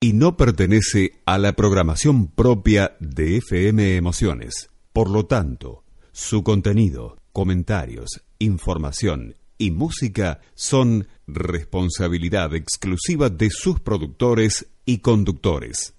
[0.00, 4.70] y no pertenece a la programación propia de FM Emociones.
[4.92, 14.68] Por lo tanto, su contenido, comentarios, información y música son responsabilidad exclusiva de sus productores
[14.84, 15.94] y conductores.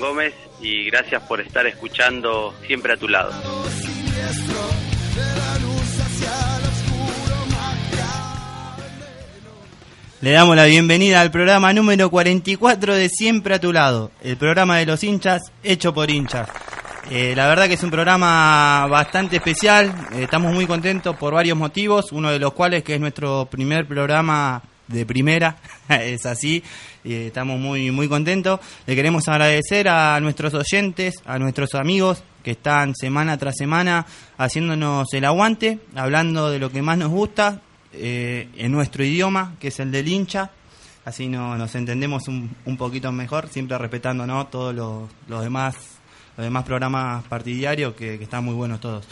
[0.00, 3.32] Gómez y gracias por estar escuchando siempre a tu lado.
[10.22, 14.78] Le damos la bienvenida al programa número 44 de Siempre a tu lado, el programa
[14.78, 16.48] de los hinchas hecho por hinchas.
[17.10, 21.56] Eh, la verdad que es un programa bastante especial, eh, estamos muy contentos por varios
[21.56, 25.56] motivos, uno de los cuales que es nuestro primer programa de primera,
[25.88, 26.62] es así,
[27.04, 28.60] y estamos muy, muy contentos.
[28.86, 34.06] Le queremos agradecer a nuestros oyentes, a nuestros amigos que están semana tras semana
[34.38, 37.60] haciéndonos el aguante, hablando de lo que más nos gusta
[37.92, 40.50] eh, en nuestro idioma, que es el del hincha.
[41.04, 44.46] Así no, nos entendemos un, un poquito mejor, siempre respetando ¿no?
[44.48, 45.76] todos los, demás,
[46.36, 49.06] los demás programas partidarios, que, están muy buenos todos.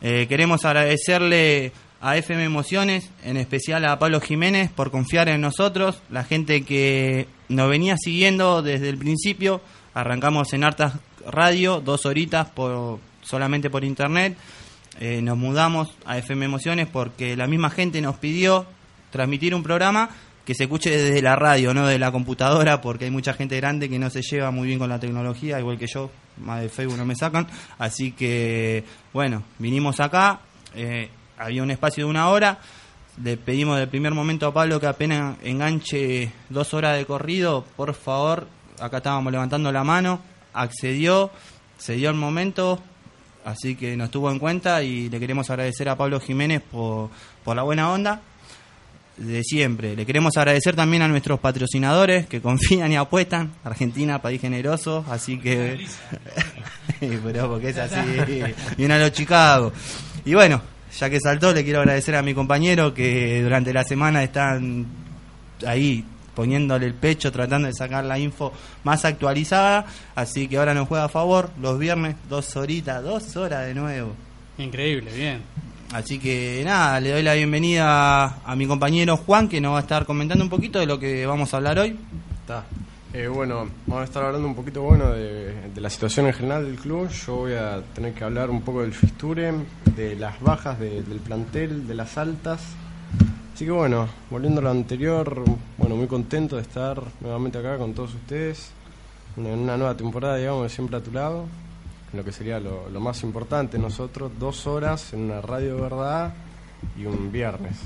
[0.00, 6.02] Eh, queremos agradecerle a FM Emociones, en especial a Pablo Jiménez por confiar en nosotros,
[6.10, 9.60] la gente que nos venía siguiendo desde el principio.
[9.94, 10.94] Arrancamos en Hartas
[11.30, 14.36] Radio, dos horitas por, solamente por internet.
[15.00, 18.66] eh, nos mudamos a FM Emociones porque la misma gente nos pidió
[19.10, 20.10] transmitir un programa
[20.44, 23.88] que se escuche desde la radio, no de la computadora, porque hay mucha gente grande
[23.88, 26.98] que no se lleva muy bien con la tecnología, igual que yo, más de Facebook
[26.98, 27.46] no me sacan.
[27.78, 28.82] Así que,
[29.12, 30.40] bueno, vinimos acá,
[30.74, 31.10] eh,
[31.42, 32.58] había un espacio de una hora,
[33.22, 37.94] le pedimos del primer momento a Pablo que apenas enganche dos horas de corrido, por
[37.94, 38.46] favor,
[38.80, 40.20] acá estábamos levantando la mano,
[40.54, 41.30] accedió,
[41.78, 42.80] se dio el momento,
[43.44, 47.10] así que nos tuvo en cuenta y le queremos agradecer a Pablo Jiménez por,
[47.44, 48.22] por la buena onda
[49.16, 49.94] de siempre.
[49.94, 53.52] Le queremos agradecer también a nuestros patrocinadores que confían y apuestan.
[53.64, 55.86] Argentina, país generoso, así que...
[57.00, 57.96] Pero porque es así.
[58.76, 59.72] Viene a los Chicago.
[60.24, 60.62] Y bueno,
[60.98, 64.86] ya que saltó, le quiero agradecer a mi compañero que durante la semana están
[65.66, 66.04] ahí
[66.34, 68.52] poniéndole el pecho, tratando de sacar la info
[68.84, 69.86] más actualizada.
[70.14, 74.14] Así que ahora nos juega a favor los viernes, dos horitas, dos horas de nuevo.
[74.58, 75.42] Increíble, bien.
[75.92, 79.82] Así que nada, le doy la bienvenida a mi compañero Juan, que nos va a
[79.82, 81.98] estar comentando un poquito de lo que vamos a hablar hoy.
[82.40, 82.64] Está.
[83.14, 86.76] Eh, bueno, vamos a estar hablando un poquito bueno de, la situación en general del
[86.76, 87.10] club.
[87.10, 89.52] Yo voy a tener que hablar un poco del fisture,
[89.94, 92.62] de las bajas del plantel, de las altas.
[93.54, 95.44] Así que bueno, volviendo a lo anterior,
[95.76, 98.70] bueno, muy contento de estar nuevamente acá con todos ustedes
[99.36, 101.46] en una nueva temporada, digamos, siempre a tu lado
[102.14, 106.34] lo que sería lo, más importante nosotros, dos horas en una radio de verdad
[106.98, 107.78] y un viernes.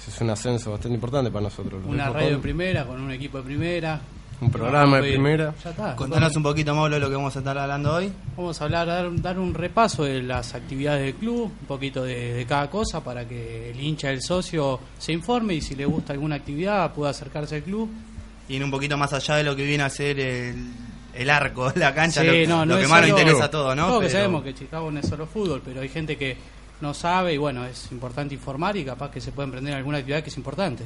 [0.00, 1.82] Eso es un ascenso bastante importante para nosotros.
[1.84, 4.00] Una radio de primera, con un equipo de primera.
[4.40, 5.54] Un programa de primera.
[5.64, 5.96] Ya está.
[5.96, 8.12] Contanos un poquito, Mauro, de lo que vamos a estar hablando hoy.
[8.36, 12.34] Vamos a hablar, dar, dar un repaso de las actividades del club, un poquito de,
[12.34, 16.12] de, cada cosa para que el hincha, el socio se informe y si le gusta
[16.12, 17.90] alguna actividad pueda acercarse al club.
[18.48, 20.72] Y en un poquito más allá de lo que viene a ser el
[21.18, 23.88] el arco, la cancha, lo, que más nos interesa a todos, ¿no?
[23.88, 26.36] Todos que sabemos que Chicago no es solo fútbol, pero hay gente que
[26.80, 30.22] no sabe y bueno, es importante informar y capaz que se puede emprender alguna actividad
[30.22, 30.84] que es importante.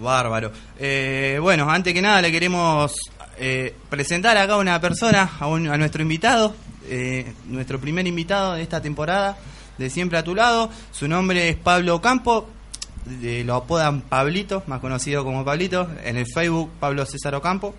[0.00, 0.52] Bárbaro.
[0.78, 2.94] Eh, bueno, antes que nada le queremos
[3.38, 6.54] eh, presentar acá a una persona, a, a nuestro invitado,
[6.88, 9.36] eh, nuestro primer invitado de esta temporada
[9.78, 10.70] de Siempre a tu lado.
[10.92, 12.48] Su nombre es Pablo Campo,
[13.44, 17.74] lo apodan Pablito, más conocido como Pablito, en el Facebook Pablo César Ocampo.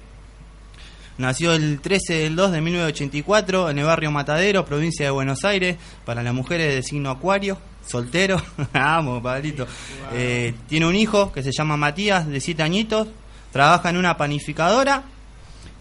[1.17, 5.77] Nació el 13 del 2 de 1984 en el barrio Matadero, provincia de Buenos Aires,
[6.05, 8.41] para las mujeres de signo acuario, soltero.
[8.73, 9.67] Vamos, Pablito.
[10.13, 13.07] Eh, tiene un hijo que se llama Matías, de 7 añitos,
[13.51, 15.03] trabaja en una panificadora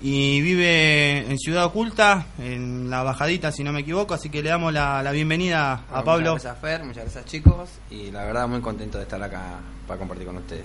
[0.02, 4.48] y vive en Ciudad Oculta, en la bajadita, si no me equivoco, así que le
[4.48, 6.32] damos la, bienvenida a Pablo.
[6.32, 9.98] Muchas gracias, Fer, muchas gracias, chicos, y la verdad muy contento de estar acá para
[9.98, 10.64] compartir con ustedes.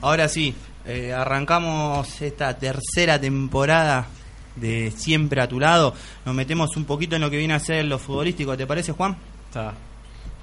[0.00, 0.54] Ahora sí,
[0.86, 4.06] eh, arrancamos esta tercera temporada
[4.56, 5.94] de Siempre a tu lado.
[6.24, 8.56] Nos metemos un poquito en lo que viene a ser lo futbolístico.
[8.56, 9.16] ¿Te parece, Juan?
[9.48, 9.74] Está.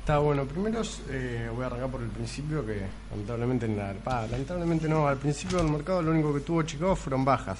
[0.09, 0.43] Está bueno.
[0.45, 5.07] Primero eh, voy a arrancar por el principio que lamentablemente, lamentablemente no.
[5.07, 7.59] Al principio del mercado lo único que tuvo Chicago fueron bajas.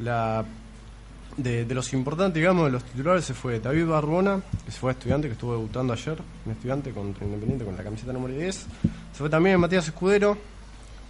[0.00, 0.44] La
[1.38, 4.92] de, los importantes, digamos, de los titulares se fue David Barbona, que se fue a
[4.92, 8.54] estudiante, que estuvo debutando ayer, un estudiante contra Independiente con la camiseta número 10.
[8.54, 8.66] Se
[9.14, 10.36] fue también Matías Escudero,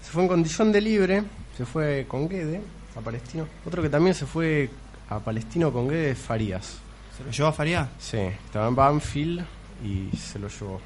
[0.01, 1.25] se fue en condición de libre,
[1.57, 2.61] se fue con Guede
[2.97, 3.49] a Palestino.
[3.67, 4.71] Otro que también se fue
[5.09, 6.79] a Palestino con Guede es Farías.
[7.17, 7.89] ¿Se lo llevó a Farías?
[7.99, 10.81] Sí, estaba en Banfield y se lo llevó.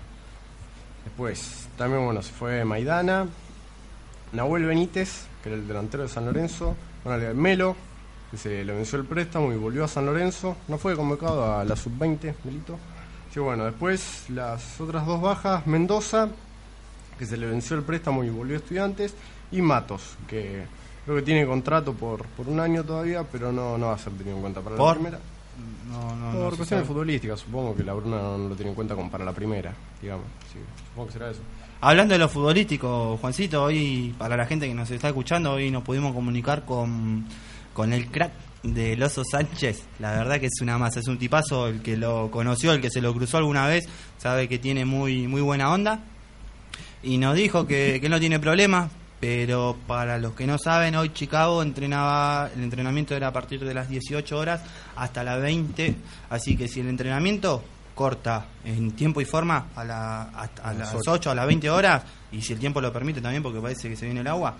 [1.04, 3.26] Después, también bueno, se fue Maidana,
[4.32, 7.76] Nahuel Benítez, que era el delantero de San Lorenzo, bueno, Melo,
[8.30, 11.64] que se le venció el préstamo y volvió a San Lorenzo, no fue convocado a
[11.64, 12.78] la sub-20, Melito.
[13.32, 16.28] Sí, bueno, después las otras dos bajas, Mendoza
[17.20, 19.14] que se le venció el préstamo y volvió a estudiantes,
[19.52, 20.64] y Matos, que
[21.04, 24.14] creo que tiene contrato por, por un año todavía, pero no, no va a ser
[24.14, 25.18] tenido en cuenta para la primera.
[25.90, 29.10] No, no, por cuestiones futbolísticas, supongo que la Bruna no, lo tiene en cuenta como
[29.10, 30.26] para la primera, digamos.
[30.88, 31.40] supongo que será eso.
[31.80, 35.82] Hablando de lo futbolístico, Juancito, hoy para la gente que nos está escuchando, hoy nos
[35.82, 37.26] pudimos comunicar con,
[37.72, 39.84] con el crack del Oso Sánchez.
[39.98, 42.90] La verdad que es una masa, es un tipazo, el que lo conoció, el que
[42.90, 43.88] se lo cruzó alguna vez,
[44.18, 46.04] sabe que tiene muy, muy buena onda
[47.02, 51.10] y nos dijo que, que no tiene problema, pero para los que no saben, hoy
[51.12, 54.62] Chicago entrenaba, el entrenamiento era a partir de las 18 horas
[54.96, 55.94] hasta las 20,
[56.30, 57.62] así que si el entrenamiento
[57.94, 62.40] corta en tiempo y forma a, la, a, las 8 a las 20 horas, y
[62.40, 64.56] si el tiempo lo permite también, porque parece que se viene el agua,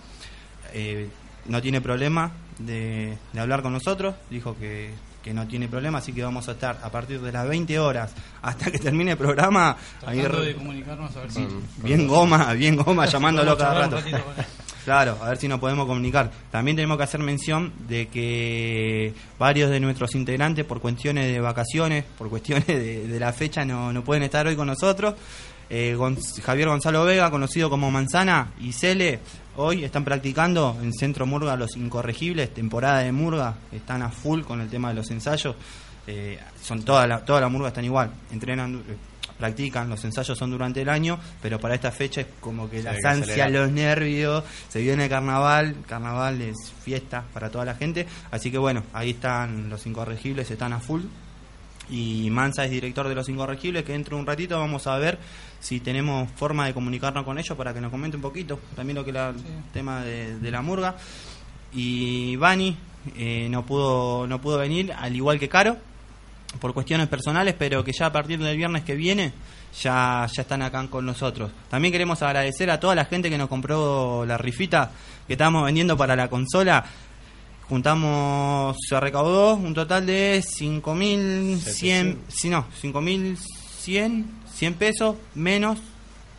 [0.75, 1.09] eh,
[1.47, 6.13] no tiene problema de, de hablar con nosotros, dijo que que no tiene problema, así
[6.13, 8.13] que vamos a estar a partir de las 20 horas
[8.43, 9.77] hasta que termine el programa.
[10.01, 11.47] Tratando de comunicarnos a ver si...
[11.83, 13.99] Bien goma, bien goma, llamándolo cada rato.
[14.85, 16.31] Claro, a ver si nos podemos comunicar.
[16.51, 22.05] También tenemos que hacer mención de que varios de nuestros integrantes, por cuestiones de vacaciones,
[22.17, 25.15] por cuestiones de, de la fecha, no, no pueden estar hoy con nosotros.
[25.73, 25.97] Eh,
[26.43, 29.21] Javier Gonzalo Vega, conocido como Manzana, y Cele,
[29.55, 34.61] hoy están practicando en Centro Murga los incorregibles, temporada de Murga, están a full con
[34.61, 35.55] el tema de los ensayos.
[36.09, 38.97] Eh, son toda la, toda la Murga están igual, entrenan, eh,
[39.39, 43.05] practican, los ensayos son durante el año, pero para esta fecha es como que ansias,
[43.05, 43.51] acelerar.
[43.53, 48.59] los nervios, se viene el carnaval, carnaval es fiesta para toda la gente, así que
[48.59, 51.03] bueno, ahí están los incorregibles, están a full
[51.91, 55.19] y Mansa es director de los incorregibles que dentro de un ratito vamos a ver
[55.59, 58.59] si tenemos forma de comunicarnos con ellos para que nos comente un poquito.
[58.77, 59.35] También lo que es el
[59.73, 60.97] tema de, de la murga.
[61.73, 62.77] Y Bani
[63.17, 65.77] eh, no pudo no pudo venir al igual que Caro
[66.61, 69.33] por cuestiones personales pero que ya a partir del viernes que viene
[69.81, 71.51] ya ya están acá con nosotros.
[71.71, 74.91] También queremos agradecer a toda la gente que nos compró la rifita
[75.27, 76.85] que estamos vendiendo para la consola
[77.71, 85.79] juntamos, se recaudó un total de 5.100, si no, 5.100 100 pesos menos,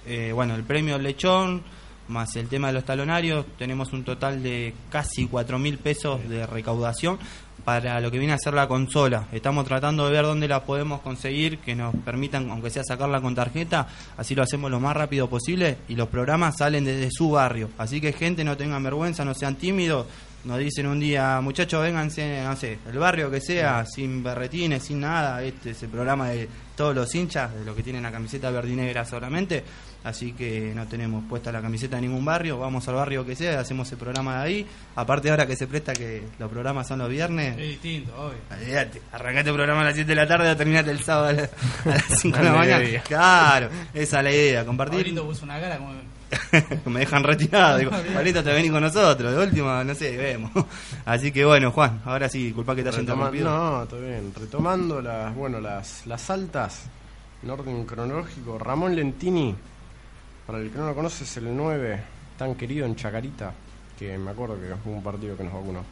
[0.05, 1.63] eh, bueno, el premio lechón,
[2.07, 7.17] más el tema de los talonarios, tenemos un total de casi 4.000 pesos de recaudación
[7.65, 9.27] para lo que viene a ser la consola.
[9.31, 13.33] Estamos tratando de ver dónde la podemos conseguir, que nos permitan, aunque sea sacarla con
[13.33, 17.69] tarjeta, así lo hacemos lo más rápido posible y los programas salen desde su barrio.
[17.79, 20.05] Así que gente, no tengan vergüenza, no sean tímidos.
[20.43, 24.99] Nos dicen un día, muchachos, vénganse, no sé, el barrio que sea, sin berretines, sin
[24.99, 25.43] nada.
[25.43, 28.71] Este es el programa de todos los hinchas, de los que tienen la camiseta verde
[28.71, 29.63] y negra solamente.
[30.03, 32.57] Así que no tenemos puesta la camiseta en ningún barrio.
[32.57, 34.67] Vamos al barrio que sea, hacemos el programa de ahí.
[34.95, 37.55] Aparte, ahora que se presta que los programas son los viernes.
[37.59, 38.39] Es distinto, obvio.
[38.49, 41.33] Olvídate, arrancate el programa a las 7 de la tarde o terminate el sábado a
[41.33, 41.49] las,
[41.85, 43.03] a las 5 de la mañana.
[43.03, 45.13] Claro, esa es la idea, compartir.
[45.21, 45.93] Puso una cara como...
[46.85, 47.77] me dejan retirado.
[47.77, 47.91] Digo,
[48.43, 49.31] te venís con nosotros.
[49.31, 50.51] De última, no sé, vemos.
[51.05, 53.49] Así que bueno, Juan, ahora sí, disculpa que te haya interrumpido.
[53.49, 54.33] no, todo bien.
[54.37, 56.83] Retomando las, bueno, las, las altas
[57.43, 58.57] en orden cronológico.
[58.57, 59.55] Ramón Lentini,
[60.45, 62.03] para el que no lo conoce, es el 9,
[62.37, 63.53] tan querido en Chacarita,
[63.97, 65.83] que me acuerdo que fue un partido que nos vacunó.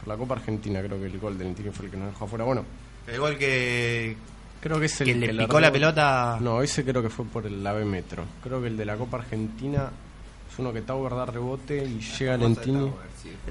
[0.00, 2.24] Por la Copa Argentina, creo que el gol de Lentini fue el que nos dejó
[2.24, 2.44] afuera.
[2.44, 2.64] Bueno,
[3.06, 4.16] El gol que,
[4.62, 6.38] creo que es el que le la picó la pelota.
[6.40, 8.24] No, ese creo que fue por el AVE Metro.
[8.42, 9.90] Creo que el de la Copa Argentina
[10.50, 12.90] es uno que Tauber da rebote y llega Lentini.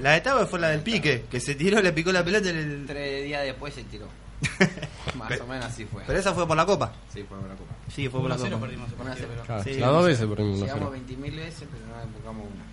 [0.00, 2.52] La de Tavo fue la del pique, que se tiró, le picó la pelota y
[2.52, 4.06] le- Tres días después se tiró.
[5.16, 6.02] Más o menos así fue.
[6.06, 6.92] Pero esa fue por la copa.
[7.12, 7.72] Sí, fue por la copa.
[7.88, 8.60] Sí, fue por la 1-0 copa.
[8.66, 9.28] perdimos partido, cero.
[9.32, 11.04] pero- Claro, Sí, las dos veces perdimos Llegamos cero.
[11.08, 12.64] 20.000 veces, pero no empujamos una.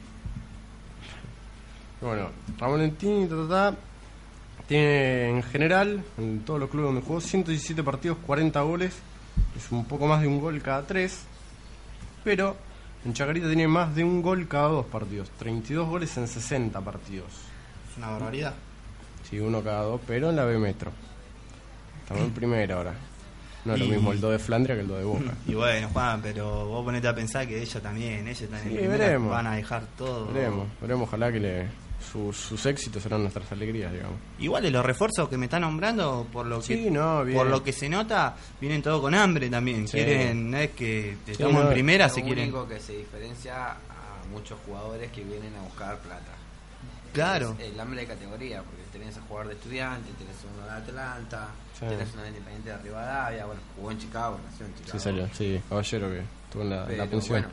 [2.09, 3.77] Bueno, Ramón Lentini ta, ta, ta,
[4.69, 8.93] tiene en general, en todos los clubes donde jugó, 117 partidos, 40 goles.
[9.57, 11.23] Es un poco más de un gol cada tres.
[12.23, 12.55] Pero
[13.03, 15.31] en Chacarita tiene más de un gol cada dos partidos.
[15.39, 17.31] 32 goles en 60 partidos.
[17.91, 18.53] Es una barbaridad.
[19.27, 20.91] Sí, uno cada dos, pero en la B Metro.
[22.03, 22.93] Estamos en primera ahora.
[23.65, 25.33] No es lo mismo el 2 de Flandria que el 2 de Boca.
[25.47, 29.31] Y bueno, Juan, pero vos ponete a pensar que ellos también, ellos en Sí, veremos.
[29.31, 30.27] van a dejar todo.
[30.31, 31.67] Veremos, veremos, ojalá que le,
[31.99, 34.17] sus- sus éxitos serán nuestras alegrías, digamos.
[34.39, 37.63] Igual de los refuerzos que me están nombrando, por lo que Sí, no, por lo
[37.63, 39.87] que se nota, vienen todos con hambre también.
[39.87, 39.97] Sí.
[39.97, 42.43] Quieren, no es que estamos no, en primera, Lo se quieren.
[42.45, 43.75] único que se diferencia a
[44.31, 46.33] muchos jugadores que vienen a buscar plata.
[47.13, 47.55] Claro.
[47.59, 51.47] Es el hambre de categoría, porque tenés a jugador de estudiante, tenés uno de Atlanta,
[51.73, 51.85] Sí.
[51.87, 54.91] tenés uno de Independiente de Rivadavia, bueno, jugó en Chicago, nació en Chicago.
[54.91, 57.41] Sí, salió, sí, caballero que estuvo en la, Pero la pensión.
[57.41, 57.47] bueno,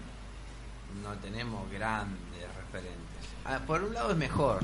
[1.02, 1.62] no tenemos.
[1.82, 2.04] Ah,
[3.66, 4.60] por un lado es mejor,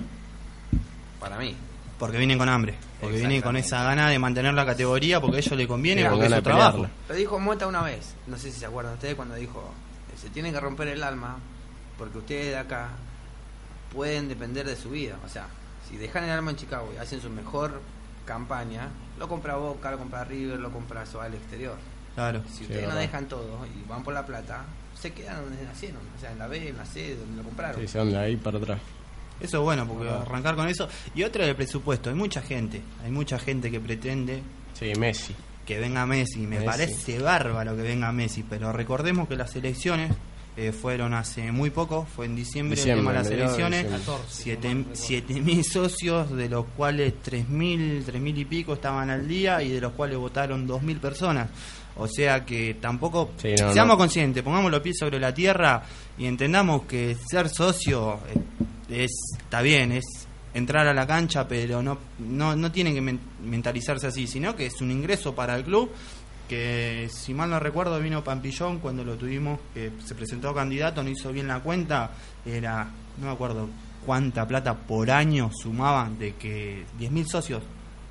[1.20, 1.56] para mí.
[1.98, 2.74] Porque vienen con hambre.
[3.00, 6.08] Porque vienen con esa gana de mantener la categoría porque a ellos les conviene, Sí,
[6.10, 6.86] porque es su trabajo.
[7.08, 9.72] Lo dijo Mota una vez, no sé si se acuerdan ustedes cuando dijo,
[10.20, 11.36] se tienen que romper el alma
[11.98, 12.88] porque ustedes de acá
[13.92, 15.16] pueden depender de su vida.
[15.24, 15.46] O sea,
[15.88, 17.80] si dejan el alma en Chicago y hacen su mejor
[18.24, 21.76] campaña, lo compra Boca, lo compra River, lo compra eso al exterior.
[22.14, 22.42] Claro.
[22.48, 23.00] Si Sí, ustedes no verdad.
[23.02, 24.64] dejan todo y van por la plata,
[25.02, 27.80] se quedan donde nacieron, o sea, en la B, en la C, donde lo compraron.
[27.80, 28.80] Sí, se van de ahí para atrás.
[29.40, 30.88] Eso es bueno, porque arrancar con eso.
[31.16, 32.10] Y otra del presupuesto.
[32.10, 34.40] Hay mucha gente, hay mucha gente que pretende
[34.74, 35.34] Sí, Messi.
[35.66, 36.40] que venga Messi.
[36.40, 36.64] Me Messi.
[36.66, 40.12] parece bárbaro que venga Messi, pero recordemos que las elecciones
[40.56, 43.82] eh, fueron hace muy poco, fue en diciembre, el tema de las elecciones.
[43.84, 44.04] diciembre.
[44.06, 48.38] 14, Siete, si no mal siete mil socios, de los cuales tres mil, tres mil
[48.38, 51.48] y pico estaban al día y de los cuales votaron dos mil personas.
[51.96, 53.98] O sea que tampoco Sí, no, seamos no.
[53.98, 55.82] conscientes, pongamos los pies sobre la tierra
[56.18, 58.18] y entendamos que ser socio
[58.88, 60.04] eh, es está bien, es
[60.54, 64.66] entrar a la cancha, pero no no, no tienen que men- mentalizarse así, sino que
[64.66, 65.90] es un ingreso para el club
[66.48, 71.08] que si mal no recuerdo vino Pampillón cuando lo tuvimos, que se presentó candidato, no
[71.08, 72.10] hizo bien la cuenta,
[72.44, 72.84] era,
[73.18, 73.68] no me acuerdo
[74.04, 77.62] cuánta plata por año sumaban de que 10.000 socios,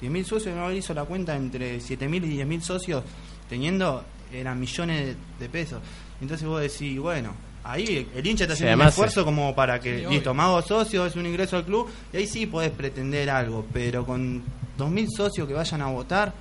[0.01, 3.03] 10.000 socios, no hizo la cuenta entre 7.000 y 10.000 socios,
[3.51, 4.03] teniendo,
[4.33, 5.79] eran millones de, de pesos.
[6.21, 7.33] Entonces vos decís, bueno,
[7.65, 10.33] ahí el hincha está Sí, haciendo un esfuerzo como para que, Sí, listo, obvio.
[10.35, 14.05] me hago socio, es un ingreso al club, y ahí sí podés pretender algo, pero
[14.05, 14.41] con
[14.77, 16.33] 2.000 socios que vayan a votar,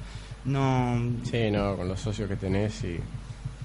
[0.45, 1.02] no...
[1.31, 2.99] Sí, no, con los socios que tenés y...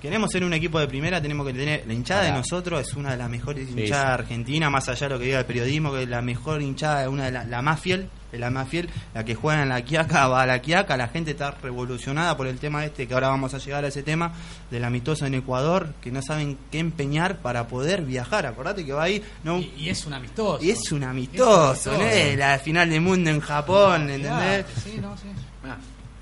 [0.06, 1.84] Queremos ser un equipo de primera, tenemos que tener.
[1.88, 4.22] La hinchada de nosotros es una de las mejores Sí, hinchadas sí.
[4.24, 7.08] argentinas, más allá de lo que diga el periodismo, que es la mejor hinchada, es
[7.08, 9.82] una de las la más fiel, es la más fiel, la que juega en la
[9.82, 13.30] Quiaca, va a la Quiaca, la gente está revolucionada por el tema este, que ahora
[13.30, 14.32] vamos a llegar a ese tema,
[14.70, 18.46] del amistoso en Ecuador, que no saben qué empeñar para poder viajar.
[18.46, 20.64] Acordate que va ahí, no, Y, y es un amistoso.
[20.64, 22.38] y es un amistoso, Es un ¿no?
[22.38, 24.66] la final del mundo en Japón, ¿entendés?
[24.66, 25.30] Claro, Sí, no, sí.
[25.64, 25.78] Mirá,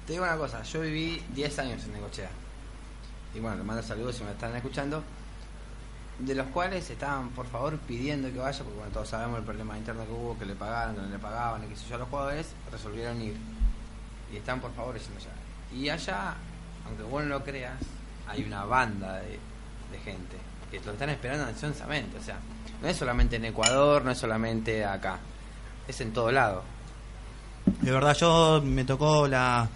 [0.07, 2.29] te digo una cosa, yo viví 10 años en Necochea.
[3.33, 5.03] Y bueno, le mando saludos si me están escuchando.
[6.19, 9.77] De los cuales estaban, por favor, pidiendo que vaya, porque bueno, todos sabemos el problema
[9.77, 12.07] interno que hubo, que le pagaron, que no le pagaban, y que sé yo, los
[12.07, 13.35] jugadores resolvieron ir.
[14.31, 15.75] Y están, por favor, allá.
[15.75, 16.35] Y allá,
[16.85, 17.79] aunque vos no lo creas,
[18.27, 19.39] hay una banda de,
[19.91, 20.37] de gente
[20.69, 22.17] que lo están esperando ansiosamente.
[22.17, 22.37] O sea,
[22.81, 25.19] no es solamente en Ecuador, no es solamente acá,
[25.87, 26.63] es en todo lado.
[27.81, 29.67] De verdad, yo me tocó la,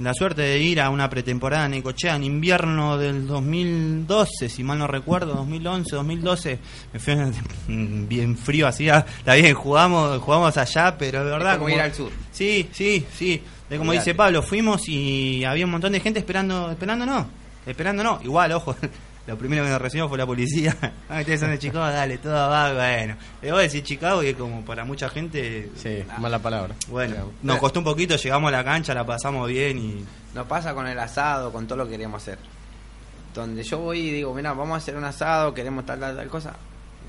[0.00, 4.78] la suerte de ir a una pretemporada en Necochea en invierno del 2012, si mal
[4.78, 6.58] no recuerdo, 2011, 2012.
[6.92, 7.12] Me fui
[7.68, 11.56] en- bien frío, así, ah, está bien, jugamos, jugamos allá, pero de verdad.
[11.58, 12.10] como ir al sur.
[12.32, 13.42] Sí, sí, sí.
[13.68, 17.26] De como dice Pablo, fuimos y había un montón de gente esperando, esperándonos,
[17.66, 18.24] esperándonos.
[18.24, 18.74] Igual, ojo,
[19.30, 20.76] lo primero que nos recibió fue la policía.
[21.08, 23.16] Ah, ustedes son de Chicago, dale, todo va, bueno.
[23.42, 26.74] Le voy a decir Chicago y es como para mucha gente Sí, mala palabra.
[26.88, 30.74] bueno, nos costó un poquito, llegamos a la cancha, la pasamos bien y Nos pasa
[30.74, 32.38] con el asado, con todo lo que queremos hacer.
[33.34, 36.28] Donde yo voy y digo, mira, vamos a hacer un asado, queremos tal, tal, tal
[36.28, 36.54] cosa.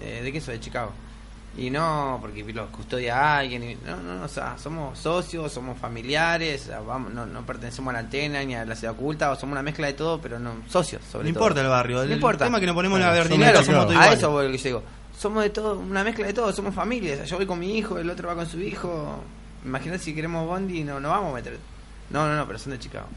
[0.01, 0.55] Eh, ¿De qué soy?
[0.55, 0.91] De Chicago.
[1.57, 3.61] Y no, porque lo custodia a alguien.
[3.63, 7.45] y- no, no, no, o sea, somos socios, somos familiares, o sea, vamos, no, no
[7.45, 10.21] pertenecemos a la antena ni a la ciudad oculta, o somos una mezcla de todo,
[10.21, 11.43] pero no socios, sobre no todo.
[11.43, 12.01] importa el barrio.
[12.03, 12.45] El, No importa.
[12.45, 14.17] tema es que nos ponemos Claro, la somos verdinera, somos todos A iguales.
[14.19, 14.83] eso voy, lo que yo digo.
[15.19, 17.15] Somos de todo, una mezcla de todo, somos familias.
[17.15, 19.21] O sea, yo voy con mi hijo, el otro va con su hijo.
[19.65, 21.59] Imagínate si queremos Bondi, no, no vamos a meter.
[22.09, 23.07] No, no, no, pero son de Chicago.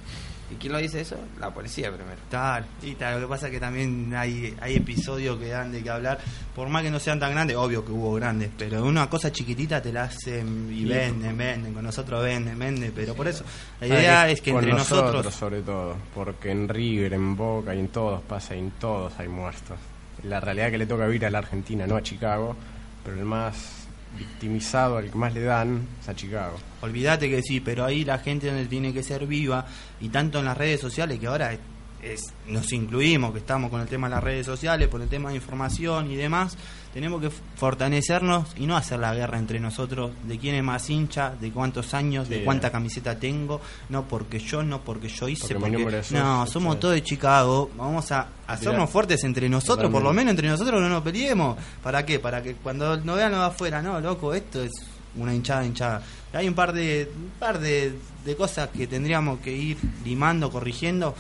[0.51, 1.17] ¿Y quién lo dice eso?
[1.41, 2.19] La policía primero.
[2.31, 5.83] Tal, y tal, lo que pasa es que también hay, hay episodios que dan de
[5.83, 6.19] que hablar,
[6.55, 9.81] por más que no sean tan grandes, obvio que hubo grandes, pero una cosa chiquitita
[9.81, 10.85] te la hacen y Sí.
[10.85, 13.43] venden, venden, con nosotros venden, venden, pero por eso,
[13.81, 17.89] la idea es que entre nosotros, sobre todo, porque en River, en Boca y en
[17.89, 19.79] todos pasa, y en todos hay muertos.
[20.25, 22.55] La realidad que le toca vivir a la Argentina, no a Chicago,
[23.03, 23.84] pero el más
[24.17, 26.57] victimizado, al que más le dan, es a Chicago.
[26.81, 29.67] olvídate que sí, pero ahí la gente donde tiene que ser viva
[30.01, 31.57] y tanto en las redes sociales que ahora
[32.05, 35.31] es- nos incluimos, que estamos con el tema de las redes sociales, por el tema
[35.31, 36.57] de información y demás,
[36.93, 41.31] tenemos que fortalecernos y no hacer la guerra entre nosotros de quién es más hincha,
[41.41, 46.05] de cuántos años, de cuánta camiseta tengo, no porque yo, no porque yo hice, Porque
[46.13, 48.87] no, somos todos de Chicago, vamos a hacernos Mirá.
[48.87, 51.57] fuertes entre nosotros, por lo menos entre nosotros no nos peleemos.
[51.83, 52.19] ¿Para qué?
[52.21, 54.71] Para que cuando nos vean los de afuera, no, loco, esto es
[55.17, 56.03] una hinchada, hinchada.
[56.33, 61.15] Hay un par de un par de, de cosas que tendríamos que ir limando, corrigiendo,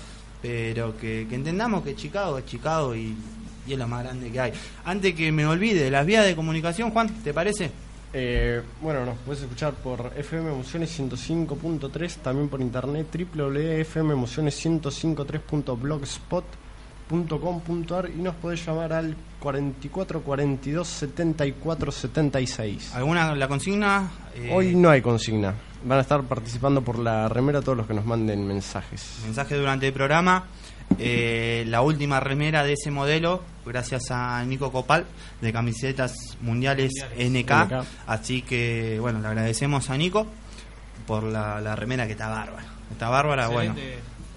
[0.44, 3.16] pero que, entendamos que Chicago es Chicago y,
[3.66, 4.52] y es lo más grande que hay.
[4.85, 7.70] Antes que me olvide, las vías de comunicación, Juan, ¿te parece?
[8.12, 13.07] Eh, bueno, nos puedes escuchar por FM Emociones 105.3, también por internet
[17.08, 22.94] www.fmemociones105.3.blogspot.com.ar y nos podés llamar al 44 42 74 76.
[22.94, 24.10] ¿Alguna la consigna?
[24.34, 25.54] Eh, Hoy no hay consigna.
[25.84, 29.20] Van a estar participando por la remera todos los que nos manden mensajes.
[29.24, 30.44] mensaje durante el programa.
[30.98, 35.06] Eh, la última remera de ese modelo, gracias a Nico Copal,
[35.40, 37.50] de camisetas mundiales, NK.
[37.50, 37.84] NK.
[38.06, 40.26] Así que, bueno, le agradecemos a Nico
[41.06, 42.64] por la, la remera que está bárbara.
[42.92, 43.74] Está bárbara, bueno.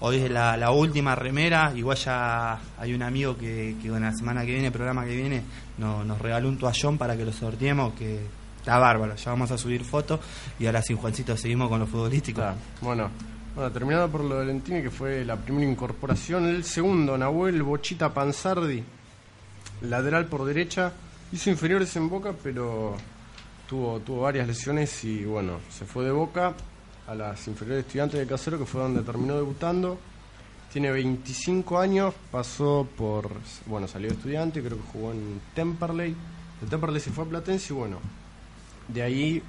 [0.00, 4.42] Hoy es la, última remera, igual ya hay un amigo que, que bueno, la semana
[4.46, 5.42] que viene, programa que viene,
[5.78, 8.20] no- nos regaló un toallón para que lo sorteemos, que
[8.58, 10.20] está bárbaro, ya vamos a subir fotos
[10.58, 12.42] y ahora sin Juancito seguimos con lo futbolístico.
[12.80, 13.10] Bueno,
[13.56, 16.46] bueno, terminado por lo de Lentini, que fue la primera incorporación.
[16.46, 18.84] El segundo, Nahuel Bochita Panzardi,
[19.82, 20.92] lateral por derecha.
[21.32, 22.94] Hizo inferiores en Boca, pero
[23.68, 26.54] tuvo varias lesiones y bueno, se fue de Boca
[27.08, 29.98] a las inferiores estudiantes de Casero, que fue donde terminó debutando.
[30.72, 33.30] Tiene 25 años, pasó por.
[33.64, 36.14] Bueno, salió estudiante, creo que jugó en Temperley.
[36.60, 37.98] De Temperley se fue a Platense y bueno,
[38.88, 39.42] de ahí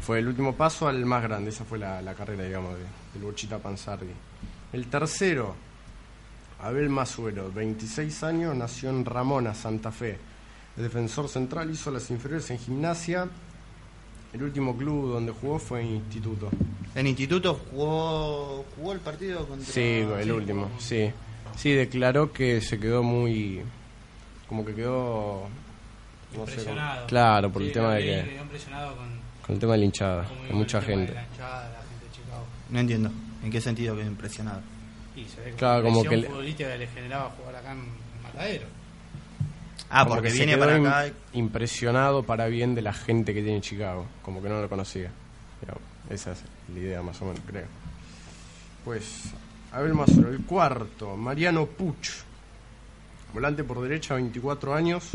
[0.00, 1.50] fue el último paso al más grande.
[1.50, 4.12] Esa fue la, la carrera, digamos, de, del Bochita Panzardi.
[4.72, 5.54] El tercero,
[6.60, 10.18] Abel Masuero, 26 años, nació en Ramona, Santa Fe.
[10.76, 13.28] El defensor central hizo las inferiores en gimnasia.
[14.32, 16.48] El último club donde jugó fue en Instituto.
[16.94, 19.66] En Instituto jugó, jugó el partido contra...
[19.72, 19.80] Sí,
[20.20, 21.10] el último, sí.
[21.56, 23.60] Sí, declaró que se quedó muy...
[24.48, 25.48] como que quedó...
[26.36, 26.94] no sé, Impresionado.
[26.96, 28.30] como- claro, por Sí, el tema de que...
[28.30, 29.08] quedó impresionado con,
[29.46, 31.12] Con el tema de la hinchada, con de mucha de gente.
[31.14, 32.44] la hinchada, la gente de Chicago.
[32.70, 33.10] No entiendo.
[33.42, 34.60] ¿En qué sentido quedó impresionado?
[35.16, 37.80] Y se ve Claro, como que le- futbolística que le generaba jugar acá en
[38.22, 38.66] Matadero.
[39.90, 41.14] Ah, Como porque que se viene quedó para acá.
[41.34, 44.68] y- impresionado para bien de la gente que tiene en Chicago, como que no lo
[44.68, 45.10] conocía.
[45.60, 47.66] Digamos, esa es la idea más o menos, creo.
[48.84, 49.24] Pues,
[49.72, 52.08] Abel Mazuro, el cuarto, Mariano Puch,
[53.34, 55.08] volante por derecha, 24 años,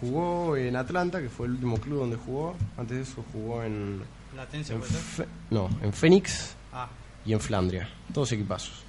[0.00, 4.00] jugó en Atlanta, que fue el último club donde jugó, antes de eso jugó en,
[4.36, 5.00] Latencia en puede ser.
[5.02, 6.88] Fe- no, en Phoenix Ah,
[7.26, 8.84] y en Flandria, todos equipazos.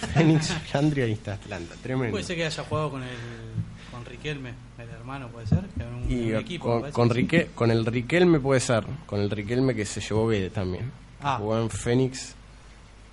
[0.14, 2.10] Phoenix, Flandria y está Atlanta, tremendo.
[2.12, 3.08] puede ser que haya jugado con el
[3.90, 5.60] con Riquelme, el hermano, puede ser.
[5.76, 7.10] Que un, Y un equipo, con, con.
[7.10, 10.90] Rique- con el Riquelme puede ser, con el Riquelme que se llevó Guede también.
[11.22, 11.36] Ah.
[11.38, 12.34] Jugó en Fénix.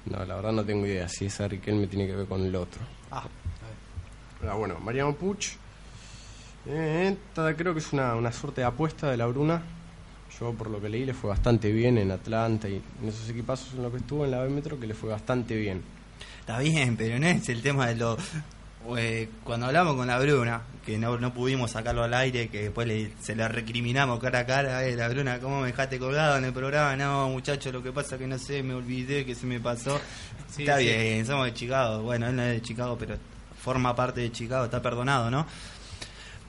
[0.05, 2.81] No, la verdad no tengo idea si ese Riquelme tiene que ver con el otro.
[3.11, 3.29] Ah, a ver.
[4.39, 5.49] Pero bueno, Mariano Puch.
[6.65, 9.61] eh, esta creo que es una, una suerte de apuesta de la Bruna.
[10.39, 13.73] Yo por lo que leí le fue bastante bien en Atlanta y en esos equipazos
[13.75, 15.83] en los que estuvo en la B Metro que le fue bastante bien.
[16.41, 18.17] Está bien, pero no es el tema de lo...
[18.97, 22.87] eh, cuando hablamos con la Bruna, que no, no pudimos sacarlo al aire, que después
[22.87, 26.45] le- se le recriminamos cara a cara, eh, la Bruna, ¿cómo me dejaste colgado en
[26.45, 26.95] el programa?
[26.95, 29.99] No, muchacho, lo que pasa que no sé, me olvidé que se me pasó.
[30.49, 30.85] Sí, está sí.
[30.85, 32.01] bien, somos de Chicago.
[32.01, 33.15] Bueno, él no es de Chicago, pero
[33.63, 35.45] forma parte de Chicago, está perdonado, ¿no?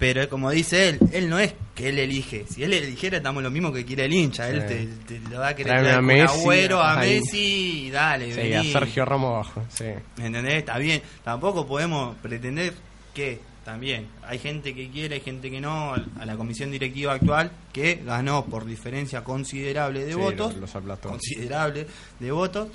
[0.03, 2.45] Pero como dice él, él no es que él elige.
[2.51, 4.49] Si él eligiera, estamos lo mismo que quiere el hincha.
[4.51, 4.89] Él Sí.
[5.07, 7.21] te, te lo va a querer Traeme a con Messi, Agüero, a ahí.
[7.21, 8.55] Messi, y dale, Sí, vení.
[8.57, 9.65] a Sergio Ramos abajo.
[9.69, 9.85] Sí.
[10.21, 10.55] ¿Entendés?
[10.55, 11.01] Está bien.
[11.23, 12.75] Tampoco podemos pretender
[13.15, 15.95] que también hay gente que quiere, hay gente que no.
[15.95, 20.57] A la comisión directiva actual que ganó por diferencia considerable de Sí, votos.
[20.57, 20.73] los.
[20.99, 21.87] Considerable
[22.19, 22.67] de votos.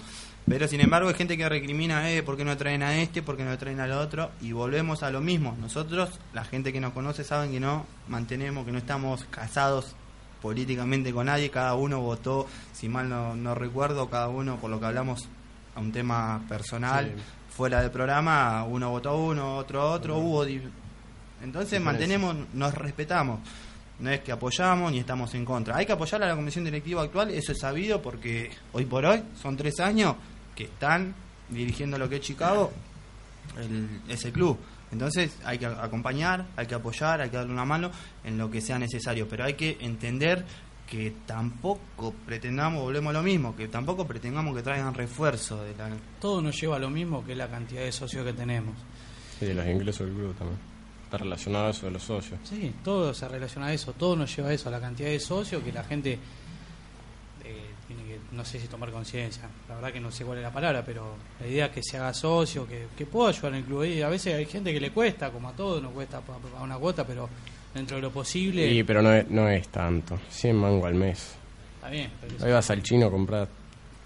[0.49, 3.21] Pero sin embargo hay gente que recrimina, eh, ¿por qué no traen a este?
[3.21, 4.31] ¿Por qué no traen al otro?
[4.41, 5.57] Y volvemos a lo mismo.
[5.59, 9.93] Nosotros, la gente que nos conoce, saben que no mantenemos, que no estamos casados
[10.41, 11.49] políticamente con nadie.
[11.51, 15.27] Cada uno votó, si mal no, no recuerdo, cada uno, por lo que hablamos,
[15.75, 17.21] a un tema personal, Sí.
[17.57, 20.45] fuera del programa, uno votó a uno, otro a otro, hubo...
[21.43, 23.39] Entonces mantenemos, nos respetamos.
[23.99, 25.75] No es que apoyamos ni estamos en contra.
[25.75, 29.23] Hay que apoyar a la comisión directiva actual, eso es sabido porque hoy por hoy
[29.41, 30.15] son tres años
[30.57, 31.15] que están
[31.49, 32.73] dirigiendo lo que es Chicago,
[33.57, 34.57] el- ese club.
[34.91, 37.91] Entonces hay que acompañar, hay que apoyar, hay que darle una mano
[38.23, 39.27] en lo que sea necesario.
[39.29, 40.43] Pero hay que entender
[40.89, 45.89] que tampoco pretendamos, volvemos a lo mismo, que tampoco pretendamos que traigan refuerzo de la,
[46.21, 48.73] Todo nos lleva a lo mismo que la cantidad de socios que tenemos.
[49.39, 50.59] Sí, los ingresos del club también.
[51.03, 52.39] Está relacionado a eso de los socios.
[52.43, 55.19] Sí, todo se relaciona a eso, todo nos lleva a eso, a la cantidad de
[55.19, 56.17] socios que la gente
[58.31, 61.15] no sé si tomar conciencia, la verdad que no sé cuál es la palabra, pero
[61.39, 63.83] la idea es que se haga socio, que, que pueda ayudar en el club.
[63.85, 66.77] Y a veces hay gente que le cuesta, como a todo, no cuesta pagar una
[66.77, 67.29] cuota, pero
[67.73, 70.19] dentro de lo posible, Sí, pero no es, no es tanto.
[70.29, 71.35] 100 mango al mes.
[71.75, 72.11] está bien.
[72.19, 73.47] pero Ahí vas al chino a comprar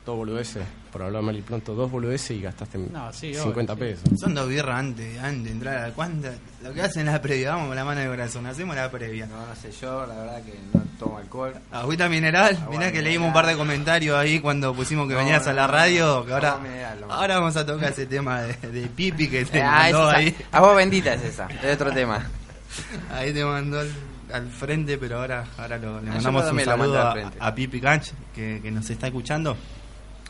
[0.06, 3.86] dos boludeces, por hablar mal y pronto, dos boludeces y gastaste No, sí, 50 obvio,
[3.96, 4.20] pesos.
[4.20, 6.32] Son dos birras antes, antes de entrar a la cuanta.
[6.64, 9.28] Lo que hacen la previa, vamos con la mano de corazón, hacemos la previa.
[9.28, 11.54] No, no sé, yo la verdad que no tomo alcohol.
[11.72, 13.68] Agüita mineral, mirá Agua que leímos un par de mineral.
[13.68, 16.26] comentarios ahí cuando pusimos que No, venías a la radio, no.
[16.26, 19.82] que ahora, mineral, ahora vamos a tocar ese tema de, de Pipi que te Ah,
[19.84, 20.36] mandó esa- ahí.
[20.52, 22.26] Agua bendita es esa, es otro tema.
[23.14, 23.92] Ahí te mandó al,
[24.34, 28.14] al frente, pero ahora, ahora lo- le Ah, mandamos un saludo a, a Pipi Canch,
[28.34, 29.56] que, que nos está escuchando.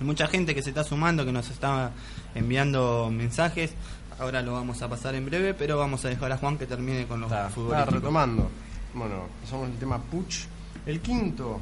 [0.02, 1.92] Mucha gente que se está sumando, que nos está
[2.34, 3.74] enviando mensajes.
[4.20, 7.06] Ahora lo vamos a pasar en breve, pero vamos a dejar a Juan que termine
[7.06, 7.94] con los futbolistas.
[7.94, 8.50] retomando.
[8.94, 10.46] Bueno, pasamos el tema Puch.
[10.86, 11.60] El quinto,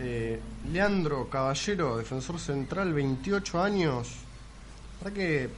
[0.00, 0.40] eh,
[0.72, 4.08] Leandro Caballero, defensor central, 28 años.
[5.00, 5.48] ¿Para que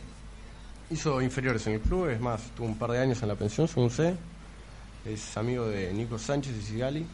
[0.91, 2.09] hizo inferiores en el club?
[2.11, 4.15] Es más, tuvo un par de años en la pensión, según sé.
[5.05, 7.07] Es amigo de Nico Sánchez y Sigali.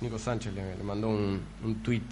[0.00, 2.02] Nico Sánchez le, le mandó un, un tweet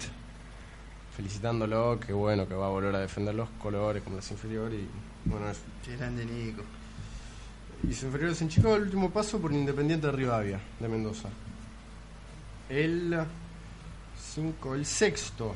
[1.15, 4.79] felicitándolo, que bueno, que va a volver a defender los colores como las inferiores.
[4.79, 6.63] Y bueno, es Qué grande Nico.
[7.89, 11.29] Hizo inferiores en Chicago el último paso por Independiente de Rivadavia, de Mendoza.
[12.69, 13.15] El
[14.19, 15.53] cinco, el sexto,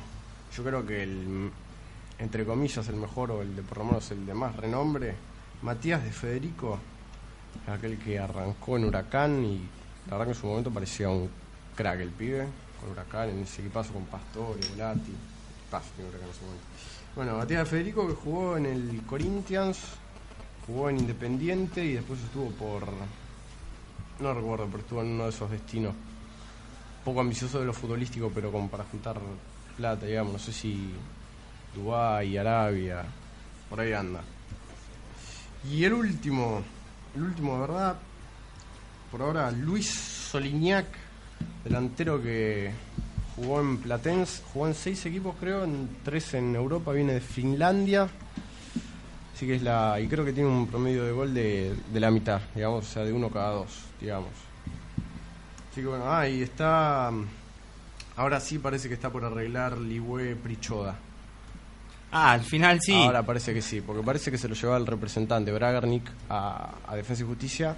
[0.56, 1.52] yo creo que el,
[2.20, 5.16] entre comillas, el mejor o el de por lo menos el de más renombre,
[5.62, 6.80] Matías de Federico,
[7.68, 9.58] aquel que arrancó en Huracán y
[10.06, 11.30] la verdad que en su momento parecía un
[11.76, 12.48] crack el pibe,
[12.80, 15.14] con Huracán, en ese equipazo con Pastore, Volati.
[15.78, 16.66] En ese momento.
[17.16, 19.80] Bueno, Federico que jugó en el Corinthians,
[20.66, 22.84] jugó en Independiente y después estuvo por.
[24.20, 25.94] No recuerdo, pero estuvo en uno de esos destinos.
[27.06, 29.20] Poco ambicioso de lo futbolístico, pero como para juntar
[29.78, 30.34] plata, digamos.
[30.34, 30.92] No sé si
[31.76, 33.06] Dubái, Arabia,
[33.70, 34.22] por ahí anda.
[35.70, 36.62] Y el último,
[37.16, 37.98] el último de verdad,
[39.12, 40.88] por ahora Luis Solignac,
[41.64, 42.72] delantero que
[43.40, 48.10] jugó en Platense, jugó en seis equipos creo, en tres en Europa, viene de Finlandia.
[49.34, 50.00] Así que es la.
[50.00, 53.04] Y creo que tiene un promedio de gol de, de la mitad, digamos, o sea,
[53.06, 53.70] de uno cada dos,
[54.02, 54.32] digamos.
[55.72, 57.12] Así que bueno, ah, y está.
[58.18, 60.98] Ahora sí parece que está por arreglar Ligüe Prichoda.
[62.12, 63.02] Ah, al final sí.
[63.02, 66.96] Ahora parece que sí, porque parece que se lo llevaba el representante Bragarnik a, a
[66.98, 67.76] Defensa y Justicia,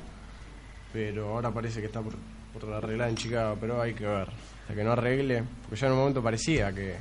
[0.91, 2.13] pero ahora parece que está por,
[2.53, 4.29] por arreglar en Chicago, pero hay que ver.
[4.71, 6.95] Hasta que no arregle, porque ya en un momento parecía que,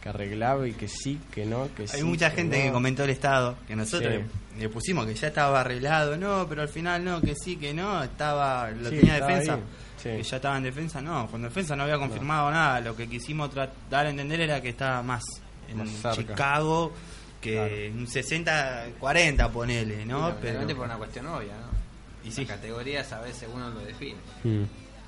[0.00, 1.96] que arreglaba y que sí, que no, que sí.
[1.96, 2.64] Hay mucha que gente no.
[2.64, 4.18] que comentó el estado, que nosotros Sí.
[4.56, 7.74] le, le pusimos que ya estaba arreglado, no, pero al final no, que sí, que
[7.74, 9.58] no, estaba, lo Sí, tenía estaba defensa,
[10.02, 13.50] que ya estaba en defensa, no, cuando defensa no había confirmado nada, lo que quisimos
[13.54, 15.22] dar a entender era que estaba más
[15.68, 16.16] en Más.
[16.16, 16.92] Chicago
[17.40, 20.34] que un 60-40 ponele, ¿no?
[20.40, 21.80] Pero, por una cuestión obvia, ¿no?
[22.28, 24.18] y sí, Las categorías a veces uno lo define.
[24.44, 24.64] Mm,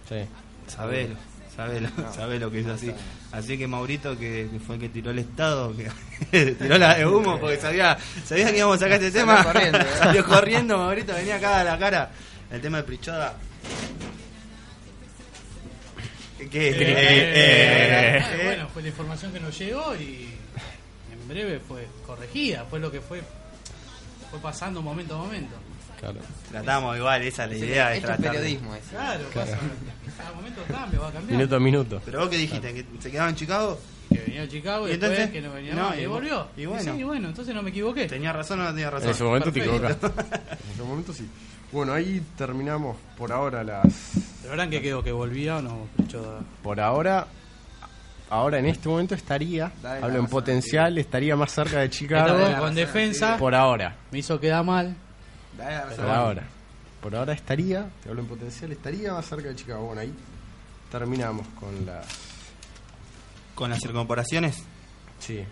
[0.08, 0.16] sí.
[0.66, 1.14] sabelo,
[1.56, 2.92] sabelo, sabelo que es así.
[3.32, 5.90] Así que Maurito, que, que fue el que tiró el estado, que
[6.54, 9.44] tiró la de humo porque sabía, sabía que íbamos a sacar este Salió tema.
[9.44, 9.86] corriendo, ¿eh?
[9.98, 12.10] Salió corriendo, Maurito, venía acá a la cara.
[12.50, 13.34] El tema de Prichoda.
[16.50, 16.68] ¿Qué?
[16.70, 18.44] Eh, Eh, eh, eh.
[18.44, 20.28] bueno, fue la información que nos llegó y
[21.12, 23.22] en breve fue corregida, fue lo que fue
[24.30, 25.54] fue pasando momento a momento.
[26.02, 26.18] Claro.
[26.50, 28.32] Tratamos igual, esa es la idea de tratar.
[28.32, 28.90] periodismo ese.
[28.90, 29.56] Claro, pasa.
[30.18, 31.36] Cada momento cambia, va a cambiar.
[31.38, 32.02] Minuto a minuto.
[32.04, 33.78] Pero vos qué dijiste, que se quedaba en Chicago,
[34.12, 35.30] Que venía a Chicago y, ¿Y después entonces?
[35.32, 35.98] que no venía No, más.
[35.98, 36.46] y Y, volvió.
[36.56, 36.94] y bueno.
[36.96, 38.06] sí, bueno, entonces no me equivoqué.
[38.08, 39.08] tenía razón o no tenía razón.
[39.08, 40.06] En ese momento te Perfecto.
[40.08, 40.30] equivocas.
[40.66, 41.28] en ese momento sí.
[41.70, 43.86] Bueno, ahí terminamos por ahora las.
[44.42, 45.02] ¿Pero ahora en qué quedó?
[45.04, 45.86] ¿Que volvía o no?
[45.96, 46.40] Prichoda?
[46.64, 47.26] Por ahora.
[48.28, 52.38] Ahora en este momento estaría, Dale hablo en potencial, estaría más cerca de Chicago.
[52.58, 53.94] con defensa Por ahora.
[54.10, 54.96] me hizo quedar mal.
[55.58, 55.86] La.
[55.96, 56.42] Por ahora.
[57.00, 59.86] Por ahora estaría, te hablo en potencial, estaría más cerca de Chicago.
[59.86, 60.14] Bueno, ahí
[60.90, 62.06] terminamos con las.
[63.54, 64.62] Con las incorporaciones,
[65.18, 65.44] Sí.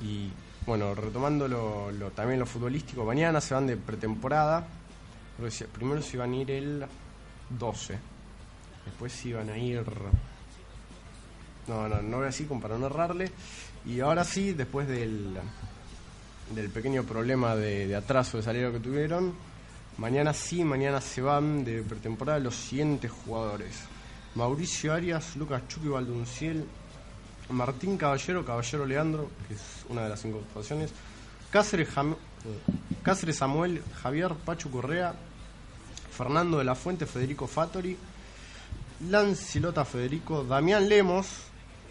[0.00, 0.30] Y
[0.66, 4.66] bueno, retomando lo, lo- también lo futbolístico, mañana se van de pretemporada.
[5.72, 6.86] Primero se iban a ir el
[7.50, 7.98] 12.
[8.84, 9.84] Después se iban a ir.
[11.66, 13.30] No, no, no voy así como para no errarle.
[13.86, 15.36] Y ahora sí, después del,
[16.50, 19.34] del pequeño problema de, atraso de salida que tuvieron,
[19.98, 23.80] mañana sí, mañana se van de pretemporada los siguientes jugadores:
[24.34, 26.64] Mauricio Arias, Lucas Chucky Valdunciel,
[27.50, 30.90] Martín Caballero, Caballero Leandro, que es una de las incorporaciones,
[31.50, 32.16] Cáceres, Jam-
[33.02, 35.14] Cáceres Samuel, Javier Pachu Correa,
[36.10, 37.96] Fernando de la Fuente, Federico Fattori,
[39.08, 41.26] Lancilota Federico, Damián Lemos,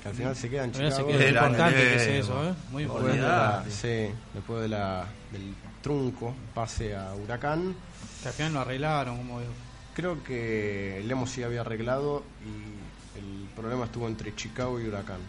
[0.04, 1.08] que al final se queda en se Chicago.
[1.08, 2.54] Grande, importante que es eso, ¿eh?
[2.72, 3.70] Muy Después de importante.
[3.70, 7.74] la, sí, después de la, del trunco, pase a Huracán.
[8.22, 9.54] Que al final lo arreglaron, como digo.
[9.96, 15.20] Creo que Lemos sí había arreglado y el problema estuvo entre Chicago y Huracán.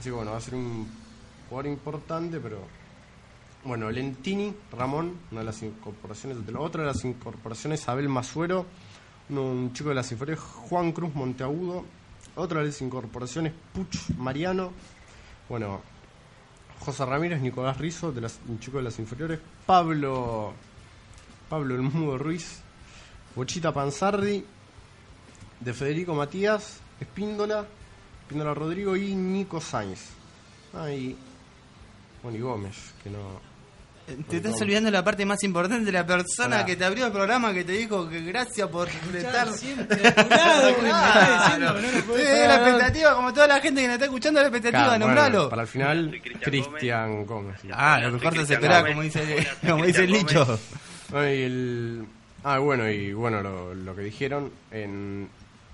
[0.00, 0.88] Así que bueno, va a ser un
[1.48, 2.58] jugador importante, pero
[3.64, 8.66] bueno, Lentini, Ramón, una de las incorporaciones, de la otra de las incorporaciones, Abel Masuero,
[9.28, 11.84] un chico de las inferiores, Juan Cruz Monteagudo,
[12.38, 14.72] otra las incorporaciones, Puch Mariano,
[15.48, 15.80] bueno,
[16.80, 20.52] José Ramírez, Nicolás Rizo, de las, un chico de las inferiores, Pablo,
[21.48, 22.60] Pablo El Mudo Ruiz,
[23.34, 24.44] Bochita Panzardi,
[25.60, 27.66] de Federico Matías, Espíndola,
[28.22, 30.10] Espíndola Rodrigo y Nico Sainz.
[30.74, 31.16] Ah, y
[32.22, 33.47] Gómez, que no...
[34.28, 36.64] Te estás olvidando la parte más importante la persona Pará.
[36.66, 42.22] que te abrió el programa que te dijo que gracias por estar siempre no Sí,
[42.46, 45.38] la expectativa, como toda la gente que nos está escuchando, la expectativa, Claro, nombralo.
[45.38, 47.56] bueno, para el final, Cristian Gómez.
[47.62, 47.68] sí.
[47.72, 48.92] Ah, lo mejor se Cristian espera, Gómez.
[48.92, 50.44] como dice, Hola, como dice el dicho.
[50.44, 50.60] Gómez.
[51.44, 52.06] El-
[52.44, 55.28] Ah, bueno, y bueno, lo, lo que dijeron, en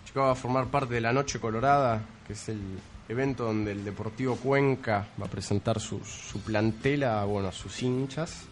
[0.07, 2.59] Chicago va a formar parte de la Noche Colorada, que es el
[3.09, 7.83] evento donde el Deportivo Cuenca va a presentar su, su plantel a, bueno, a sus
[7.83, 8.43] hinchas.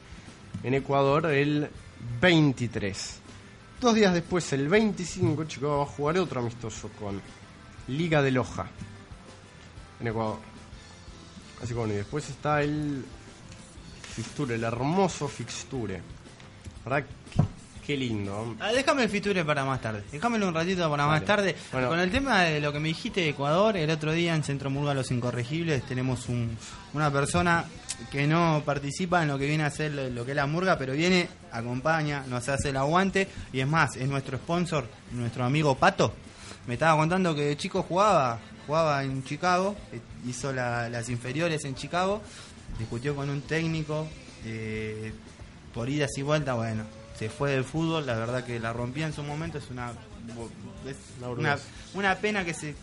[0.63, 1.69] En Ecuador el
[2.21, 3.21] 23.
[3.81, 7.21] Dos días después, el 25, Chicago va a jugar otro amistoso con
[7.89, 8.69] Liga de Loja,
[10.01, 10.39] en Ecuador.
[11.59, 13.05] Así que bueno, y después está el
[14.15, 16.01] fixture, el hermoso fixture.
[16.85, 17.05] ¿Verdad?
[17.87, 18.55] Qué lindo.
[18.61, 20.05] Ah, déjame el Fiture para más tarde.
[20.13, 21.57] Déjamelo un ratito para más tarde.
[21.73, 21.89] Bueno.
[21.89, 24.71] Con el tema de lo que me dijiste de Ecuador, el otro día en Centro
[24.71, 26.57] Murga Los Incorregibles tenemos un-
[26.95, 27.65] una persona
[28.11, 30.79] que no participa en lo que viene a hacer lo, lo que es la murga,
[30.79, 35.75] pero viene, acompaña, nos hace el aguante y es más, es nuestro sponsor, nuestro amigo
[35.77, 36.15] Pato.
[36.69, 41.65] Me estaba contando que de chico jugaba, jugaba en Chicago, eh, hizo la- las inferiores
[41.65, 42.23] en Chicago,
[42.79, 44.07] discutió con un técnico
[44.45, 45.13] eh,
[45.75, 46.85] por idas y vueltas, bueno,
[47.19, 49.93] se fue del fútbol, la verdad que la rompía en su momento, es una
[50.87, 50.97] es
[51.27, 51.59] Una
[51.95, 52.75] una, pena que se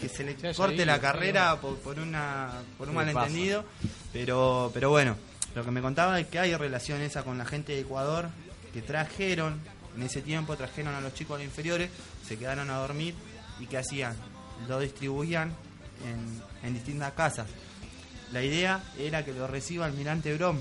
[0.00, 3.64] que se le Se corte ido, la carrera por, por una por un malentendido,
[4.12, 5.16] pero pero bueno,
[5.54, 8.28] lo que me contaba es que hay relación esa con la gente de Ecuador
[8.72, 9.60] que trajeron
[9.96, 11.90] en ese tiempo trajeron a los chicos a inferiores,
[12.26, 13.14] se quedaron a dormir
[13.58, 14.14] y qué hacían,
[14.68, 15.54] lo distribuían
[16.04, 17.48] en, en distintas casas.
[18.32, 20.60] La idea era que lo reciba Almirante Brom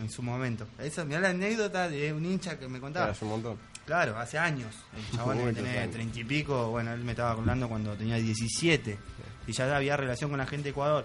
[0.00, 0.66] en su momento.
[0.78, 3.10] Esa, mirá la anécdota de un hincha que me contaba.
[3.10, 3.58] Hace un montón.
[3.86, 4.74] Claro, hace años.
[4.96, 5.92] El chabón tener años.
[5.92, 6.70] treinta y pico.
[6.70, 8.98] Bueno, él me estaba hablando cuando tenía 17.
[9.46, 11.04] Y ya había relación con la gente de Ecuador.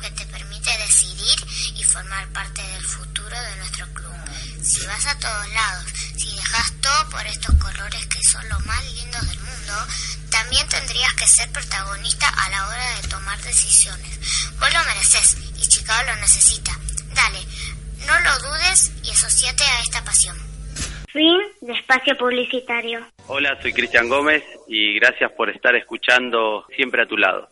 [0.00, 1.38] que te permite decidir
[1.76, 4.14] y formar parte del futuro de nuestro club.
[4.62, 5.84] Si vas a todos lados,
[6.16, 9.74] si dejas todo por estos colores que son los más lindos del mundo,
[10.30, 14.18] también tendrías que ser protagonista a la hora de tomar decisiones.
[14.58, 16.72] Vos lo mereces y Chicago lo necesita.
[17.14, 17.40] Dale,
[18.06, 20.36] no lo dudes y asociate a esta pasión.
[21.12, 23.06] Fin de espacio publicitario.
[23.26, 27.50] Hola, soy Cristian Gómez y gracias por estar escuchando siempre a tu lado.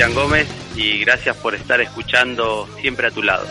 [0.00, 3.46] Cristian Gómez y gracias por estar escuchando siempre a tu lado.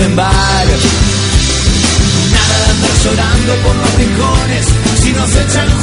[0.00, 0.66] En bar.
[2.32, 4.66] Nada de andar llorando por los rincones.
[5.02, 5.75] Si nos echan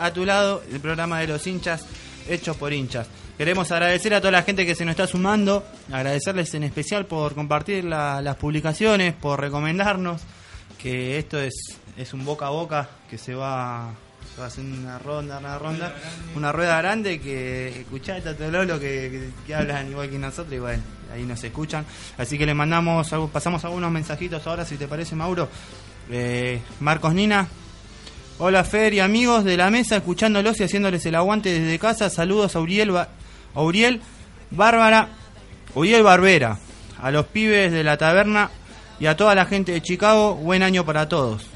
[0.00, 1.84] a tu lado, el programa de los hinchas
[2.28, 3.06] hechos por hinchas.
[3.38, 7.34] Queremos agradecer a toda la gente que se nos está sumando, agradecerles en especial por
[7.34, 10.20] compartir la- las publicaciones, por recomendarnos,
[10.78, 11.54] que esto es,
[11.96, 13.92] es un boca a boca que se va,
[14.38, 15.94] va a hacer una ronda, una ronda,
[16.36, 20.82] una rueda grande que escuchá esta Lolo que, que, hablan igual que nosotros y bueno,
[21.12, 21.84] ahí nos escuchan.
[22.18, 25.48] Así que le mandamos, pasamos algunos mensajitos ahora si te parece Mauro.
[26.10, 27.46] Eh, Marcos Nina,
[28.42, 32.08] Hola Fer y amigos de la mesa, escuchándolos y haciéndoles el aguante desde casa.
[32.08, 32.90] Saludos a Uriel,
[33.54, 34.00] Uriel
[34.50, 35.10] Bárbara,
[35.74, 36.56] Uriel Barbera,
[37.02, 38.50] a los pibes de la taberna
[38.98, 40.36] y a toda la gente de Chicago.
[40.36, 41.48] Buen año para todos.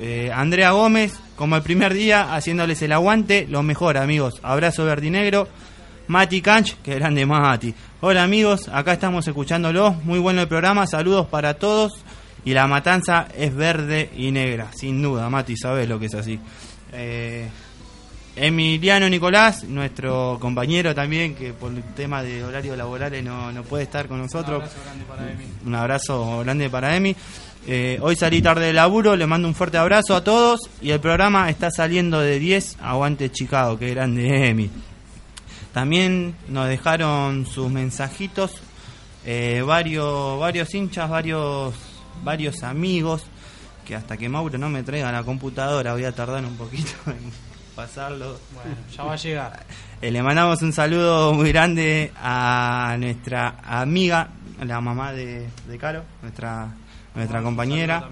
[0.00, 3.46] Eh, Andrea Gómez, como el primer día, haciéndoles el aguante.
[3.46, 4.40] Lo mejor, amigos.
[4.42, 5.48] Abrazo verdinegro.
[6.06, 7.74] Mati Canch, que grande Mati.
[8.00, 10.02] Hola amigos, acá estamos escuchándolos.
[10.04, 10.86] Muy bueno el programa.
[10.86, 11.92] Saludos para todos.
[12.44, 16.38] Y la matanza es verde y negra, sin duda, Mati, sabes lo que es así.
[16.92, 17.48] Eh,
[18.34, 23.84] Emiliano Nicolás, nuestro compañero también, que por el tema de horarios laborales no, no puede
[23.84, 24.70] estar con nosotros.
[25.64, 27.14] Un abrazo grande para Emi.
[27.66, 30.98] Eh, hoy salí tarde de laburo, le mando un fuerte abrazo a todos y el
[30.98, 34.68] programa está saliendo de 10, aguante Chicago, qué grande Emi.
[35.72, 38.60] También nos dejaron sus mensajitos
[39.24, 41.74] eh, varios varios hinchas, varios
[42.22, 43.24] varios amigos
[43.86, 47.32] que hasta que Mauro no me traiga la computadora voy a tardar un poquito en
[47.74, 48.38] pasarlo.
[48.54, 49.66] Bueno, ya va a llegar.
[50.00, 54.28] Eh, le mandamos un saludo muy grande a nuestra amiga,
[54.62, 56.74] la mamá de, de Caro, nuestra
[57.14, 58.08] nuestra compañera,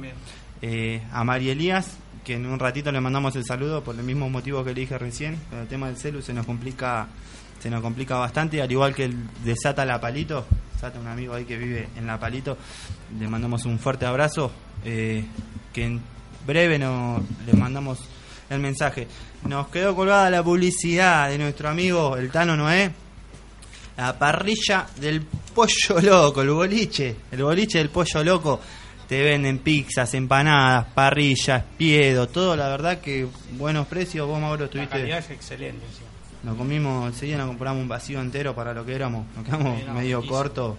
[0.60, 4.28] eh, a María Elías, que en un ratito le mandamos el saludo por el mismo
[4.28, 5.38] motivo que le dije recién.
[5.52, 7.08] El tema del celu se nos complica
[7.60, 10.46] se nos complica bastante, al igual que el de Sata La Palito,
[10.80, 12.56] Sata un amigo ahí que vive en La Palito,
[13.18, 14.50] le mandamos un fuerte abrazo,
[14.84, 15.22] eh,
[15.74, 16.00] que en
[16.46, 17.98] breve no, le mandamos
[18.48, 19.06] el mensaje.
[19.46, 22.90] Nos quedó colgada la publicidad de nuestro amigo el Tano Noé,
[23.98, 25.20] la parrilla del
[25.54, 28.60] pollo loco, el boliche, el boliche del pollo loco.
[29.06, 33.26] Te venden pizzas, empanadas, parrillas, piedo, todo, la verdad que
[33.58, 34.26] buenos precios.
[34.26, 34.90] Vos, Mauro, La estuviste.
[34.98, 35.84] calidad es excelente.
[35.84, 36.09] encima.
[36.42, 39.26] Nos comimos, enseguida nos compramos un vacío entero para lo que éramos.
[39.36, 40.76] Nos quedamos no, medio cortos.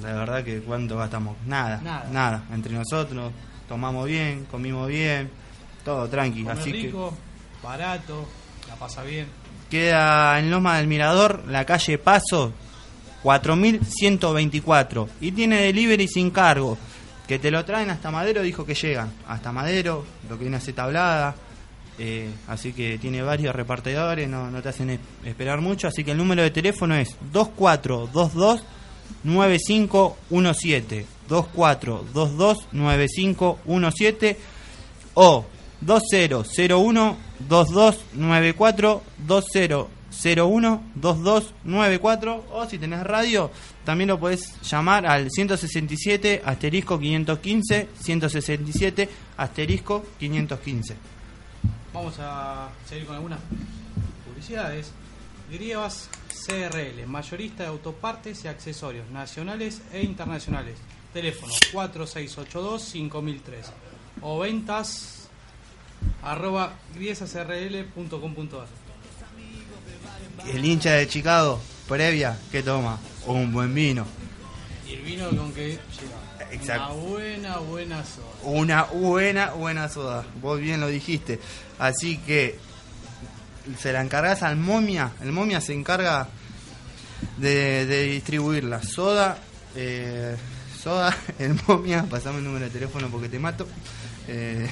[0.00, 1.36] La verdad que cuánto gastamos.
[1.46, 2.08] Nada, Nada.
[2.10, 2.44] nada.
[2.52, 3.30] Entre nosotros
[3.68, 5.30] tomamos bien, comimos bien,
[5.84, 6.42] todo tranqui.
[6.44, 7.12] Comer Así rico.
[7.62, 8.26] barato,
[8.68, 9.26] la pasa bien.
[9.70, 12.52] Queda en Loma del Mirador, la calle Paso,
[13.22, 15.08] 4124.
[15.20, 16.78] Y tiene delivery sin cargo.
[17.26, 19.10] Que te lo traen hasta Madero, dijo que llegan.
[19.28, 21.34] Hasta Madero, lo que viene a ser tablada.
[21.98, 25.88] Eh, así que tiene varios repartidores, no, te hacen esperar mucho.
[25.88, 28.62] Así que el número de teléfono es 2422
[29.24, 31.06] 9517.
[31.28, 34.36] 2422 9517
[35.14, 35.44] o
[35.80, 37.16] 2001
[37.48, 43.50] 2294 2001 2294 o si tenés radio
[43.84, 50.96] también lo podés llamar al 167 asterisco 515 167 asterisco 515
[51.92, 53.40] Vamos a seguir con algunas
[54.26, 54.92] publicidades.
[55.50, 56.08] Grievas
[56.46, 60.78] CRL, mayorista de autopartes y accesorios nacionales e internacionales.
[61.12, 63.66] Teléfono 4682-5003
[64.22, 65.28] o ventas
[66.22, 68.66] arroba griesasrl.com.ar.
[70.52, 74.06] el hincha de Chicago previa que toma un buen vino
[74.88, 76.21] Y el vino con que lleva
[76.52, 76.92] Exacto.
[76.94, 78.26] una buena, buena soda.
[78.44, 80.24] una buena buena soda.
[80.40, 81.40] Vos bien lo dijiste.
[81.78, 82.58] Así que
[83.78, 86.28] se la encargas al momia el momia se encarga
[87.38, 89.38] de, de distribuirla soda.
[89.74, 90.36] Eh,
[90.80, 93.66] soda el momia pasame el número de teléfono porque te mato.
[94.28, 94.68] Eh,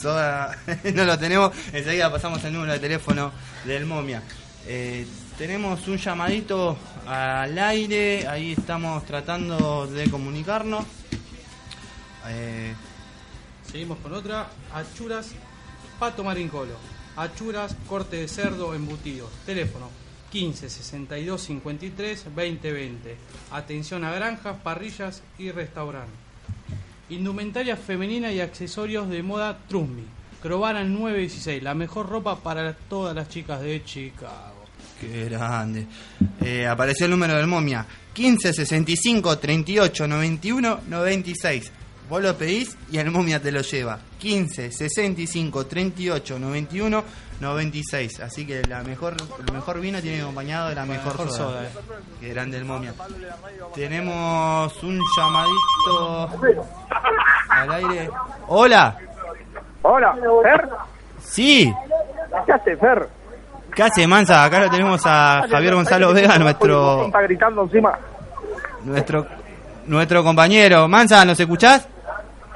[0.00, 0.56] soda
[0.94, 1.52] no lo tenemos.
[1.72, 3.32] Enseguida pasamos el número de teléfono
[3.64, 4.22] del momia.
[4.66, 5.06] Eh,
[5.38, 6.76] tenemos un llamadito
[7.06, 8.26] al aire.
[8.28, 10.84] Ahí estamos tratando de comunicarnos
[12.28, 12.74] Eh,
[13.70, 14.48] Seguimos con otra.
[14.72, 15.30] Achuras
[15.98, 16.74] Pato Marincolo.
[17.16, 19.30] Achuras, corte de cerdo, embutidos.
[19.46, 19.88] Teléfono
[20.30, 23.16] 15 62 53 20 20.
[23.52, 26.10] Atención a granjas, parrillas y restaurante.
[27.10, 30.04] Indumentaria femenina y accesorios de moda Trusmi.
[30.40, 31.62] Crovara 916.
[31.62, 34.64] La mejor ropa para todas las chicas de Chicago.
[35.00, 35.86] Qué grande.
[36.40, 37.86] Eh, apareció el número del momia.
[38.14, 41.72] 15 65 38 91 96.
[42.08, 43.98] Vos lo pedís y el momia te lo lleva.
[44.18, 47.04] 15 65 38 91
[47.40, 48.20] 96.
[48.20, 51.36] Así que la mejor, el mejor vino tiene acompañado de la mejor, mejor soda.
[51.38, 51.68] soda, eh.
[52.20, 52.94] Qué grande el momia.
[53.74, 56.28] Tenemos un llamadito
[57.48, 58.10] al aire.
[58.48, 58.96] Hola.
[59.82, 60.68] Hola, Fer.
[61.20, 61.72] Sí.
[62.46, 63.08] ¿Qué hace, Fer?
[63.74, 64.44] ¿Qué hace Mansa?
[64.44, 67.98] Acá lo tenemos a Javier Gonzalo Vega, nuestro Está gritando encima.
[68.84, 69.26] nuestro
[69.86, 70.86] nuestro compañero.
[70.88, 71.88] Mansa, ¿nos escuchás?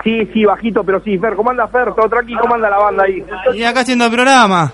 [0.07, 1.35] Sí, sí, bajito, pero sí, Fer.
[1.35, 1.93] ¿Cómo anda, Fer?
[1.93, 2.39] ¿Todo tranquilo?
[2.43, 3.25] ¿Cómo anda la banda ahí?
[3.55, 4.71] Y acá haciendo el programa.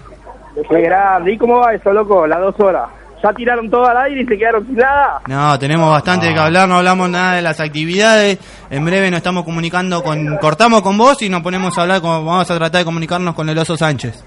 [0.68, 1.32] Qué grande.
[1.32, 2.26] ¿Y cómo va eso, loco?
[2.26, 2.90] Las dos horas.
[3.22, 5.22] ¿Ya tiraron todo al aire y se quedaron sin nada?
[5.26, 8.38] No, tenemos bastante de que hablar, no hablamos nada de las actividades.
[8.68, 10.36] En breve nos estamos comunicando con...
[10.36, 13.48] Cortamos con vos y nos ponemos a hablar, con, vamos a tratar de comunicarnos con
[13.48, 14.22] el Oso Sánchez.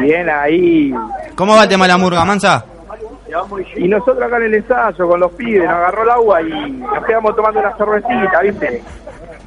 [0.00, 0.94] Bien, ahí.
[1.34, 2.64] ¿Cómo va el tema de la murga, Mansa?
[3.74, 7.04] Y nosotros acá en el ensayo con los pibes, nos agarró el agua y nos
[7.04, 8.82] quedamos tomando una cervecita, ¿viste?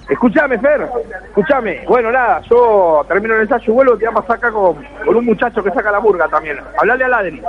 [0.10, 0.88] Escuchame, Fer,
[1.28, 1.84] escuchame.
[1.88, 5.62] Bueno, nada, yo termino el ensayo y vuelvo, te vamos acá con, con un muchacho
[5.62, 6.58] que saca la murga también.
[6.80, 7.42] Hablale a Adri.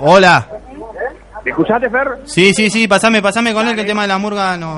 [0.00, 0.46] Hola.
[1.44, 2.08] ¿Me escuchaste, Fer?
[2.24, 4.76] Sí, sí, sí, pasame, pasame con él que el tema de la murga no...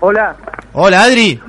[0.00, 0.36] Hola.
[0.72, 1.40] Hola, Adri.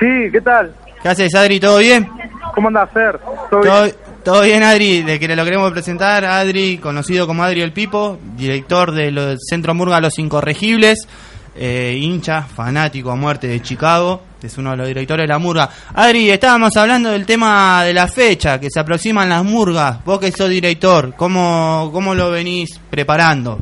[0.00, 0.74] Sí, ¿qué tal?
[1.02, 1.60] ¿Qué haces, Adri?
[1.60, 2.08] ¿Todo bien?
[2.54, 3.18] ¿Cómo andás, Fer?
[3.50, 3.96] ¿Todo Todo, bien?
[4.24, 5.02] todo bien, Adri.
[5.02, 10.00] De que lo queremos presentar, Adri, conocido como Adri el Pipo, director del Centro Murga
[10.00, 11.06] Los Incorregibles,
[11.54, 15.68] eh, hincha, fanático a muerte de Chicago, es uno de los directores de la Murga.
[15.94, 20.04] Adri, estábamos hablando del tema de la fecha, que se aproximan las Murgas.
[20.04, 23.58] Vos que sos director, ¿cómo, cómo lo venís preparando?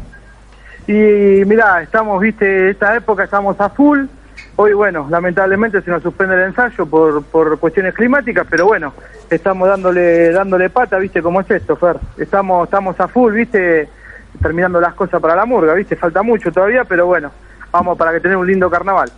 [0.87, 4.07] Y mirá, estamos, viste, esta época estamos a full.
[4.57, 8.93] Hoy, bueno, lamentablemente se nos suspende el ensayo por, por cuestiones climáticas, pero bueno,
[9.29, 11.97] estamos dándole dándole pata, viste, cómo es esto, Fer.
[12.19, 13.89] Estamos estamos a full, viste,
[14.43, 17.31] terminando las cosas para la murga, viste, falta mucho todavía, pero bueno,
[17.71, 19.11] vamos para que tener un lindo carnaval.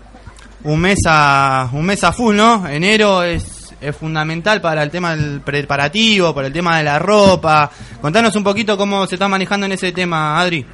[0.65, 2.69] Un mes a, un mes a full, ¿no?
[2.69, 7.71] Enero es, es fundamental para el tema del preparativo, para el tema de la ropa.
[8.01, 10.65] Contanos un poquito cómo se está manejando en ese tema, Adri.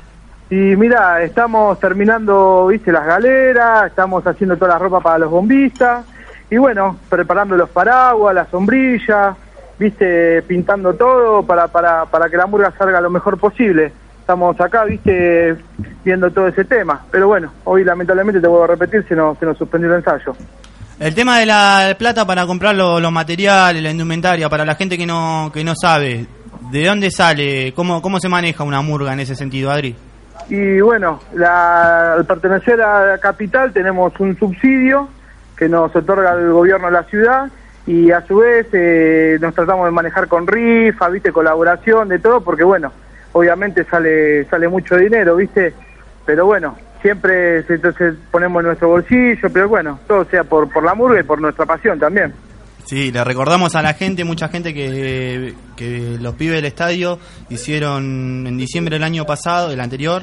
[0.51, 6.07] Y mira, estamos terminando, viste, las galeras, estamos haciendo toda la ropa para los bombistas,
[6.51, 9.37] y bueno, preparando los paraguas, las sombrillas,
[9.79, 13.93] viste, pintando todo para, para, para que la murga salga lo mejor posible.
[14.29, 15.57] Estamos acá, viste,
[16.05, 17.01] viendo todo ese tema.
[17.11, 20.37] Pero bueno, hoy lamentablemente te vuelvo a repetir, se nos, se nos suspendió el ensayo.
[21.01, 24.99] El tema de la plata para comprar lo- los materiales, la indumentaria, para la gente
[24.99, 26.27] que no, que no sabe,
[26.71, 27.73] ¿de dónde sale?
[27.75, 29.97] ¿Cómo, ¿Cómo se maneja una murga en ese sentido, Adri?
[30.51, 35.09] Y bueno, la, al pertenecer a la capital tenemos un subsidio
[35.57, 37.47] que nos otorga el gobierno de la ciudad
[37.87, 42.43] y a su vez eh, nos tratamos de manejar con rifa, viste, colaboración, de todo,
[42.43, 42.93] porque bueno,
[43.39, 45.73] obviamente sale sale mucho dinero, viste,
[46.27, 51.21] pero bueno, siempre entonces ponemos nuestro bolsillo, pero bueno, todo sea por, por la murga
[51.21, 52.33] y por nuestra pasión también.
[52.85, 57.19] Sí, le recordamos a la gente, mucha gente que, que los pibes del estadio
[57.51, 60.23] hicieron en diciembre del año pasado, el anterior,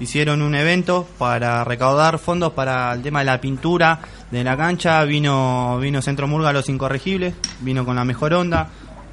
[0.00, 4.00] hicieron un evento para recaudar fondos para el tema de la pintura
[4.30, 5.04] de la cancha.
[5.04, 8.68] Vino vino Centro Murga Los Incorregibles, vino con la mejor onda,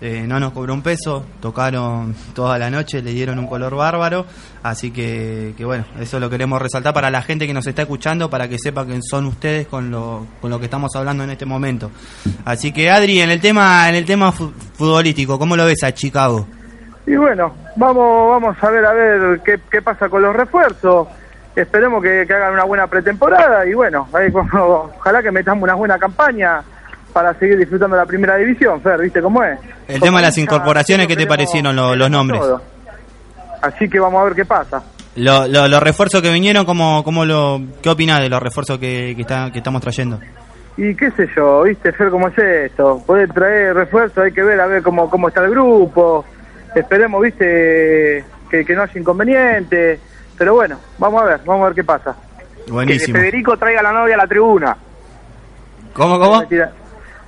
[0.06, 4.26] eh, no nos cobró un peso, tocaron toda la noche, le dieron un color bárbaro,
[4.62, 8.30] así que, que bueno, eso lo queremos resaltar para la gente que nos está escuchando,
[8.30, 11.46] para que sepa que son ustedes con lo, con lo que estamos hablando en este
[11.46, 11.90] momento.
[12.44, 15.94] Así que Adri, en el tema, en el tema fu- futbolístico, ¿cómo lo ves a
[15.94, 16.46] Chicago?
[17.08, 21.08] Y bueno, vamos vamos a ver a ver qué, qué pasa con los refuerzos.
[21.56, 26.62] Esperemos que, hagan una buena pretemporada y bueno, ahí ojalá que metamos una buena campaña
[27.14, 29.60] para seguir disfrutando la primera división, Fer, ¿viste cómo es?
[29.88, 32.42] El tema de las incorporaciones, ¿qué te parecieron lo- los nombres?
[32.42, 32.62] todo.
[33.62, 34.82] Así que vamos a ver qué pasa.
[35.16, 39.14] Lo- lo- los refuerzos que vinieron, ¿cómo, cómo lo, ¿qué opinás de los refuerzos que,
[39.16, 40.20] que, está- que estamos trayendo?
[40.76, 43.02] Y qué sé yo, ¿viste, Fer, cómo es esto?
[43.06, 46.26] Poder traer refuerzos, hay que ver a ver cómo, cómo está el grupo.
[46.76, 48.26] Esperemos, ¿viste?
[48.50, 50.00] Que, que no haya inconveniente.
[50.36, 52.16] Pero bueno, vamos a ver, vamos a ver qué pasa.
[52.68, 53.14] Buenísimo.
[53.14, 54.76] Que Federico traiga a la novia a la tribuna.
[55.94, 56.44] ¿Cómo, cómo?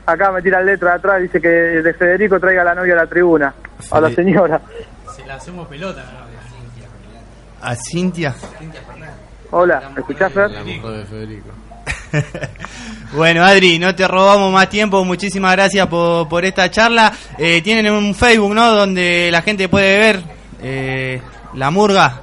[0.06, 2.94] Acá me tira la letra de atrás, dice que de Federico traiga a la novia
[2.94, 3.54] a la tribuna.
[3.92, 4.62] A la señora.
[5.16, 6.26] Si la hacemos pelota, ¿no?
[7.68, 8.36] A Cintia.
[9.52, 10.52] Hola, ¿me escuchás, Fer?
[10.52, 11.50] La mujer de Federico.
[13.14, 15.06] Bueno, Adri, no te robamos más tiempo.
[15.06, 17.14] Muchísimas gracias por, por esta charla.
[17.38, 18.72] Eh, tienen un Facebook, ¿no?
[18.72, 20.20] Donde la gente puede ver
[20.62, 21.22] eh,
[21.54, 22.20] la murga,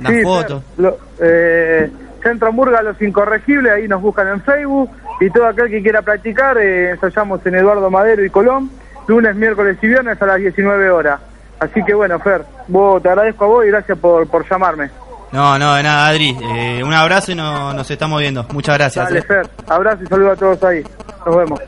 [0.00, 0.62] las Sí, fotos.
[0.76, 1.90] Fer, lo- eh,
[2.22, 4.90] Centro Murga Los Incorregibles, ahí nos buscan en Facebook.
[5.20, 8.70] Y todo aquel que quiera practicar, eh, ensayamos en Eduardo Madero y Colón,
[9.06, 11.20] lunes, miércoles y viernes a las 19 horas.
[11.60, 14.90] Así que bueno, Fer, vos, te agradezco a vos y gracias por, por llamarme.
[15.32, 16.36] No, no, de nada, Adri.
[16.42, 18.44] Eh, un abrazo y no- nos estamos viendo.
[18.52, 19.04] Muchas gracias.
[19.06, 19.22] Dale, eh.
[19.22, 20.84] Fer, abrazo y saludo a todos ahí.
[21.26, 21.60] Nos vemos.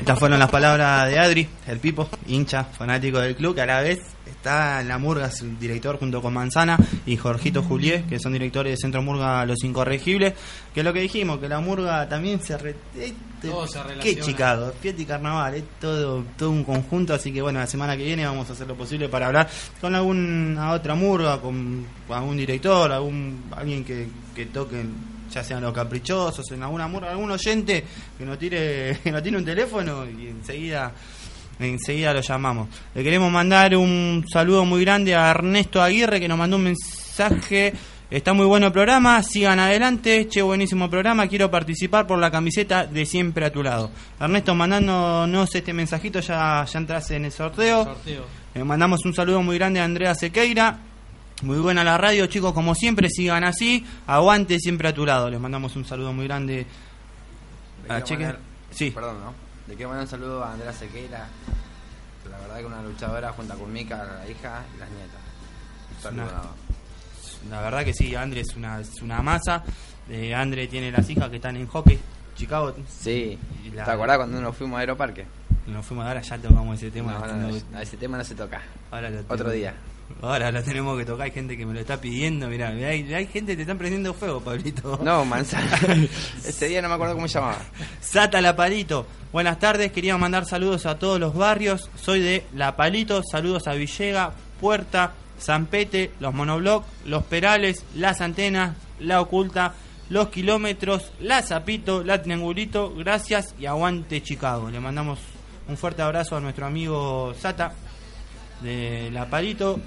[0.00, 3.80] Estas fueron las palabras de Adri, el Pipo, hincha, fanático del club, que a la
[3.82, 3.98] vez
[4.38, 8.32] está en la Murga, es el director junto con Manzana y Jorgito Julié, que son
[8.32, 10.34] directores de Centro Murga Los Incorregibles,
[10.72, 12.56] que es lo que dijimos, que la Murga también se...
[12.56, 12.74] Re...
[12.96, 13.12] eh,
[13.42, 14.24] Todo se ¿Qué relaciona.
[14.24, 14.72] Chicago?
[14.80, 18.24] Fiesta y Carnaval, es todo, todo un conjunto, así que bueno, la semana que viene
[18.24, 19.48] vamos a hacer lo posible para hablar
[19.80, 24.84] con alguna otra Murga, con algún director, algún alguien que, que toque
[25.30, 27.84] ya sean los caprichosos, en alguna murga, algún oyente
[28.16, 30.90] que nos tire, que nos tire un teléfono y enseguida
[31.58, 32.68] enseguida lo llamamos.
[32.94, 37.72] Le queremos mandar un saludo muy grande a Ernesto Aguirre que nos mandó un mensaje.
[38.10, 42.86] Está muy bueno el programa, sigan adelante, che, buenísimo programa, quiero participar por la camiseta
[42.86, 43.90] de siempre a tu lado.
[44.18, 47.84] Ernesto, mandándonos este mensajito, ya, ya entras en el sorteo.
[47.84, 48.24] Sorteo.
[48.54, 50.78] Le mandamos un saludo muy grande a Andrea Sequeira.
[51.42, 53.84] Muy buena la radio, chicos, como siempre, sigan así.
[54.06, 55.28] Aguante siempre a tu lado.
[55.30, 56.66] Les mandamos un saludo muy grande
[57.86, 58.34] Le a Cheque.
[58.70, 58.90] Sí.
[58.90, 59.47] Perdón, ¿no?
[59.68, 61.26] Le quiero mandar un saludo a Andrea Sequeira.
[62.30, 66.12] La verdad que una luchadora junto con Mica, la hija y las nietas.
[66.12, 67.50] Una-.
[67.50, 69.62] La verdad que sí, Andre es una, es una masa.
[70.08, 71.98] Eh, Andre tiene las hijas que están en hockey.
[72.36, 72.74] Chicago.
[72.88, 73.38] Sí.
[73.74, 75.26] La- ¿Te acordás cuando nos fuimos a Aeroparque?
[75.66, 77.12] Nos fuimos ahora, ya tocamos ese tema.
[77.12, 78.62] No, no, No, ese tema no se toca.
[78.90, 79.74] ahora lo Otro día.
[80.20, 81.26] Ahora lo tenemos que tocar.
[81.26, 82.48] Hay gente que me lo está pidiendo.
[82.48, 84.98] Mirá, mirá, hay, hay gente que te están prendiendo fuego, Pablito.
[85.02, 85.78] No, manzana.
[86.44, 87.58] Ese día no me acuerdo cómo se llamaba.
[88.00, 89.06] Sata La Palito.
[89.32, 91.90] Buenas tardes, quería mandar saludos a todos los barrios.
[91.94, 98.20] Soy de La Palito, saludos a Villega, Puerta, San Pete, Los Monobloc, Los Perales, Las
[98.20, 99.74] Antenas, La Oculta,
[100.08, 102.94] Los Kilómetros, La Zapito, La Triangulito.
[102.94, 104.70] Gracias y aguante Chicago.
[104.70, 105.20] Le mandamos
[105.68, 107.72] un fuerte abrazo a nuestro amigo Sata
[108.62, 109.78] de La Palito.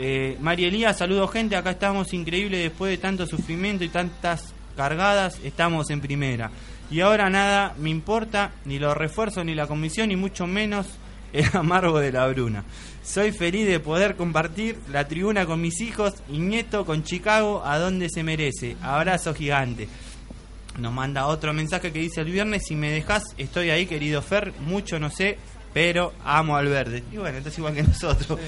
[0.00, 5.40] Eh, María Elías, saludos gente, acá estamos increíble después de tanto sufrimiento y tantas cargadas,
[5.42, 6.52] estamos en primera.
[6.88, 10.86] Y ahora nada me importa, ni los refuerzos, ni la comisión, ni mucho menos
[11.32, 12.62] el amargo de la bruna.
[13.02, 17.80] Soy feliz de poder compartir la tribuna con mis hijos y nieto con Chicago a
[17.80, 18.76] donde se merece.
[18.80, 19.88] Abrazo gigante.
[20.78, 24.52] Nos manda otro mensaje que dice el viernes, si me dejas, estoy ahí querido Fer,
[24.60, 25.38] mucho no sé,
[25.72, 27.04] pero amo al verde.
[27.12, 28.38] Y bueno, entonces igual que nosotros.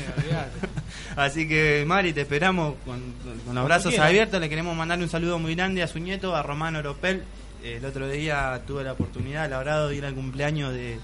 [1.16, 3.00] Así que Mari, te esperamos con,
[3.44, 4.40] con los brazos abiertos.
[4.40, 7.24] Le queremos mandarle un saludo muy grande a su nieto, a Romano Oropel.
[7.62, 10.98] El otro día tuve la oportunidad, labrado, de ir al cumpleaños de,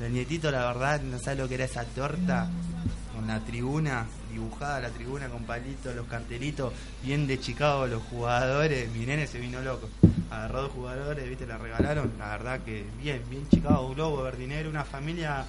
[0.00, 0.50] del nietito.
[0.50, 2.48] La verdad, no sabe lo que era esa torta
[3.14, 4.06] con la tribuna.
[4.32, 6.72] Dibujada la tribuna con palitos, los cartelitos,
[7.02, 8.90] bien de Chicago los jugadores.
[8.92, 9.88] Mi nene se vino loco.
[10.30, 12.12] Agarró dos jugadores, viste, la regalaron.
[12.18, 15.44] La verdad que bien, bien Chicago Globo, Verdinero, una familia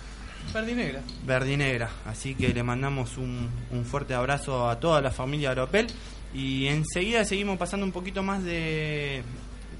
[0.53, 1.01] Verdinegra.
[1.25, 1.89] verdinegra.
[2.05, 5.88] Así que le mandamos un, un fuerte abrazo a toda la familia Aeropel.
[6.34, 9.21] Y enseguida seguimos pasando un poquito más de,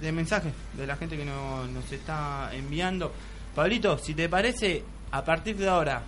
[0.02, 3.12] de mensajes de la gente que no- nos está enviando.
[3.56, 6.04] Pablito, si te parece, a partir de ahora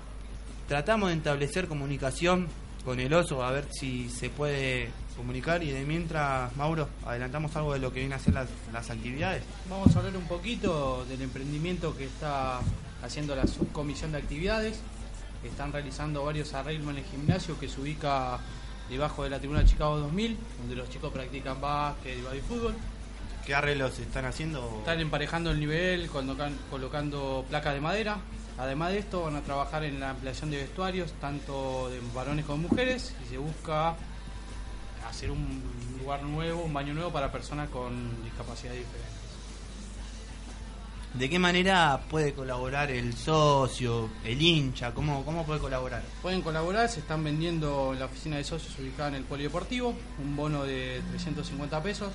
[0.68, 2.48] tratamos de establecer comunicación
[2.86, 5.64] con el oso, a ver si se puede comunicar.
[5.64, 9.44] Y de mientras, Mauro, adelantamos algo de lo que vienen a ser las, las actividades.
[9.70, 12.60] Vamos a hablar un poquito del emprendimiento que está
[13.04, 14.80] haciendo la subcomisión de actividades.
[15.44, 18.40] Están realizando varios arreglos en el gimnasio que se ubica
[18.90, 22.76] debajo de la tribuna Chicago 2000, donde los chicos practican básquet y fútbol.
[23.46, 24.78] ¿Qué arreglos están haciendo?
[24.80, 28.18] Están emparejando el nivel, colocan- colocando placas de madera.
[28.58, 32.70] Además de esto, van a trabajar en la ampliación de vestuarios, tanto de varones como
[32.70, 33.96] mujeres, y se busca
[35.10, 35.62] hacer un
[36.00, 39.24] lugar nuevo, un baño nuevo para personas con discapacidad diferente.
[41.14, 44.94] ¿De qué manera puede colaborar el socio, el hincha?
[44.94, 46.02] ¿Cómo, cómo puede colaborar?
[46.24, 50.36] Pueden colaborar, se están vendiendo en la oficina de socios ubicada en el polideportivo, un
[50.36, 52.12] bono de 350 pesos.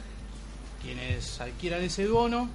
[0.82, 2.48] Quienes adquieran ese bono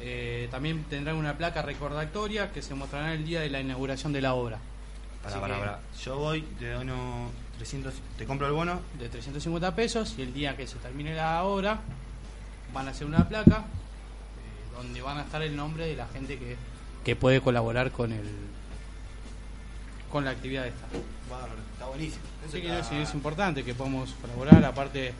[0.00, 4.20] eh, también tendrán una placa recordatoria que se mostrará el día de la inauguración de
[4.20, 4.58] la obra.
[5.22, 5.80] Para, para, para.
[6.02, 8.80] Yo voy, te dono 300, te compro el bono.
[8.98, 11.80] de 350 pesos y el día que se termine la obra
[12.72, 16.38] van a hacer una placa eh, donde van a estar el nombre de la gente
[16.38, 16.56] que,
[17.04, 18.28] que puede colaborar con el
[20.10, 20.86] con la actividad esta.
[21.72, 22.22] Está buenísimo.
[22.46, 25.12] Así que es importante que podamos colaborar, aparte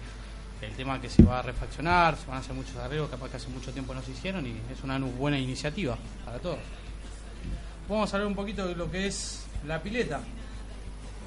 [0.66, 3.36] el tema que se va a refaccionar, se van a hacer muchos arreglos, capaz que
[3.36, 6.58] hace mucho tiempo no se hicieron y es una buena iniciativa para todos.
[7.88, 10.18] Vamos a hablar un poquito de lo que es la pileta.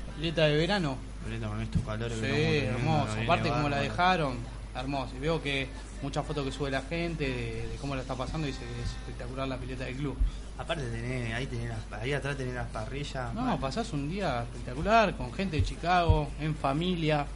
[0.08, 0.98] La pileta de verano.
[1.26, 3.14] Pileta con estos calores Sí, que hermoso.
[3.24, 4.38] Aparte como la dejaron,
[4.76, 5.16] hermoso.
[5.16, 5.68] Y veo que
[6.02, 9.48] muchas fotos que sube la gente de, de cómo la está pasando y es espectacular
[9.48, 10.18] la pileta del club.
[10.58, 13.32] Aparte tenés, ahí, tenés las- ahí atrás tenés las parrillas.
[13.36, 17.28] No, Bueno, pasás un día espectacular con gente de Chicago, en familia.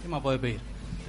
[0.00, 0.60] ¿Qué más podés pedir?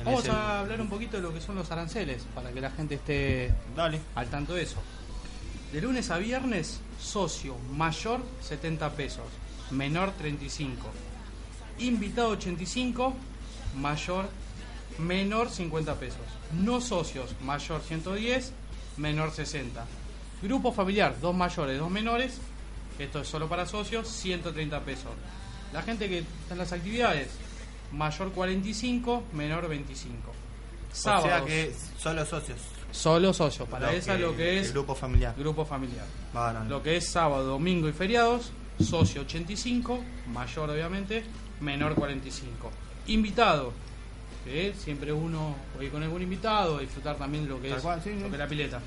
[0.03, 2.71] Vamos el- a hablar un poquito de lo que son los aranceles, para que la
[2.71, 3.99] gente esté Dale.
[4.15, 4.77] al tanto de eso.
[5.71, 9.25] De lunes a viernes, socio mayor 70 pesos,
[9.69, 10.87] menor 35.
[11.79, 13.13] Invitado 85,
[13.77, 14.27] mayor,
[14.97, 16.19] menor 50 pesos.
[16.53, 18.51] No socios, mayor 110,
[18.97, 19.85] menor 60.
[20.41, 22.33] Grupo familiar, dos mayores, dos menores.
[22.99, 25.11] Esto es solo para socios, 130 pesos.
[25.73, 27.29] La gente que está en las actividades,
[27.93, 30.29] mayor 45, menor 25.
[30.31, 32.59] O Sábados, sea que solo socios.
[32.91, 33.67] solo socios.
[33.69, 35.33] Para Lo esa que- lo que es el grupo familiar.
[35.37, 36.05] grupo familiar.
[36.33, 36.67] Bárbaro.
[36.69, 39.99] Lo que es sábado, domingo y feriados, socio 85,
[40.33, 41.23] mayor obviamente,
[41.61, 42.71] menor 45.
[43.07, 43.73] Invitado,
[44.43, 48.01] que siempre uno puede ir con algún invitado, disfrutar también lo que Tal es, cual,
[48.03, 48.21] sí, lo sí.
[48.23, 48.81] que es la pileta.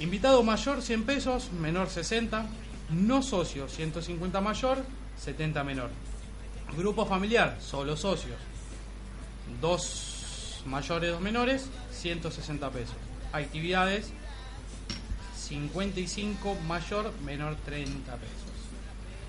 [0.00, 2.46] Invitado mayor 100 pesos, menor 60.
[2.90, 4.78] No socio 150 mayor,
[5.18, 5.88] 70 menor.
[6.76, 8.38] Grupo familiar, solo socios.
[9.60, 12.94] Dos mayores, dos menores, 160 pesos.
[13.32, 14.10] Actividades,
[15.36, 18.36] 55 mayor, menor 30 pesos.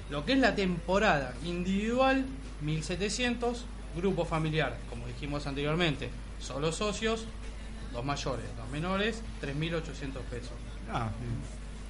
[0.09, 2.25] Lo que es la temporada individual,
[2.61, 3.65] 1700.
[3.95, 7.25] Grupo familiar, como dijimos anteriormente, solo socios,
[7.91, 10.49] dos mayores, dos menores, 3800 pesos.
[10.91, 11.09] Ah,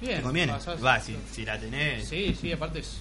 [0.02, 0.52] Bien, te conviene.
[0.52, 2.06] pasás- Va, si, si la tenés.
[2.06, 2.98] Sí, sí, aparte es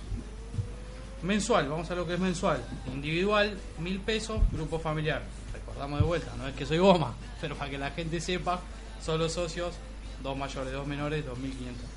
[1.24, 2.62] mensual, vamos a lo que es mensual.
[2.94, 5.24] Individual, mil pesos, grupo familiar.
[5.54, 8.60] Recordamos de vuelta, no es que soy goma, pero para que la gente sepa,
[9.02, 9.76] solo socios,
[10.22, 11.34] dos mayores, dos menores, 2.500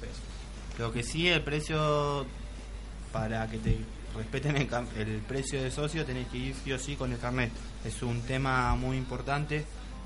[0.01, 0.21] pesos.
[0.79, 2.27] Lo que sí, el precio,
[3.13, 3.79] para que te
[4.17, 7.51] respeten el, precio de socio, tenés que ir sí o sí con el carnet.
[7.85, 9.65] Es un tema muy importante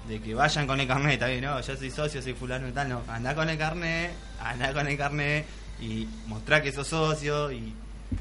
[0.08, 2.88] de que vayan con el carnet, bien, no, yo soy socio, soy fulano y tal,
[2.88, 5.46] no, anda con el carnet, anda con el carnet
[5.80, 7.74] y mostrá que sos socio y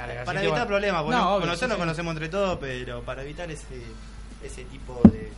[0.08, 0.68] Carga, para evitar bueno.
[0.68, 1.78] problemas, porque No, obvio, sí, nos sí.
[1.80, 3.66] conocemos entre todos, pero para evitar ese
[4.44, 5.32] ese tipo de,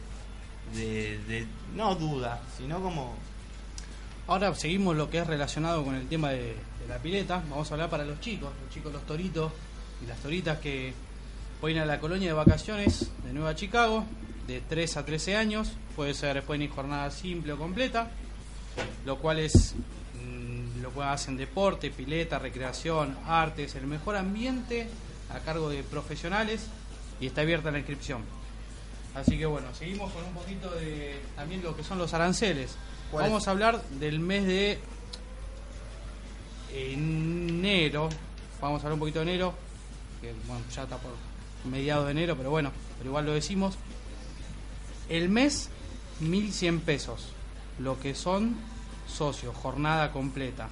[0.80, 3.16] de, de- no duda, sino como
[4.28, 6.38] Ahora seguimos lo que es relacionado con el tema de,
[6.80, 7.44] de la pileta.
[7.50, 9.52] Vamos a hablar para los chicos, los chicos, los toritos
[10.02, 10.94] y las toritas que
[11.60, 14.06] pueden ir a la colonia de vacaciones de Nueva Chicago,
[14.48, 15.72] de 3 a 13 años.
[15.96, 18.10] Puede ser, pueden ir jornada simple o completa,
[19.06, 19.74] lo cual es
[20.92, 24.88] lo cual hacen deporte, pileta, recreación, artes, el mejor ambiente
[25.34, 26.68] a cargo de profesionales
[27.22, 28.22] y está abierta la inscripción.
[29.16, 32.76] Así que bueno, seguimos con un poquito de también lo que son los aranceles.
[33.10, 34.80] ¿Cuál Vamos a hablar del mes de
[36.74, 38.10] enero.
[38.60, 39.54] Vamos a hablar un poquito de enero,
[40.20, 41.12] que bueno, ya está por
[41.70, 43.76] mediados de enero, pero bueno, pero igual lo decimos.
[45.10, 45.70] El mes,
[46.22, 47.28] 1.100 pesos,
[47.80, 48.56] lo que son
[49.12, 50.70] socios, jornada completa.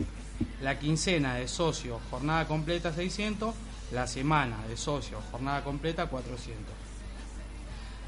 [0.62, 3.54] La quincena de socio, jornada completa 600,
[3.92, 6.66] la semana de socio, jornada completa 400.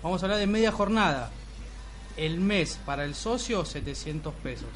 [0.03, 1.29] Vamos a hablar de media jornada.
[2.17, 4.69] El mes para el socio 700 pesos.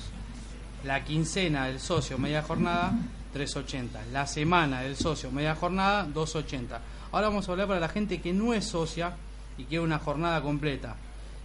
[0.84, 2.94] La quincena del socio media jornada
[3.34, 4.06] 380.
[4.12, 6.80] La semana del socio media jornada 280.
[7.12, 9.16] Ahora vamos a hablar para la gente que no es socia
[9.58, 10.96] y quiere una jornada completa.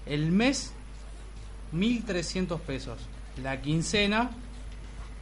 [0.07, 0.73] El mes
[1.73, 2.99] 1300 pesos.
[3.37, 4.31] La quincena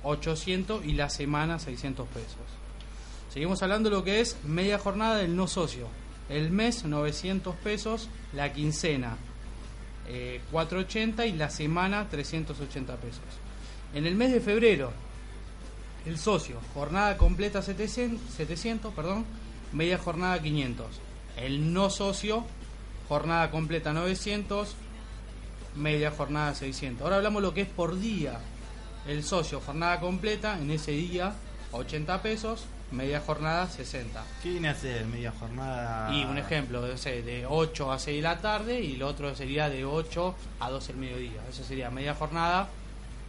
[0.02, 2.36] 800 y la semana 600 pesos.
[3.32, 5.88] Seguimos hablando de lo que es media jornada del no socio.
[6.28, 9.16] El mes 900 pesos, la quincena
[10.08, 13.20] eh, 480 y la semana 380 pesos.
[13.94, 14.92] En el mes de febrero,
[16.06, 19.26] el socio, jornada completa 700, 700 perdón,
[19.72, 20.86] media jornada 500.
[21.36, 22.44] El no socio,
[23.08, 24.74] jornada completa 900,
[25.78, 27.02] media jornada 600.
[27.02, 28.38] Ahora hablamos lo que es por día.
[29.06, 31.32] El socio, jornada completa, en ese día
[31.72, 34.22] 80 pesos, media jornada 60.
[34.42, 34.76] ¿Qué viene a
[35.10, 36.14] media jornada?
[36.14, 39.34] Y un ejemplo, no sé, de 8 a 6 de la tarde y lo otro
[39.34, 41.40] sería de 8 a 12 del mediodía.
[41.48, 42.68] Eso sería media jornada.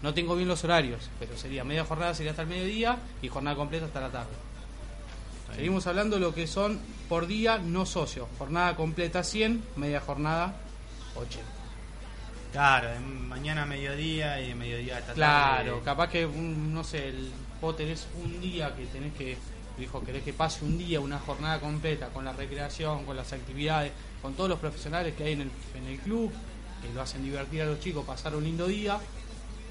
[0.01, 3.55] No tengo bien los horarios, pero sería media jornada sería hasta el mediodía y jornada
[3.55, 4.31] completa hasta la tarde.
[5.55, 6.79] Seguimos hablando de lo que son
[7.09, 8.27] por día no socios.
[8.37, 10.55] Jornada completa 100, media jornada
[11.15, 11.58] 80.
[12.51, 15.85] Claro, de mañana a mediodía y de mediodía hasta Claro, tarde.
[15.85, 17.31] capaz que, un- no sé, el,
[17.61, 19.37] vos tenés un día que tenés que,
[19.77, 23.91] dijo, querés que pase un día, una jornada completa, con la recreación, con las actividades,
[24.21, 26.31] con todos los profesionales que hay en el, en el club,
[26.81, 28.97] que lo hacen divertir a los chicos, pasar un lindo día,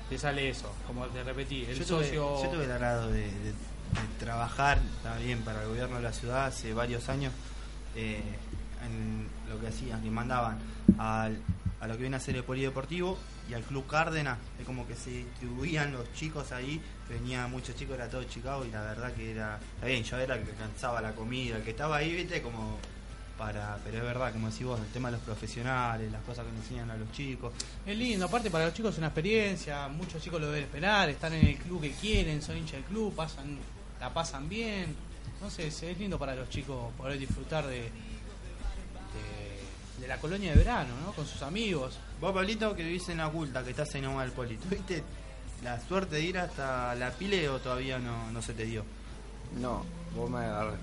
[0.08, 2.42] te sale eso, como te repetí, el yo, tuve, socio...
[2.44, 3.52] yo tuve el agrado de, de-
[3.88, 7.32] de trabajar también para el gobierno de la ciudad hace varios años
[7.96, 8.20] eh,
[8.86, 10.58] en lo que hacían, que mandaban
[10.98, 11.38] al,
[11.80, 13.18] a lo que viene a ser el polideportivo
[13.48, 17.94] y al Club Cárdenas, es como que se distribuían los chicos ahí, venía muchos chicos,
[17.94, 21.00] era todo Chicago y la verdad que era, está bien, yo era el que cansaba
[21.00, 22.78] la comida, el que estaba ahí, viste, como
[23.38, 26.52] para, pero es verdad, como decís vos, el tema de los profesionales, las cosas que
[26.52, 27.52] le enseñan a los chicos,
[27.86, 31.32] Es lindo, aparte para los chicos es una experiencia, muchos chicos lo deben esperar, están
[31.34, 33.56] en el club que quieren, son hinchas del club, pasan,
[34.00, 34.94] la pasan bien.
[35.34, 37.92] Entonces es lindo para los chicos poder disfrutar de,
[40.00, 41.12] de, la colonia de verano, ¿no?
[41.12, 41.98] Con sus amigos.
[42.20, 45.02] Vos, Pablito, que vivís en la oculta, que estás ahí nomás del Poli, ¿tuviste
[45.62, 48.84] la suerte de ir hasta la pile o todavía no, no se te dio?
[49.60, 49.84] No,
[50.14, 50.40] ¿vos me,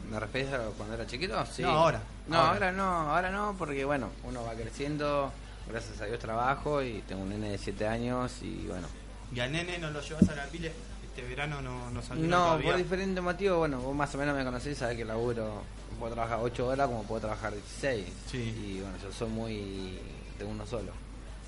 [0.09, 1.45] me referís a cuando era chiquito?
[1.45, 1.61] Sí.
[1.61, 2.01] No, ahora.
[2.28, 2.51] No, Ahora.
[2.53, 2.72] ahora.
[2.72, 5.32] no, ahora no, porque bueno, uno va creciendo,
[5.70, 8.88] gracias a Dios trabajo y tengo un nene de 7 años y bueno.
[9.34, 10.72] ¿Y al nene no lo llevas a la pile?
[11.03, 12.72] Este verano no, no salió No, todavía.
[12.72, 15.61] por diferentes motivos, bueno, vos más o menos me conocés, sabés que laburo,
[15.95, 18.05] puedo trabajar 8 horas como puedo trabajar 16.
[18.31, 18.37] Sí.
[18.77, 19.99] Y bueno, yo soy muy
[20.37, 20.91] de uno solo.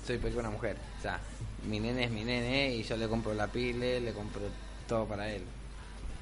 [0.06, 0.76] Soy peor que una mujer.
[0.98, 1.20] O sea,
[1.68, 4.42] mi nene es mi nene y yo le compro la pile, le compro
[4.86, 5.42] todo para él.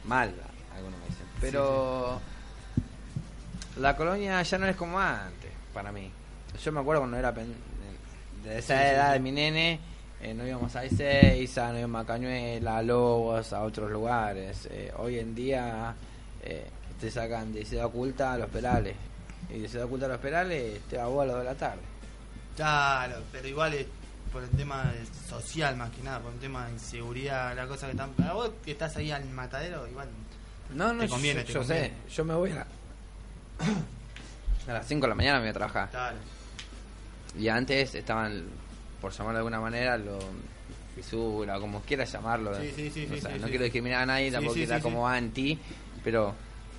[0.05, 0.33] Mal,
[0.74, 1.27] algunos me dicen.
[1.41, 2.20] Pero
[3.79, 6.11] la colonia ya no es como antes, para mí.
[6.62, 7.55] Yo me acuerdo cuando era pen-
[8.43, 9.79] de esa edad de mi nene,
[10.22, 14.66] eh, no íbamos a Ezeiza, no íbamos a Cañuela, a Lobos, a otros lugares.
[14.70, 15.95] Eh, hoy en día
[16.43, 16.66] eh,
[17.01, 18.95] te sacan de Ciudad Oculta a los Perales.
[19.51, 21.83] Y de Ciudad Oculta a los Perales te va a las 2 de la tarde.
[22.57, 23.87] Claro, pero igual es
[24.33, 24.93] por el tema
[25.29, 28.11] social más que nada, por el tema de inseguridad, la cosa que están...
[28.13, 30.09] Para vos que estás ahí al matadero, igual...
[30.75, 31.87] No, no, Te conviene, yo, te yo conviene.
[32.09, 32.15] sé.
[32.15, 32.67] Yo me voy a, la-
[34.69, 35.91] a las 5 de la mañana me voy a trabajar.
[35.91, 36.17] Claro.
[37.39, 38.45] Y antes estaban,
[39.01, 40.19] por llamarlo de alguna manera, lo
[40.95, 42.59] fisura, como quieras llamarlo.
[42.61, 45.59] Sí, sí, sí, O sea, no quiero discriminar a nadie, tampoco era sí, como anti,
[46.03, 46.35] pero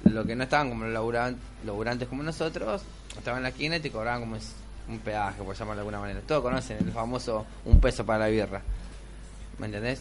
[0.06, 2.82] lo que no estaban como los laburan- laburantes como nosotros,
[3.18, 4.54] estaban en la esquina y te cobraban como es-
[4.88, 6.22] un peaje, por llamarlo de alguna manera.
[6.26, 8.62] Todos conocen el famoso un peso para la birra.
[9.58, 10.00] ¿Me entendés?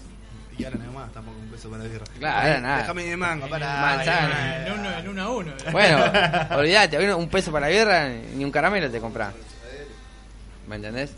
[0.58, 2.04] Y ahora nada más, tampoco un peso para la birra.
[2.18, 2.78] Claro, ahora nada.
[2.78, 3.80] Déjame de mango, para...
[3.80, 4.66] Manzana.
[4.66, 5.52] En uno, en uno a uno.
[5.72, 5.98] Bueno,
[6.56, 9.34] olvídate, un peso para la birra ni un caramelo te compras.
[10.68, 11.12] ¿Me entendés?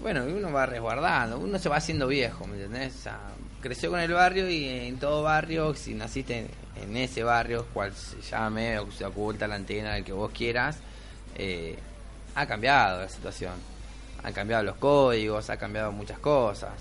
[0.00, 2.94] Bueno, y uno va resguardando, uno se va haciendo viejo, ¿me entendés?
[2.94, 3.18] O sea,
[3.64, 6.48] creció con el barrio y en todo barrio, si naciste en,
[6.82, 10.76] en ese barrio, cual se llame o se oculta la antena, el que vos quieras,
[11.36, 11.78] eh,
[12.34, 13.54] ha cambiado la situación.
[14.22, 16.72] Han cambiado los códigos, ha cambiado muchas cosas.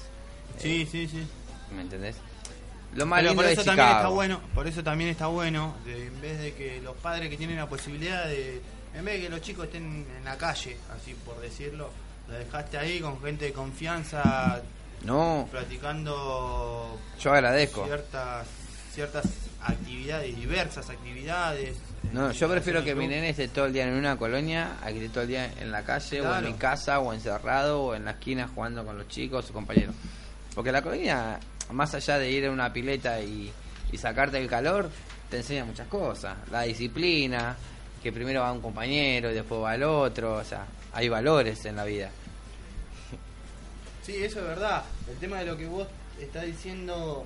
[0.60, 1.26] Sí, sí, sí.
[1.76, 2.18] ¿Me entendés?
[2.96, 4.00] Lo más Pero por de eso también Chicago.
[4.02, 7.38] está bueno, por eso también está bueno, de- en vez de que los padres que
[7.38, 8.62] tienen la posibilidad de,
[8.94, 11.90] en vez de que los chicos estén en la calle, así por decirlo,
[12.28, 14.62] lo dejaste ahí con gente de confianza,
[15.04, 17.86] No, practicando yo agradezco.
[17.86, 18.48] ciertas
[18.94, 19.26] ciertas
[19.62, 21.76] actividades, diversas actividades,
[22.12, 24.98] No, yo prefiero que mi nene esté todo el día en una colonia a que
[24.98, 28.06] esté todo el día en la calle o en mi casa o encerrado o en
[28.06, 29.96] la esquina jugando con los chicos o compañeros.
[30.54, 31.40] Porque la colonia,
[31.72, 33.52] más allá de ir a una pileta y,
[33.92, 34.92] y sacarte el calor,
[35.30, 36.38] te enseña muchas cosas.
[36.52, 37.56] La disciplina,
[38.04, 41.78] que primero va un compañero y después va el otro, o sea, hay valores en
[41.78, 42.10] la vida.
[44.04, 44.84] Sí, eso es verdad.
[45.10, 45.88] El tema de lo que vos
[46.20, 47.26] estás diciendo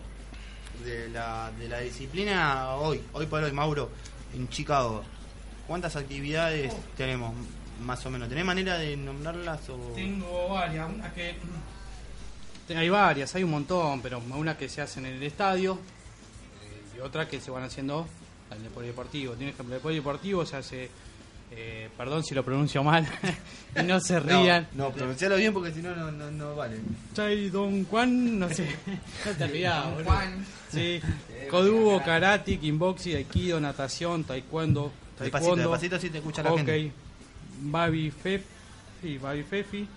[0.86, 3.89] de la, de la disciplina hoy, hoy por hoy, Mauro,
[4.34, 5.03] en Chicago,
[5.65, 7.34] ¿cuántas actividades tenemos
[7.84, 8.30] más o menos?
[8.30, 9.93] ¿Tenés manera de nombrarlas o...?
[9.95, 11.36] Tengo varias, una que
[12.75, 15.80] hay varias, hay un montón, pero una que se hace en el estadio
[16.61, 18.07] eh, y otra que se van haciendo
[18.55, 19.36] en el polideportivo.
[19.36, 20.89] Tiene ejemplo, el polideportivo se hace,
[21.60, 23.08] eh, perdón si lo pronuncio mal,
[23.76, 24.68] y no se rían.
[24.76, 26.78] No, no, pronuncialo bien porque si no, no, no, no vale.
[27.16, 28.68] Chai Don Juan, no sé,
[29.26, 30.05] no te Don.
[30.05, 30.45] Juan.
[30.72, 31.01] Sí,
[31.49, 36.91] Kodubo, karate, kickboxing, aikido, natación, taekwondo, Despacito, taekwondo, despacito, así te escucha la hockey, gente.
[37.62, 38.43] babi fef,
[39.01, 39.88] sí, babi fefi,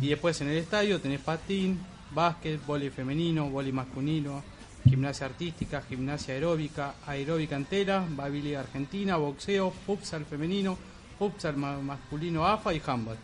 [0.00, 1.78] y después en el estadio tenés patín,
[2.10, 4.42] básquet, vóley femenino, vóley masculino,
[4.84, 10.76] gimnasia artística, gimnasia aeróbica, aeróbica entera, babi liga argentina, boxeo, futsal femenino,
[11.18, 13.16] futsal ma- masculino AFA y handball.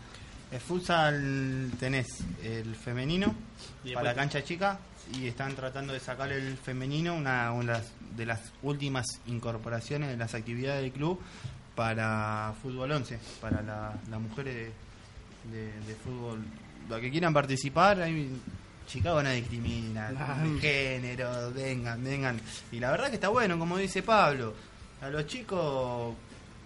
[0.51, 2.07] El futsal tenés
[2.43, 3.33] el femenino
[3.83, 4.79] Y para la cancha chica
[5.13, 10.09] y están tratando de sacar el femenino, una, una de las- de las últimas incorporaciones
[10.09, 11.19] de las actividades del club
[11.75, 14.71] para fútbol 11, para la- las mujeres
[15.51, 16.43] de, de- de fútbol.
[16.89, 18.29] Los que quieran participar, hay,
[18.87, 20.11] Chicago no discrimina,
[20.61, 22.39] género, vengan, vengan.
[22.71, 24.53] Y la verdad que está bueno, como dice Pablo,
[25.01, 26.15] a los chicos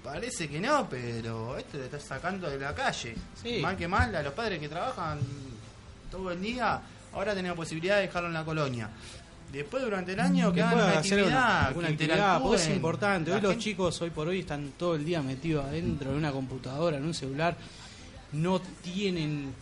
[0.04, 3.16] parece que no, pero esto le está sacando de la calle.
[3.42, 3.60] Sí.
[3.62, 5.20] Mal que mal, a los padres que trabajan
[6.12, 6.82] todo el día,
[7.14, 8.90] ahora tenemos posibilidad de dejarlo en la colonia.
[9.52, 13.32] Después durante el año que hagan una hacer actividad, alguna, que actividad, porque es importante.
[13.32, 16.98] Hoy los chicos hoy por hoy están todo el día metidos adentro de una computadora,
[16.98, 17.58] en un celular,
[18.34, 19.54] no tienen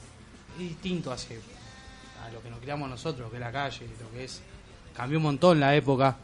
[0.58, 1.40] es distinto hace
[2.26, 4.42] a lo que nos criamos nosotros, que es la calle, lo que es
[4.94, 6.18] cambió un montón la época.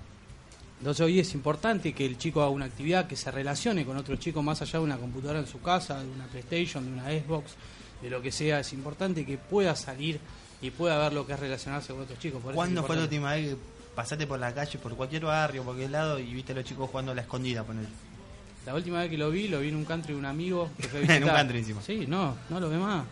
[0.83, 4.19] Entonces hoy es importante que el chico haga una actividad que se relacione con otros
[4.19, 7.53] chicos más allá de una computadora en su casa, de una PlayStation, de una Xbox,
[8.01, 8.59] de lo que sea.
[8.59, 10.19] Es importante que pueda salir
[10.61, 12.43] y pueda ver lo que es relacionarse con otros chicos.
[12.43, 13.57] Por ¿Cuándo fue la última vez que
[13.95, 16.89] pasaste por la calle, por cualquier barrio, por cualquier lado y viste a los chicos
[16.89, 17.63] jugando a la escondida?
[17.63, 17.85] Poner.
[18.65, 20.89] La última vez que lo vi, lo vi en un country de un amigo que
[20.89, 21.81] fue En un country encima.
[21.81, 23.05] Sí, no, no lo ve más.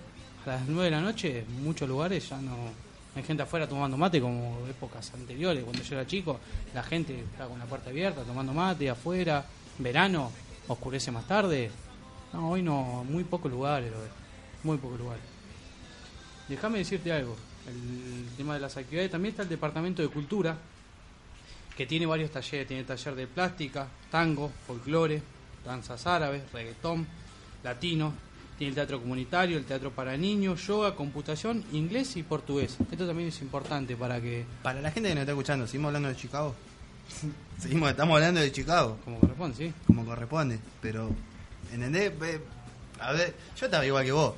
[0.46, 2.91] A las 9 de la noche, en muchos lugares ya no.
[3.16, 5.64] Hay gente afuera tomando mate como épocas anteriores.
[5.64, 6.40] Cuando yo era chico,
[6.74, 9.46] la gente estaba con la puerta abierta tomando mate afuera.
[9.78, 10.32] Verano,
[10.68, 11.72] oscurece más tarde.
[12.34, 13.92] No, hoy no, muy pocos lugares.
[14.64, 15.24] Muy pocos lugares.
[16.48, 17.36] Déjame decirte algo.
[17.68, 20.58] El tema de las actividades también está el departamento de cultura
[21.76, 25.22] que tiene varios talleres, tiene taller de plástica, tango, folclore,
[25.66, 27.08] danzas árabes, reggaetón,
[27.64, 28.14] latino,
[28.62, 32.78] tiene el teatro comunitario, el teatro para niños, yoga, computación, inglés y portugués.
[32.92, 36.10] Esto también es importante para que, Para la gente que nos está escuchando, ¿seguimos hablando
[36.10, 36.54] de Chicago?
[37.58, 39.74] Seguimos, estamos hablando de Chicago, como corresponde, ¿sí?
[39.88, 41.10] como corresponde, pero,
[41.74, 42.12] ¿entendés?
[43.00, 44.36] A ver, yo estaba igual que vos,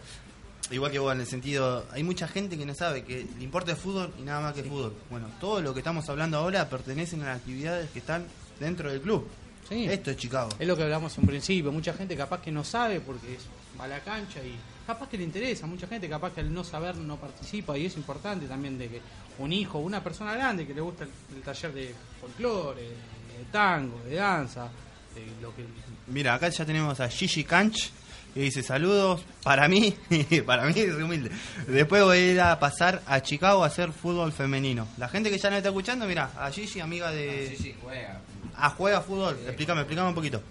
[0.71, 3.71] igual que vos en el sentido, hay mucha gente que no sabe que le importa
[3.71, 4.93] el fútbol y nada más que el fútbol.
[5.09, 8.25] Bueno, todo lo que estamos hablando ahora pertenecen a las actividades que están
[8.57, 9.27] dentro del club.
[9.69, 9.85] Sí.
[9.85, 10.49] Esto es Chicago.
[10.59, 13.45] Es lo que hablamos en principio, mucha gente capaz que no sabe porque es-
[13.79, 16.63] va a la cancha y capaz que le interesa, mucha gente capaz que al no
[16.63, 19.01] saber no participa y es importante también de que
[19.39, 23.99] un hijo, una persona grande que le gusta el, el taller de folclore, de tango,
[24.05, 24.69] de danza,
[25.15, 25.63] de lo que
[26.07, 27.89] Mira, acá ya tenemos a Gigi Canch
[28.33, 29.95] que dice saludos para mí,
[30.45, 31.31] para mí es humilde.
[31.67, 34.87] Después voy a ir a pasar a Chicago a hacer fútbol femenino.
[34.97, 37.55] La gente que ya no está escuchando, mira, a Gigi, amiga de...
[37.55, 38.19] Sí, sí, juega.
[38.55, 39.37] Ah, juega fútbol.
[39.45, 40.41] Explícame, explícame un poquito.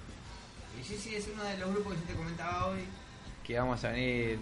[0.80, 2.84] Y sí, sí, es uno de los grupos que yo te comentaba hoy.
[3.44, 4.38] Que vamos a venir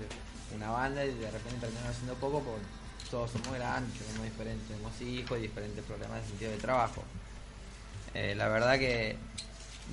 [0.55, 2.65] una banda y de repente terminamos haciendo poco porque
[3.11, 7.03] todos somos grandes, somos diferentes, tenemos hijos y diferentes problemas de sentido de trabajo.
[8.15, 9.17] Eh, la verdad que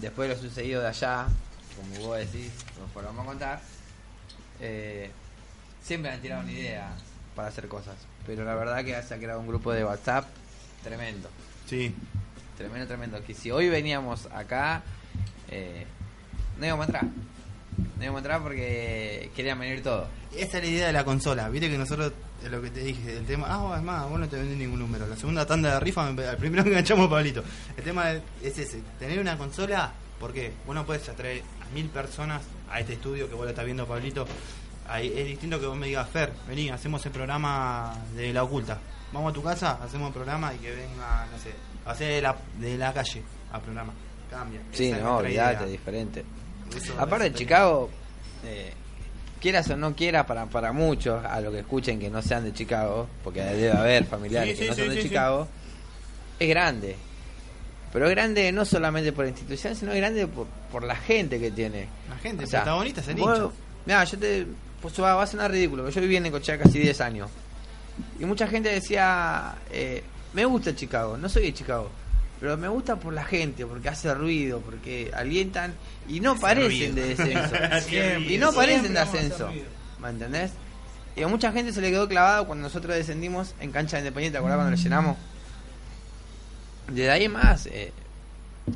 [0.02, 1.28] después de lo sucedido de allá,
[1.76, 3.62] como vos decís, nos vamos a contar,
[4.60, 5.12] eh,
[5.84, 6.96] siempre han tirado una idea
[7.36, 7.96] para hacer cosas.
[8.26, 10.26] Pero la verdad que se ha creado un grupo de WhatsApp
[10.84, 11.30] tremendo.
[11.68, 11.96] Sí.
[12.58, 13.24] Tremendo, tremendo.
[13.24, 14.82] Que si hoy veníamos acá,
[15.50, 15.86] eh,
[16.60, 17.04] no íbamos a entrar.
[17.04, 20.08] No íbamos a entrar porque querían venir todos.
[20.36, 21.50] Esa es la idea de la consola.
[21.50, 22.14] Viste que nosotros,
[22.50, 23.48] lo que te dije, el tema.
[23.50, 25.06] Ah, es más, vos no te vendés ningún número.
[25.08, 27.44] La segunda tanda de rifa, al primero que enganchamos, Pablito.
[27.78, 31.88] El tema es, es ese: tener una consola, porque vos no puedes atraer a mil
[31.90, 34.28] personas a este estudio que vos lo estás viendo, Pablito.
[34.90, 38.80] Es distinto que vos me digas, Fer, vení, hacemos el programa de la oculta.
[39.12, 41.52] Vamos a tu casa, hacemos el programa y que venga, no sé,
[41.88, 43.94] hacer de la, de la calle al programa.
[44.30, 44.62] cambia.
[44.72, 45.64] Sí, no, idea.
[45.66, 46.24] diferente.
[46.76, 47.90] Eso Aparte, es Chicago,
[48.46, 48.74] eh,
[49.40, 52.54] quieras o no quieras, para, para muchos, a lo que escuchen que no sean de
[52.54, 55.48] Chicago, porque debe haber familiares Sí, que sí, no son sí, de sí, Chicago,
[56.40, 56.96] es grande.
[57.94, 61.40] Pero es grande no solamente por la institución, sino es grande por, por la gente
[61.40, 61.88] que tiene.
[62.10, 63.52] La gente, O sea, protagonista es el vos- hincha.
[63.86, 64.48] Mirá, yo te.
[64.82, 67.30] Pues va, va a sonar ridículo, pero yo viví en Necochea casi 10 años.
[68.20, 70.04] Y mucha gente decía: eh,
[70.38, 71.90] Me gusta Chicago, no soy de Chicago.
[72.40, 75.74] Pero me gusta por la gente, porque hace ruido, porque alientan
[76.08, 76.96] y no Hace parecen ruido.
[76.96, 77.56] de descenso.
[77.90, 79.50] Siempre, y no parecen de ascenso.
[80.00, 80.52] ¿Me entendés?
[81.16, 84.34] Y a mucha gente se le quedó clavado cuando nosotros descendimos en cancha de Independiente,
[84.34, 85.18] ¿te acordás cuando lo llenamos?
[86.92, 87.92] Desde ahí más, eh,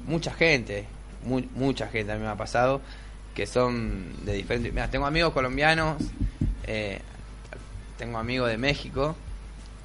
[0.07, 0.88] mucha gente,
[1.23, 2.81] mu- mucha gente a mí me ha pasado,
[3.35, 4.73] que son de diferentes...
[4.73, 6.01] Mira, tengo amigos colombianos,
[6.63, 6.99] eh,
[7.99, 9.15] tengo amigos de México,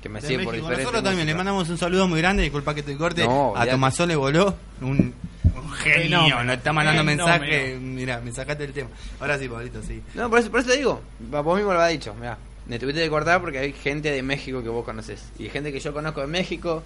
[0.02, 0.68] que me siguen por México.
[0.68, 0.84] diferentes...
[0.84, 3.24] Nosotros también le mandamos un saludo muy grande, disculpa que te corte.
[3.24, 3.66] No, a.
[3.66, 5.14] Tomasó le voló un,
[5.44, 6.44] un genio, Fenómeno.
[6.44, 7.26] nos está mandando Fenómeno.
[7.26, 7.78] mensaje.
[7.80, 8.90] Mira, me sacaste el tema.
[9.20, 10.02] Ahora sí, Pablito, sí.
[10.14, 13.02] No, por eso, por eso te digo, vos mismo lo has dicho, mira, me tuviste
[13.02, 16.20] que cortar porque hay gente de México que vos conoces y gente que yo conozco
[16.20, 16.82] de México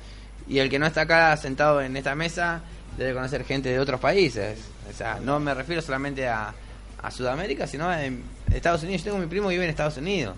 [0.49, 2.63] y el que no está acá sentado en esta mesa
[2.97, 4.59] debe conocer gente de otros países.
[4.91, 6.53] O sea, no me refiero solamente a,
[7.03, 8.23] a Sudamérica, sino a en
[8.53, 9.03] Estados Unidos.
[9.03, 10.37] Yo tengo mi primo que vive en Estados Unidos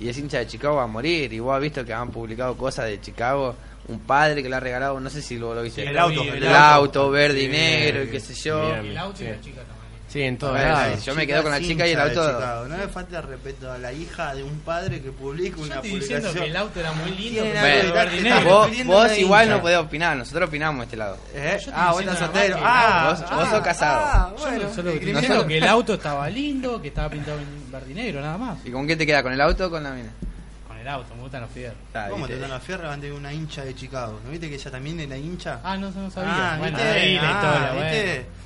[0.00, 2.86] y es hincha de Chicago a morir y vos has visto que han publicado cosas
[2.86, 3.54] de Chicago.
[3.86, 5.82] Un padre que le ha regalado, no sé si lo, lo viste.
[5.82, 7.10] Sí, el auto, el, el auto, auto.
[7.10, 8.64] verde y negro y qué sé yo.
[8.66, 8.86] bien.
[8.86, 9.83] El auto y la chica también.
[10.14, 10.56] Sí, en todo
[11.04, 12.66] yo me quedo con la chica y el auto.
[12.68, 15.90] No le falta respeto a la hija de un padre que publica Yo una estoy
[15.98, 17.42] diciendo que el auto era muy lindo.
[17.42, 19.56] Bueno, Vos, igual hincha.
[19.56, 21.18] no podés opinar, nosotros opinamos de este lado.
[21.34, 21.58] ¿Eh?
[21.66, 22.56] Yo Ah, vos estás soltero.
[22.62, 24.00] Ah, vos- ah, vos sos casado.
[24.04, 27.90] Ah, Yo solo estoy diciendo que el auto estaba lindo, que estaba pintado en verde
[27.90, 28.58] y negro, nada más.
[28.64, 29.20] ¿Y con qué te queda?
[29.20, 30.10] ¿Con el auto o con la mina?
[30.68, 31.76] Con el auto, me gustan los fierros.
[31.92, 32.40] Ah, ¿Cómo te viste.
[32.48, 34.20] dan la fierra ante una hincha de Chicago?
[34.24, 35.58] ¿No viste que ella también era hincha?
[35.64, 36.54] Ah, no, no sabía.
[36.54, 36.92] Ah, bueno, ¿viste?
[36.92, 38.04] ahí la Ah, historia, ¿viste?
[38.14, 38.43] Bueno,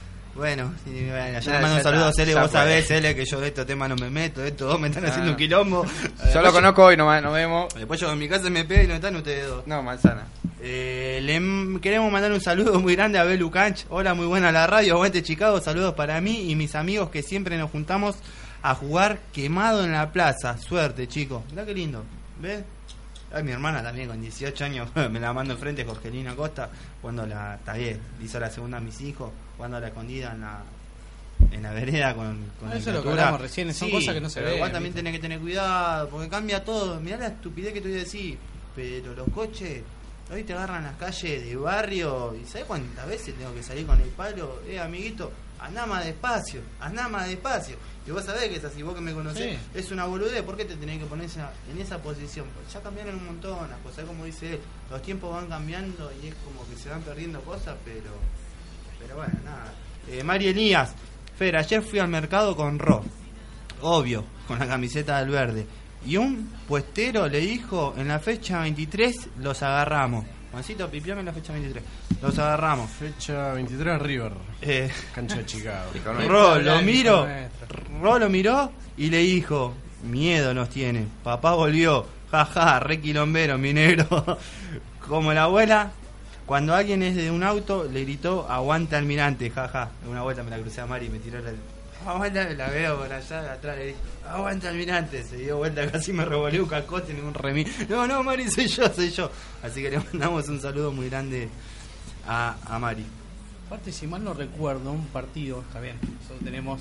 [0.84, 3.48] sí, bueno, yo le mando un saludo a Cele, vos sabés, Cele, que yo de
[3.48, 5.32] estos temas no me meto, estos dos me están haciendo Ah.
[5.32, 5.86] un quilombo.
[6.32, 7.74] Yo lo conozco hoy, nomás, nos vemos.
[7.74, 9.66] Después yo en mi casa me pego y no están ustedes dos.
[9.66, 10.26] No, manzana.
[10.60, 13.84] Eh, le queremos mandar un saludo muy grande a Belu Canch.
[13.90, 14.94] Hola, muy buena la radio.
[14.94, 15.60] Aguante Chicago.
[15.60, 18.16] Saludos para mí y mis amigos que siempre nos juntamos
[18.62, 20.56] a jugar quemado en la plaza.
[20.58, 21.42] Suerte, chicos.
[21.50, 22.04] Mirá qué lindo.
[22.40, 22.62] ¿Ves?
[23.32, 27.56] Ay, mi hermana también con 18 años me la mando enfrente, Jorgelina Costa, cuando la
[27.56, 30.62] está bien, hizo la segunda a mis hijos, cuando la escondida en la
[31.50, 34.20] en la vereda con, con Ah, eso es lo que hablamos recién, son cosas que
[34.20, 37.00] no se pero ven, Igual también tenés que tener cuidado, porque cambia todo.
[37.00, 38.38] Mirá la estupidez que te voy a decir,
[38.74, 39.82] pero los coches
[40.30, 44.00] hoy te agarran las calles de barrio y ¿sabes cuántas veces tengo que salir con
[44.00, 44.60] el palo?
[44.66, 47.76] Eh, amiguito, andá más despacio, andá más despacio.
[48.08, 49.78] Y vos sabés que es así, vos que me conocés, Sí.
[49.78, 52.46] es una boludez, ¿por qué te tenés que poner esa- en esa posición?
[52.54, 54.60] Pues ya cambiaron un montón las cosas, como dice él,
[54.90, 58.10] los tiempos van cambiando y es como que se van perdiendo cosas, pero
[58.98, 59.72] pero bueno, nada.
[60.08, 60.92] Eh, Mari Elías,
[61.38, 63.04] Fer, ayer fui al mercado con Ro,
[63.82, 65.66] obvio, con la camiseta del verde.
[66.06, 70.24] Y un puestero le dijo, en la fecha 23 los agarramos.
[70.50, 71.84] Juancito, pipiame en la fecha 23.
[72.22, 72.90] Los agarramos.
[72.90, 75.90] Fecha 23 River, Eh, cancha de Chicago.
[76.26, 77.26] Ro lo nuestro.
[78.00, 83.72] Ro lo miró y le dijo, miedo nos tiene, papá volvió, jaja, re quilombero, mi
[83.74, 84.06] negro.
[85.06, 85.90] Como la abuela,
[86.46, 89.90] cuando alguien es de un auto, le gritó, aguanta almirante, jaja.
[90.08, 91.50] Una vuelta me la crucé a Mari y me tiró la...
[92.06, 96.24] Aguanta, la veo por allá atrás, le dije, aguanta almirante, se dio vuelta, casi me
[96.24, 97.64] revolvió un cacote en un remí.
[97.88, 99.30] No, no, Mari, soy yo, soy yo.
[99.62, 101.48] Así que le mandamos un saludo muy grande
[102.26, 103.04] a, a Mari.
[103.66, 106.80] Aparte, si mal no recuerdo, un partido, está bien, nosotros tenemos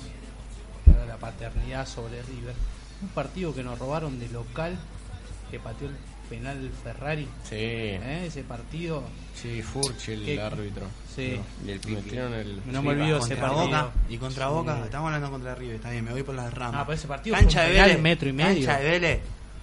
[1.06, 2.54] la paternidad sobre River,
[3.02, 4.78] un partido que nos robaron de local,
[5.50, 5.96] que pateó el
[6.28, 8.24] penal Ferrari, Sí, ¿eh?
[8.26, 9.02] ese partido,
[9.34, 10.86] sí, Furch, el árbitro.
[11.14, 11.80] sí, Y el
[12.34, 12.62] el.
[12.66, 13.64] no me olvido ese partido.
[13.66, 14.52] Boca y contra Sí.
[14.52, 17.08] Boca estamos hablando contra River está bien me voy por las ramas Ah, pero ese
[17.08, 18.66] partido cancha de Vélez metro y medio.
[18.66, 19.20] cancha de Vélez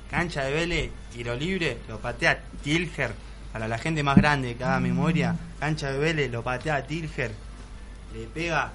[0.09, 3.11] cancha de Vélez tiro libre lo patea Tilger
[3.53, 7.31] para la gente más grande que haga memoria cancha de Vélez lo patea Tilger
[8.13, 8.71] le pega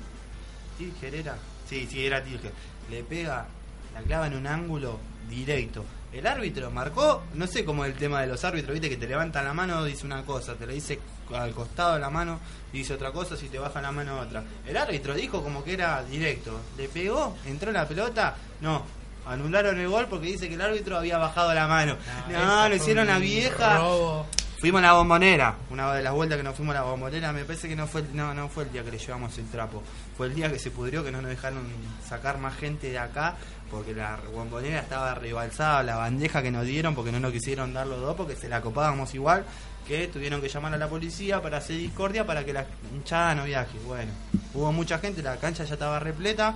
[0.79, 1.37] Tilger era
[1.69, 2.53] sí sí era Tilger
[2.91, 3.47] le pega
[3.95, 4.99] la clava en un ángulo
[5.29, 8.97] directo el árbitro marcó, no sé cómo es el tema de los árbitros, viste que
[8.97, 10.99] te levanta la mano dice una cosa, te la dice
[11.33, 12.41] al costado de la mano
[12.73, 14.43] dice otra cosa, si te baja la mano otra.
[14.67, 18.85] El árbitro dijo como que era directo, le pegó, entró la pelota, no,
[19.27, 21.97] anularon el gol porque dice que el árbitro había bajado la mano.
[22.29, 23.79] No, esa lo hicieron a vieja.
[23.79, 24.27] robo.
[24.61, 27.47] Fuimos a la bombonera, una de las vueltas que nos fuimos a la bombonera, me
[27.47, 29.83] parece que no fue, no, no fue el día que le llevamos el trapo,
[30.19, 31.67] fue el día que se pudrió que no nos dejaron
[32.07, 33.37] sacar más gente de acá,
[33.71, 37.87] porque la bombonera estaba rebalsada, la bandeja que nos dieron, porque no nos quisieron dar
[37.87, 39.47] los dos, porque se la copábamos igual,
[39.89, 43.45] que tuvieron que llamar a la policía para hacer discordia para que la hinchada no
[43.45, 43.79] viaje.
[43.87, 44.13] Bueno,
[44.53, 46.55] hubo mucha gente, la cancha ya estaba repleta.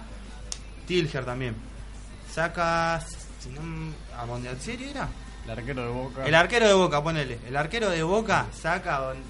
[0.86, 1.54] Tilger también.
[2.30, 3.02] Saca.
[3.40, 3.60] Si no,
[4.18, 5.08] ¿A Mondialcieri era?
[5.44, 6.26] El arquero de Boca.
[6.26, 7.38] El arquero de Boca, ponele.
[7.46, 8.98] El arquero de Boca saca.
[8.98, 9.22] donde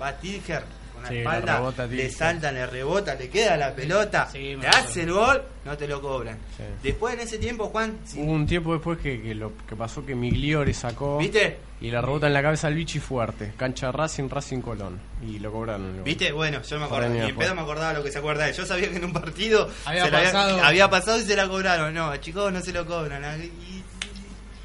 [0.00, 0.62] Va Tilger
[0.94, 2.12] con la Sí, le espalda, rebota a le Tilger.
[2.12, 4.78] salta, le rebota, le queda la pelota, Sí, le acuerdo.
[4.78, 6.38] hace el gol, no te lo cobran.
[6.56, 6.62] Sí.
[6.82, 10.14] Después en ese tiempo, Juan, Hubo un tiempo después que, que lo que pasó que
[10.14, 11.58] Migliore sacó ¿viste?
[11.82, 13.52] y le rebota en la cabeza al Vichy fuerte.
[13.58, 14.98] Cancha Racing, Racing Colón.
[15.22, 16.02] Y lo cobraron.
[16.04, 16.32] ¿Viste?
[16.32, 17.06] Bueno, yo me acordaba.
[17.06, 17.46] ahí Ni en después.
[17.46, 18.56] pedo me acordaba lo que se acuerda de él.
[18.56, 20.64] Yo sabía que en un partido Había se la pasado.
[20.64, 21.92] había pasado y se la cobraron.
[21.92, 23.22] No, chicos, no se lo cobran.
[23.42, 23.79] Y-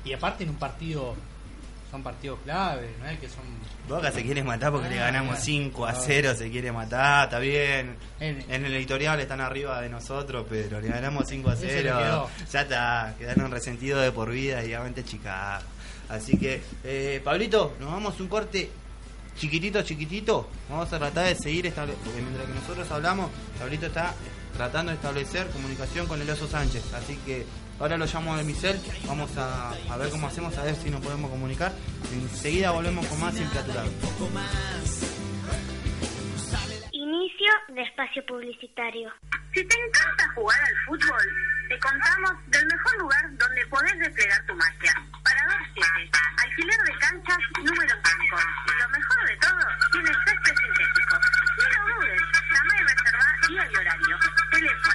[0.05, 1.15] Y aparte en un partido,
[1.91, 3.43] son partidos clave, no es que son...
[3.87, 5.95] Boca se quiere matar porque le Ah, ganamos ah, 5 a ah.
[5.95, 7.95] 0, se quiere matar, está bien.
[8.19, 11.71] En- En el editorial están arriba de nosotros, pero le ganamos 5 a Eso le
[11.71, 11.97] 0.
[11.97, 12.29] quedó.
[12.51, 14.73] Ya está, quedaron resentidos de por vida y
[15.03, 15.63] Chicago.
[16.09, 18.69] Así que, eh, Pablito, nos vamos a un corte
[19.37, 20.49] chiquitito, chiquitito.
[20.69, 24.13] Vamos a tratar de seguir, estable- porque mientras que nosotros hablamos, Pablito está
[24.55, 26.93] tratando de establecer comunicación con el Oso Sánchez.
[26.93, 27.45] Así que
[27.79, 30.89] ahora lo llamo de mi cel, vamos a, a ver cómo hacemos, a ver si
[30.89, 31.71] nos podemos comunicar.
[32.11, 33.89] Enseguida volvemos con más siempre a tu lado.
[36.91, 39.11] Inicio de espacio publicitario.
[39.53, 41.23] Si te encanta jugar al fútbol,
[41.69, 44.93] te contamos del mejor lugar donde podés desplegar tu magia.
[45.23, 46.11] Parador 7,
[46.43, 48.37] alquiler de canchas número 5.
[48.67, 51.15] Y lo mejor de todo, tiene césped sintético.
[51.57, 52.21] No lo dudes,
[52.51, 54.19] llama y reserva día y horario.
[54.51, 54.94] Teléfono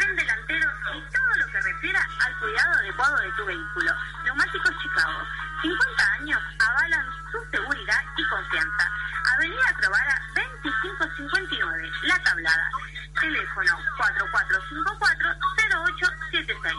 [1.89, 3.91] al cuidado adecuado de tu vehículo.
[4.23, 5.19] Neumáticos Chicago,
[5.63, 8.91] 50 años avalan su seguridad y confianza.
[9.35, 12.69] Avenida Crovara 2559, La Tablada.
[13.19, 16.75] Teléfono 4454-0876.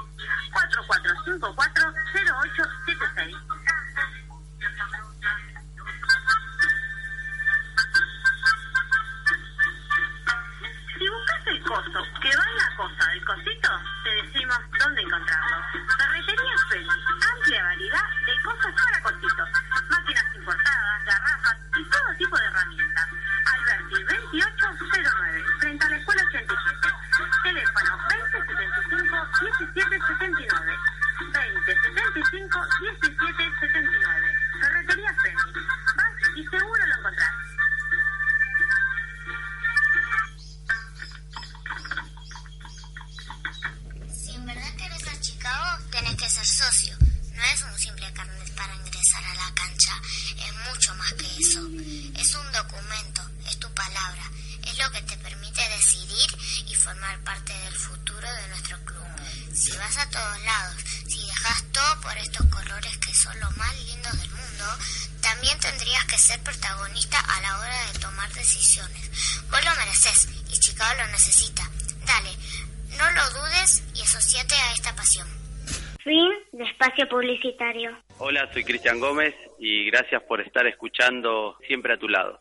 [0.53, 1.72] 4454-0876.
[76.93, 77.91] Espacio publicitario.
[78.19, 82.39] Hola, soy Cristian Gómez y gracias por estar escuchando siempre a tu lado.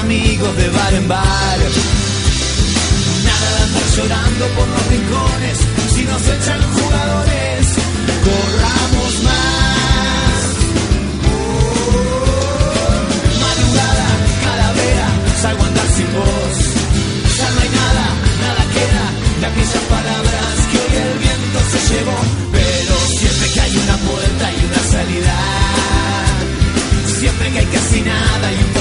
[0.00, 1.58] Amigos de bar en bar.
[3.24, 5.58] Nada de andar llorando por los rincones.
[5.94, 7.66] Si nos echan jugadores,
[8.26, 10.38] corramos más.
[13.42, 14.08] Madrugada,
[14.44, 15.08] calavera,
[15.42, 16.56] salgo a andar sin voz.
[17.38, 18.06] Ya no hay nada,
[18.44, 19.04] nada queda
[19.40, 22.18] de aquellas palabras que hoy el viento se llevó.
[22.52, 25.36] Pero siempre que hay una puerta y una salida,
[27.18, 28.75] siempre que hay casi nada y un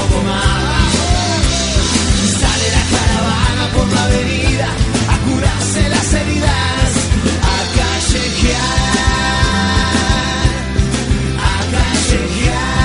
[3.74, 4.68] por la avenida
[5.10, 7.10] a curarse las heridas,
[7.42, 8.86] a callejear,
[11.40, 12.76] a callejear.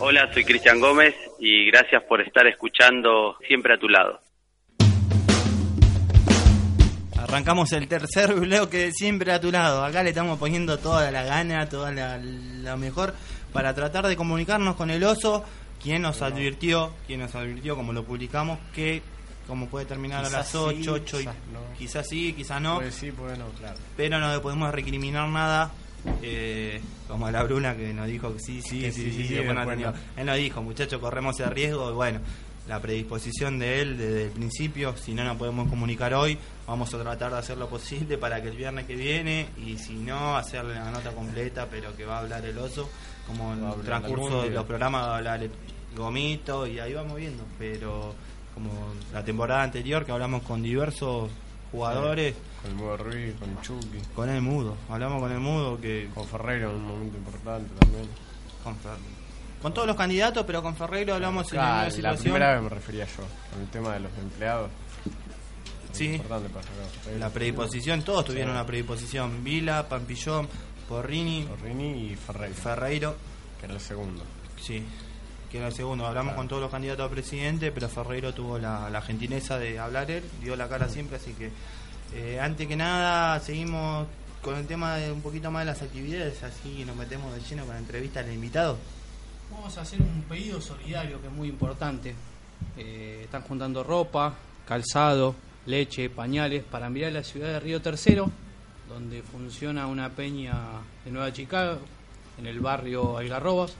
[0.00, 4.20] Hola, soy Cristian Gómez y gracias por estar escuchando siempre a tu lado.
[7.24, 9.82] Arrancamos el tercer bloque siempre a tu lado.
[9.84, 13.14] Acá le estamos poniendo toda la gana, toda la, la mejor
[13.52, 15.42] para tratar de comunicarnos con el oso,
[15.82, 19.02] quien nos advirtió, quien nos advirtió, como lo publicamos, que
[19.46, 21.60] como puede terminar a Quizás las 8, sí, 8 y quizás no.
[21.78, 22.76] quizás sí, quizás no.
[22.76, 23.76] Puede sí, puede no, claro.
[23.96, 25.70] pero no le podemos recriminar nada.
[26.22, 29.28] eh, como la Bruna que nos dijo que sí, sí, Que sí, sí, sí, sí,
[29.28, 29.92] sí, después no después atendió.
[29.92, 30.20] no.
[30.20, 31.90] Él nos dijo, muchachos, corremos el riesgo.
[31.90, 32.20] Y bueno,
[32.68, 36.98] la predisposición de él desde el principio, si no nos podemos comunicar hoy, vamos a
[36.98, 40.74] tratar de hacer lo posible para que el viernes que viene, y si no, hacerle
[40.74, 42.88] la nota completa, pero que va a hablar el oso,
[43.26, 45.50] como en el transcurso de los programas va a hablar el
[45.96, 47.44] Gomito, y ahí vamos viendo.
[47.58, 48.14] Pero
[48.54, 48.70] como
[49.12, 51.30] la temporada anterior que hablamos con diversos
[51.70, 52.34] jugadores.
[52.62, 53.98] Con el Mudo Ruiz, con Chucky.
[54.14, 56.08] Con el mudo, hablamos con el mudo que...
[56.14, 58.08] Con Ferreiro en un momento importante también.
[58.62, 58.96] Con, Fer-
[59.60, 62.22] con todos los candidatos, pero con Ferreiro hablamos en Claro, la situación...
[62.22, 64.70] primera vez me refería yo, con el tema de los empleados.
[65.94, 66.14] Sí.
[66.14, 67.18] importante para sacar a Ferreiro.
[67.20, 68.54] La predisposición, todos tuvieron Sí.
[68.56, 69.44] una predisposición.
[69.44, 70.48] Vila, Pampillón,
[70.88, 72.54] Porrini, Porrini y Ferreiro.
[72.54, 73.16] Ferreiro,
[73.60, 74.22] Que era el segundo.
[74.60, 74.82] sí,
[75.50, 76.06] que era el segundo.
[76.06, 76.36] Hablamos Claro.
[76.38, 80.24] con todos los candidatos a presidente, pero Ferreiro tuvo la, la gentileza de hablar él,
[80.42, 81.50] dio la cara siempre, así que
[82.14, 84.06] eh, antes que nada seguimos
[84.42, 87.64] con el tema de un poquito más de las actividades, así nos metemos de lleno
[87.64, 88.76] con la entrevista al invitado.
[89.50, 92.14] Vamos a hacer un pedido solidario que es muy importante.
[92.76, 94.34] Eh, están juntando ropa,
[94.66, 95.34] calzado,
[95.66, 98.30] leche, pañales para a la ciudad de Río Tercero,
[98.88, 100.54] donde funciona una peña
[101.04, 101.78] de Nueva Chicago,
[102.38, 103.74] en el barrio Algarrobas,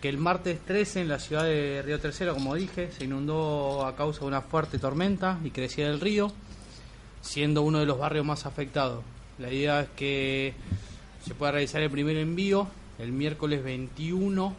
[0.00, 3.96] que el martes 13 en la ciudad de Río Tercero, como dije, se inundó a
[3.96, 6.32] causa de una fuerte tormenta y crecía el río,
[7.20, 9.02] siendo uno de los barrios más afectados.
[9.38, 10.54] La idea es que
[11.24, 12.68] se pueda realizar el primer envío
[12.98, 14.54] el miércoles 21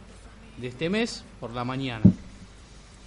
[0.58, 2.04] de este mes por la mañana.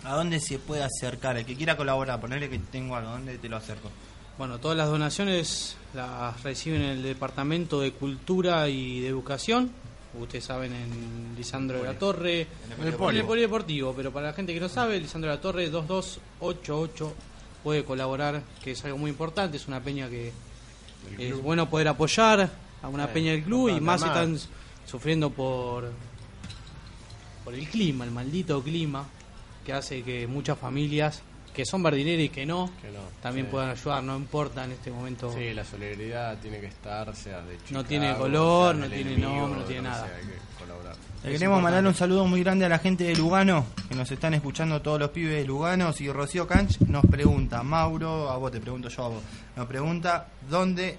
[0.03, 1.37] ¿A dónde se puede acercar?
[1.37, 3.89] El que quiera colaborar, ponerle que tengo algo, ¿dónde te lo acerco?
[4.37, 9.69] Bueno, todas las donaciones las reciben en el Departamento de Cultura y de Educación.
[10.19, 12.47] Ustedes saben, en Lisandro de la Torre,
[12.79, 12.93] En el
[13.25, 17.13] Polideportivo, pero para la gente que no sabe, Lisandro de la Torre 2288
[17.63, 20.31] puede colaborar, que es algo muy importante, es una peña que
[21.17, 22.49] es bueno poder apoyar
[22.81, 24.39] a una Eh, peña del club y más si están
[24.85, 25.91] sufriendo por
[27.43, 29.05] por el clima, el maldito clima
[29.69, 31.21] que hace que muchas familias
[31.53, 33.51] que son verdineras y que no, Que no, también sí.
[33.51, 35.31] puedan ayudar, no importa en este momento.
[35.31, 39.59] Sí, la solidaridad tiene que estar, sea de Chicago, tiene color, no tiene enemigo, nombre,
[39.59, 40.07] no tiene nada.
[40.07, 40.95] sea, hay que colaborar.
[41.23, 44.33] Le queremos mandarle un saludo muy grande a la gente de Lugano, que nos están
[44.33, 45.93] escuchando todos los pibes de Lugano.
[45.99, 49.23] Y Rocío Canch nos pregunta, Mauro, a vos te pregunto yo a vos,
[49.55, 50.97] nos pregunta dónde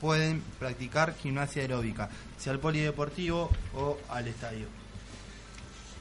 [0.00, 4.77] pueden practicar gimnasia aeróbica, sea al polideportivo o al estadio.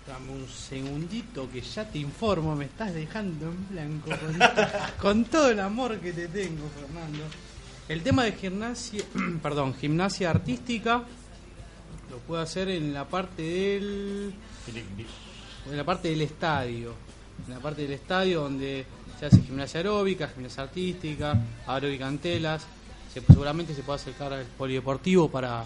[0.07, 4.09] Dame un segundito que ya te informo, me estás dejando en blanco
[5.01, 7.25] con, todo el amor que te tengo, Fernando.
[7.89, 9.03] El tema de gimnasia,
[9.43, 11.03] perdón, gimnasia artística
[12.09, 14.33] lo puedo hacer en la parte del
[15.69, 16.93] en la parte del estadio,
[17.45, 18.85] en la parte del estadio donde
[19.19, 22.65] se hace gimnasia aeróbica, gimnasia artística, aeróbica en telas,
[23.13, 25.65] se, seguramente se puede acercar al polideportivo para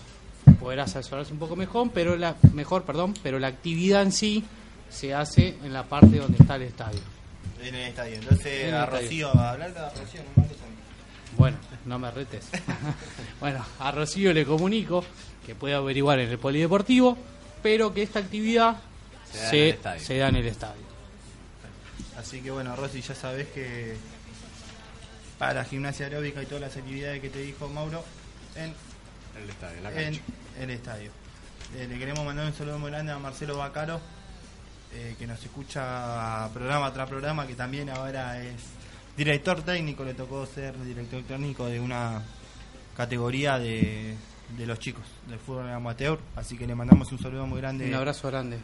[0.62, 4.46] poder asesorarse un poco mejor, pero la mejor, perdón, pero la actividad en sí
[4.90, 7.00] se hace en la parte donde está el estadio.
[7.62, 8.16] En el estadio.
[8.16, 9.02] Entonces, En el a estadio.
[9.02, 10.46] Rocío, a hablar a Rocío, no.
[11.38, 12.50] Bueno, no me retes.
[13.40, 15.04] bueno, a Rocío le comunico
[15.46, 17.18] que puede averiguar en el polideportivo,
[17.64, 18.78] pero que esta actividad
[19.32, 20.00] Se da en se, el estadio.
[20.06, 20.92] se da en el estadio.
[22.18, 23.96] Así que bueno, Rosy, ya sabes que
[25.40, 28.04] para gimnasia aeróbica y todas las actividades que te dijo Mauro,
[28.56, 28.74] en
[29.42, 30.22] El estadio, en la en cancha.
[30.60, 31.12] El estadio.
[31.76, 34.00] Eh, le queremos mandar un saludo muy grande a Marcelo Bacaro,
[34.94, 38.62] eh, que nos escucha programa tras programa, que también ahora es
[39.16, 42.22] director técnico, le tocó ser director técnico de una
[42.98, 44.16] categoría de,
[44.58, 47.88] de los chicos del fútbol amateur, así que le mandamos un saludo muy grande.
[47.88, 48.58] Un abrazo grande.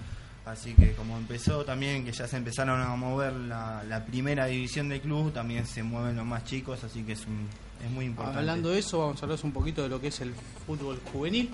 [0.46, 4.88] Así que como empezó también, que ya se empezaron a mover la, la primera división
[4.88, 7.48] del club, también se mueven los más chicos, así que es, un,
[7.86, 8.40] es muy importante.
[8.40, 10.34] Hablando de eso, vamos a hablar un poquito de lo que es el
[10.66, 11.50] fútbol juvenil.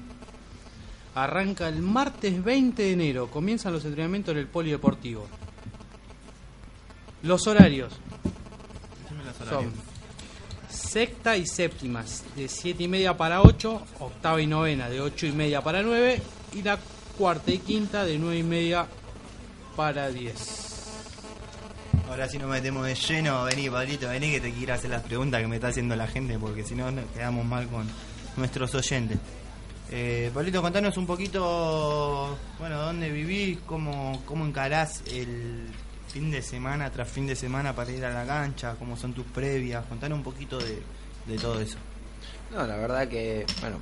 [1.15, 5.27] Arranca el martes 20 de enero, comienzan los entrenamientos en el polideportivo.
[7.21, 7.93] Los horarios
[9.47, 9.71] son
[10.69, 12.03] sexta y séptima,
[12.35, 16.21] de 7 y media para 8, octava y novena de 8 y media para 9
[16.53, 16.79] y la
[17.17, 18.87] cuarta y quinta de 9 y media
[19.75, 20.63] para 10.
[22.09, 25.41] Ahora sí nos metemos de lleno, vení Pablito, vení que te quiero hacer las preguntas
[25.41, 27.87] que me está haciendo la gente, porque si no nos quedamos mal con
[28.35, 29.17] nuestros oyentes.
[29.95, 35.67] Eh, Pablito, contanos un poquito, bueno, dónde vivís, cómo, cómo encarás el
[36.07, 39.25] fin de semana tras fin de semana para ir a la cancha, cómo son tus
[39.25, 40.81] previas, contanos un poquito de,
[41.27, 41.77] de todo eso.
[42.51, 43.77] No, la verdad que, bueno,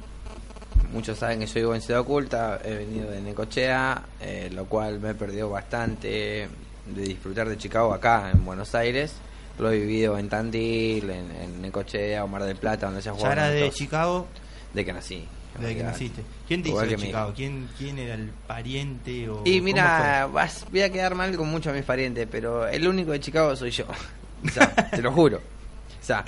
[0.91, 4.99] muchos saben que yo vivo en Ciudad Oculta, he venido de Necochea, eh, lo cual
[4.99, 6.49] me he perdido bastante
[6.87, 9.13] de disfrutar de Chicago acá en Buenos Aires.
[9.59, 13.13] Lo he vivido en Tandil, en, en Necochea o Mar del Plata, donde se ha
[13.13, 13.33] ¿Ya jugado.
[13.33, 14.27] era de Chicago?
[14.73, 15.25] De que nací.
[15.59, 16.21] Desde que naciste.
[16.47, 17.33] ¿Quién te hizo de Chicago?
[17.35, 19.29] ¿Quién, ¿Quién era el pariente?
[19.29, 22.87] O, Y mira, vas, voy a quedar mal con muchos de mis parientes, pero el
[22.87, 23.85] único de Chicago soy yo.
[24.43, 25.37] O sea, te lo juro.
[25.37, 26.25] O sea,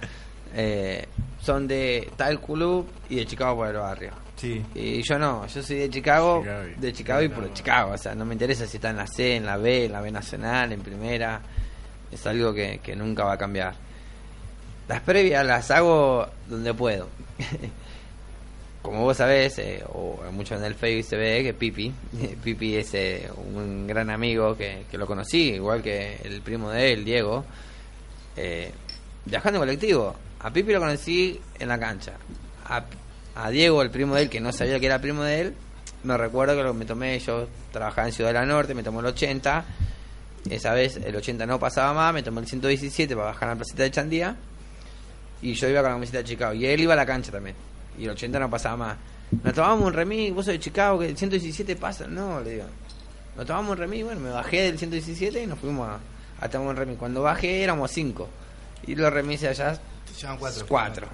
[0.53, 1.07] eh,
[1.41, 4.11] son de tal club y de Chicago por el barrio.
[4.35, 4.63] Sí.
[4.75, 6.43] Y yo no, yo soy de Chicago,
[6.77, 7.53] de Chicago y por Chicago.
[7.55, 7.91] Chicago.
[7.93, 10.01] O sea, no me interesa si está en la C, en la B, en la
[10.01, 11.41] B nacional, en primera.
[12.11, 13.73] Es algo que, que nunca va a cambiar.
[14.87, 17.07] Las previas las hago donde puedo.
[18.83, 21.91] Como vos sabés, eh, o mucho en el Facebook se ve que Pipi,
[22.43, 26.91] Pipi es eh, un gran amigo que, que lo conocí, igual que el primo de
[26.93, 27.43] él, Diego,
[28.35, 28.71] eh,
[29.25, 30.15] viajando en colectivo.
[30.41, 32.11] A Pipi lo conocí en la cancha.
[32.65, 32.83] A,
[33.35, 35.53] a Diego, el primo de él, que no sabía que era primo de él,
[36.03, 38.99] me recuerdo que lo- me tomé, yo trabajaba en Ciudad de la Norte, me tomé
[38.99, 39.63] el 80.
[40.49, 43.55] Esa vez el 80 no pasaba más, me tomé el 117 para bajar a la
[43.55, 44.35] placita de Chandía.
[45.41, 46.53] Y yo iba con la camiseta de Chicago.
[46.53, 47.55] Y él iba a la cancha también.
[47.97, 48.97] Y el 80 no pasaba más.
[49.43, 52.07] Nos tomamos un remis, vos sos de Chicago, que el 117 pasa.
[52.07, 52.65] No, le digo.
[53.35, 55.99] Nos tomamos un remis, bueno, me bajé del 117 y nos fuimos a,
[56.43, 56.97] a tomar un remis.
[56.97, 58.29] Cuando bajé éramos 5.
[58.85, 59.79] Y los remises allá,
[60.19, 60.65] Llevan cuatro.
[60.67, 61.07] 4.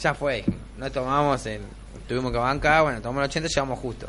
[0.00, 0.44] Ya fue.
[0.78, 1.62] No tomamos el.
[2.06, 4.08] Tuvimos que bancar, bueno, tomamos el 80 y llegamos justo.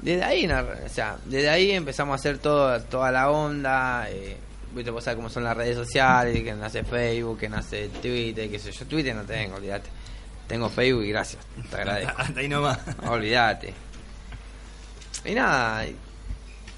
[0.00, 4.06] Desde ahí, o sea, desde ahí empezamos a hacer todo, toda la onda.
[4.10, 4.36] Eh,
[4.74, 8.58] Viste, vos sabés cómo son las redes sociales, que nace Facebook, que nace Twitter, que
[8.58, 8.84] sé yo.
[8.86, 9.88] Twitter no tengo, olvídate.
[10.48, 12.14] Tengo Facebook y gracias, te agradezco.
[12.18, 12.78] Hasta ahí nomás.
[13.08, 13.72] Olvídate.
[15.24, 15.84] Y nada,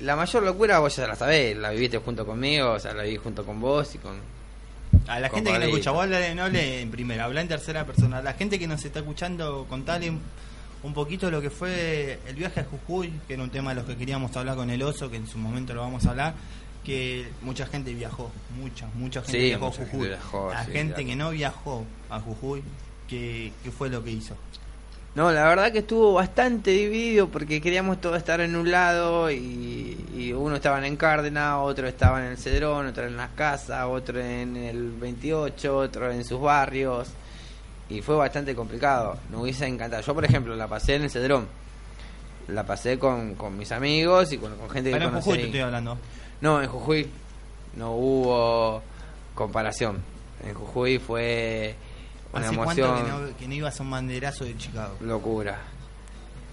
[0.00, 3.16] la mayor locura vos ya la sabés, la viviste junto conmigo, o sea, la viví
[3.16, 4.20] junto con vos y con...
[5.08, 5.76] A la con gente que Pablito.
[5.76, 8.18] escucha, vos hablale- no hable en primera, habla en tercera persona.
[8.18, 10.10] A la gente que nos está escuchando, contale
[10.82, 13.84] un poquito lo que fue el viaje a Jujuy, que era un tema de los
[13.84, 16.34] que queríamos hablar con el oso, que en su momento lo vamos a hablar.
[16.86, 20.08] Que mucha gente viajó, mucha, mucha gente Sí, viajó a gente Jujuy.
[20.08, 21.08] viajó, la sí, gente claro.
[21.08, 22.62] que no viajó a Jujuy,
[23.08, 24.36] ¿qué, qué fue lo que hizo?
[25.16, 29.96] No, la verdad que estuvo bastante dividido porque queríamos todos estar en un lado y,
[30.14, 34.20] y uno estaban en Cárdenas, otro estaba en el Cedrón, otro en las casas, otro
[34.20, 37.08] en el 28, otro en sus barrios
[37.88, 39.16] y fue bastante complicado.
[39.30, 40.02] Me hubiese encantado.
[40.02, 41.46] Yo, por ejemplo, la pasé en el Cedrón.
[42.48, 45.24] La pasé con, con mis amigos y con, con gente que conocí.
[45.24, 45.96] Jujuy te estoy hablando.
[46.40, 47.08] No, en Jujuy
[47.76, 48.82] no hubo
[49.34, 50.02] comparación.
[50.44, 51.74] En Jujuy fue
[52.32, 54.96] Una ¿Hace cuánto que emoción, no, que no ibas a un banderazo de Chicago?
[55.00, 55.58] locura.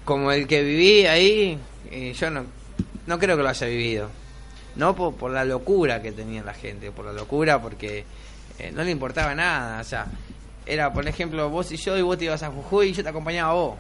[0.06, 1.58] Como el que viví ahí,
[1.90, 2.46] eh, yo no,
[3.08, 4.10] no creo que lo haya vivido.
[4.76, 8.06] No por, por la locura que tenía la gente, por la locura porque
[8.60, 9.82] eh, no le importaba nada.
[9.82, 10.08] O sea,
[10.66, 13.10] era, por ejemplo, vos y yo y vos te ibas a Jujuy y yo te
[13.10, 13.76] acompañaba a vos.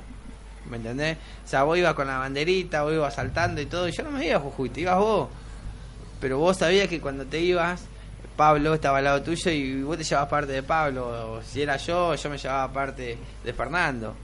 [0.70, 1.18] ¿Me entendés?
[1.46, 4.12] O sea, vos ibas con la banderita, vos ibas saltando y todo, y yo no
[4.12, 5.30] me iba a Jujuy, te ibas vos.
[6.24, 7.82] Pero vos sabías que cuando te ibas,
[8.38, 11.34] Pablo estaba al lado tuyo y vos te llevabas parte de Pablo.
[11.34, 14.16] O si era yo, yo me llevaba parte de Fernando.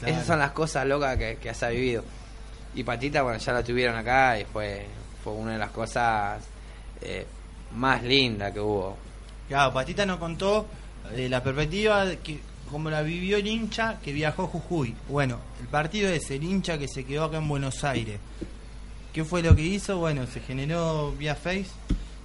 [0.00, 0.12] Claro.
[0.12, 2.02] Esas son las cosas locas que, que has vivido.
[2.74, 4.86] Y Patita, bueno, ya la tuvieron acá y fue,
[5.22, 6.42] fue una de las cosas
[7.00, 7.24] eh,
[7.76, 8.96] más lindas que hubo.
[9.46, 10.66] Claro, Patita nos contó
[11.14, 12.40] de la perspectiva de que
[12.72, 14.96] como la vivió el hincha que viajó a Jujuy.
[15.08, 18.18] Bueno, el partido es el hincha que se quedó acá en Buenos Aires.
[19.16, 19.96] ¿Qué fue lo que hizo?
[19.96, 21.68] Bueno, se generó vía Face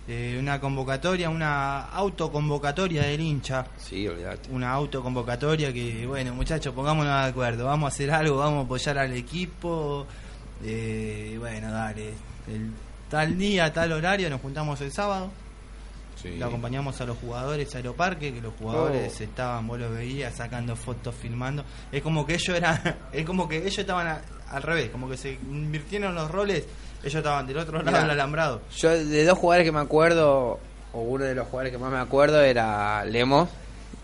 [0.09, 3.65] eh, una convocatoria, una autoconvocatoria del hincha.
[3.77, 4.51] Sí, olvidate.
[4.51, 7.63] Una autoconvocatoria que, bueno, muchachos, pongámonos de acuerdo.
[7.63, 10.05] Vamos a hacer algo, vamos a apoyar al equipo.
[10.65, 12.09] Eh, bueno, dale.
[12.49, 12.71] El,
[13.09, 15.31] tal día, tal horario, nos juntamos el sábado.
[16.21, 16.35] Sí.
[16.37, 20.75] Lo acompañamos a los jugadores a Aeroparque, que los jugadores estaban, vos los veías sacando
[20.75, 21.63] fotos, filmando.
[21.89, 24.19] Es como que ellos eran, es como que ellos estaban
[24.51, 26.65] al revés, como que se invirtieron los roles,
[27.01, 28.01] ellos estaban del otro lado Mirá.
[28.01, 28.61] del alambrado.
[28.77, 30.59] Yo de dos jugadores que me acuerdo,
[30.93, 33.49] o uno de los jugadores que más me acuerdo era Lemos,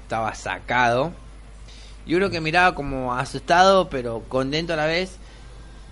[0.04, 1.12] estaba sacado.
[2.06, 5.18] Y uno que miraba como asustado, pero contento a la vez,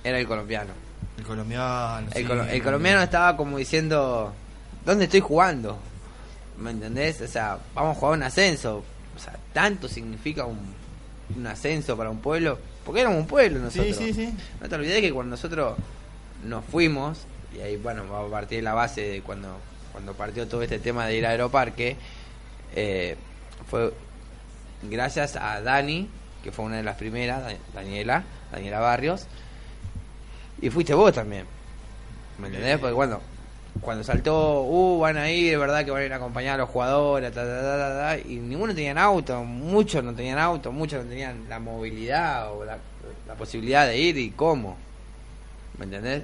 [0.03, 0.71] era el colombiano.
[1.17, 4.33] El colombiano, El, sí, colo- el colombiano estaba como diciendo,
[4.85, 5.77] ¿dónde estoy jugando?
[6.57, 7.19] ¿Me entendés?
[7.21, 8.83] O sea, vamos a jugar un ascenso.
[9.15, 10.57] O sea, tanto significa un,
[11.35, 12.59] un ascenso para un pueblo.
[12.85, 13.95] Porque éramos un pueblo nosotros.
[13.97, 14.33] Sí, sí, sí.
[14.61, 15.75] No te olvides que cuando nosotros
[16.43, 17.19] nos fuimos,
[17.55, 19.57] y ahí, bueno, va a partir de la base de cuando,
[19.91, 21.95] cuando partió todo este tema de ir a Aeroparque,
[22.75, 23.15] eh,
[23.69, 23.93] fue
[24.83, 26.09] gracias a Dani,
[26.43, 29.25] que fue una de las primeras, Da- Daniela, Daniela Barrios,
[30.61, 31.45] y fuiste vos también.
[32.37, 32.77] ¿Me entendés?
[32.77, 33.21] Porque cuando,
[33.81, 36.69] cuando saltó, uh, van a ir, verdad que van a ir a acompañar a los
[36.69, 37.33] jugadores,
[38.25, 42.77] y ninguno tenían auto, muchos no tenían auto, muchos no tenían la movilidad o la,
[43.37, 44.77] posibilidad de ir y cómo.
[45.77, 46.23] ¿Me entendés?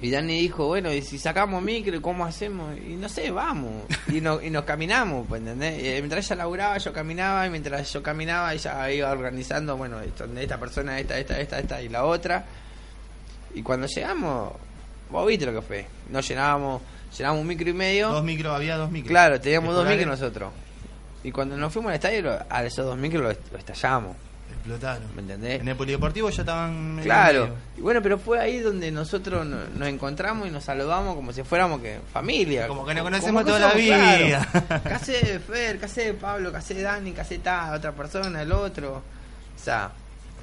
[0.00, 2.76] Y Dani dijo, bueno, y si sacamos micro, ¿cómo hacemos?
[2.76, 3.84] Y no sé, vamos.
[4.08, 5.78] Y, no, y nos caminamos, ¿entendés?
[5.78, 10.58] Y mientras ella laburaba, yo caminaba, y mientras yo caminaba, ella iba organizando, bueno, esta
[10.58, 12.44] persona, esta, esta, esta, esta y la otra.
[13.54, 14.52] Y cuando llegamos,
[15.10, 15.86] vos viste lo que fue.
[16.10, 16.82] Nos llenábamos,
[17.16, 18.08] llenábamos un micro y medio.
[18.10, 19.10] Dos micros, había dos micros.
[19.10, 20.52] Claro, teníamos dos micros nosotros.
[21.22, 24.16] Y cuando nos fuimos al estadio, lo- a esos dos micros los, los estallamos.
[24.50, 25.02] Explotaron.
[25.14, 25.60] ¿Me entendés?
[25.60, 27.00] En el polideportivo ya estaban.
[27.02, 27.48] Claro.
[27.76, 31.42] Y bueno, pero fue ahí donde nosotros no- nos encontramos y nos saludamos como si
[31.42, 32.66] fuéramos que familia.
[32.68, 34.46] Como que nos conocemos toda la vida.
[34.52, 34.82] claro.
[34.84, 38.96] Casé Fer, casé Pablo, casé Dani, casé ta, otra persona, el otro.
[38.96, 39.90] O sea,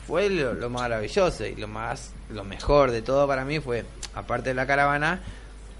[0.07, 3.85] fue lo, lo maravilloso y lo más, lo mejor de todo para mí fue,
[4.15, 5.19] aparte de la caravana,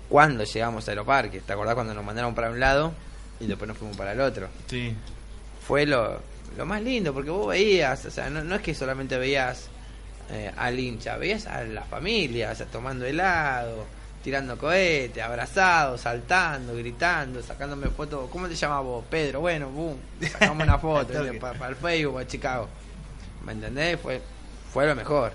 [0.10, 1.42] cuando llegamos a Aeroparque.
[1.42, 2.94] ¿Te acordás cuando nos mandaron para un lado
[3.40, 4.50] y después nos fuimos para el otro?
[4.68, 4.96] Sí.
[5.66, 6.20] fue lo,
[6.58, 9.70] lo más lindo, porque vos veías, o sea, no, no es que solamente veías
[10.30, 13.86] eh, al hincha, veías a la familia, o sea, tomando helado,
[14.24, 18.30] tirando cohetes, abrazados, saltando, gritando, sacándome fotos.
[18.30, 19.04] ¿Cómo te llamás vos?
[19.10, 19.98] Pedro, bueno, boom,
[20.32, 22.70] sacamos una foto para, el Facebook, para Chicago.
[23.46, 24.00] ¿Me entendés?
[24.00, 24.22] Fue,
[24.72, 25.34] fue lo mejor.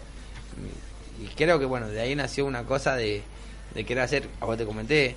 [1.21, 3.23] Y, creo que, bueno, de ahí nació una cosa de,
[3.75, 5.17] de querer hacer, a vos te comenté,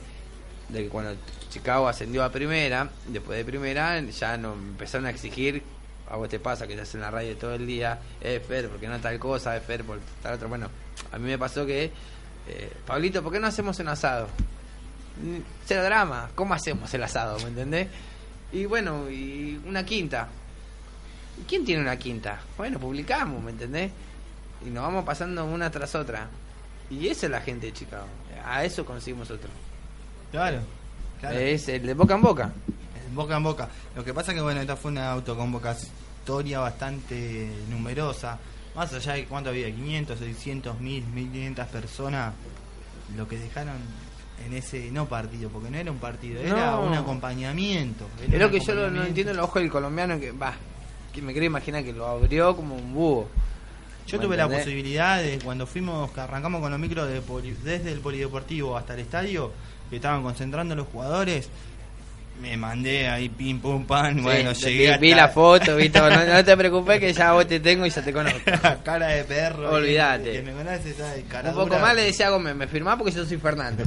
[0.69, 1.15] de que cuando
[1.49, 5.63] Chicago ascendió a primera, después de primera, ya nos empezaron a exigir,
[6.09, 8.87] a vos te pasa que estás en la radio todo el día, es Fer, porque
[8.87, 10.47] no tal cosa, es Fer, por tal otra.
[10.47, 10.69] Bueno,
[11.11, 11.91] a mí me pasó que,
[12.47, 14.27] eh, Pablito, ¿por qué no hacemos un asado?
[15.21, 17.37] Mm, Cero drama, ¿cómo hacemos el asado?
[17.39, 17.87] ¿Me entendés?
[18.51, 20.27] Y bueno, y una quinta.
[21.39, 22.39] ¿Y quién tiene una quinta?
[22.57, 23.91] Bueno, publicamos, ¿me entendés?
[24.65, 26.27] Y nos vamos pasando una tras otra.
[26.89, 28.05] Y esa es la gente de Chicago.
[28.45, 29.49] A eso conseguimos otro.
[30.31, 30.59] Claro.
[31.19, 31.37] claro.
[31.37, 32.51] Es el de boca en boca.
[33.07, 33.69] En boca en boca.
[33.95, 38.37] Lo que pasa que bueno, esta fue una autoconvocatoria bastante numerosa.
[38.75, 42.33] Más allá de cuánto había, 500, 600, 1000, 1500 personas,
[43.17, 43.77] lo que dejaron
[44.45, 46.83] en ese no partido, porque no era un partido, era No.
[46.83, 48.07] un acompañamiento.
[48.23, 50.53] era Es lo que yo no- entiendo el ojo del colombiano que va,
[51.11, 53.27] que me quiero imaginar que lo abrió como un búho.
[54.09, 57.55] Yo ¿Me tuve la posibilidad de cuando fuimos, que arrancamos con los micros de poli-
[57.63, 59.51] desde el polideportivo hasta el estadio,
[59.89, 61.49] que estaban concentrando los jugadores,
[62.41, 66.09] me mandé ahí pim pum pan, Sí, bueno, llegué vi, hasta- la foto, vi todo.
[66.09, 68.39] No, no te preocupes que ya vos te tengo y ya te conozco.
[68.85, 69.73] cara de perro.
[69.73, 70.23] Olvídate.
[70.23, 72.95] Que, que me conoce, sabe, cara un poco más le decía a Gómez, me firmás
[72.97, 73.83] porque yo soy Fernando.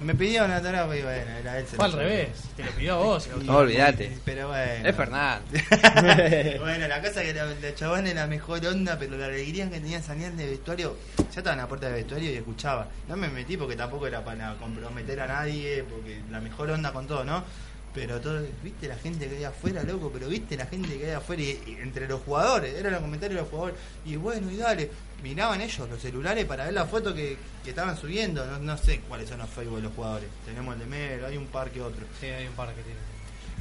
[0.00, 1.66] Me pidió un autógrafo y bueno, era él.
[1.66, 3.26] se Fue al revés, te lo pidió a vos.
[3.26, 3.58] autógrafo.
[3.58, 4.18] olvídate.
[4.24, 4.88] Pero bueno.
[4.88, 5.44] Es Fernando.
[6.60, 10.00] bueno, la cosa que la, la chabón era mejor onda, pero la alegría que tenía
[10.02, 12.88] salían de vestuario, ya estaba en la puerta del vestuario y escuchaba.
[13.08, 17.06] No me metí porque tampoco era para comprometer a nadie, porque la mejor onda con
[17.06, 17.44] todo, ¿no?
[17.94, 21.12] Pero todo, viste la gente que hay afuera, loco, pero viste la gente que hay
[21.12, 24.56] afuera y, y entre los jugadores, eran los comentarios de los jugadores, y bueno, y
[24.56, 24.90] dale,
[25.22, 29.00] miraban ellos los celulares para ver la foto que, que estaban subiendo, no, no sé
[29.00, 31.80] cuáles son los Facebook de los jugadores, tenemos el de Melo, hay un par que
[31.80, 33.00] otro Sí, hay un par que tiene.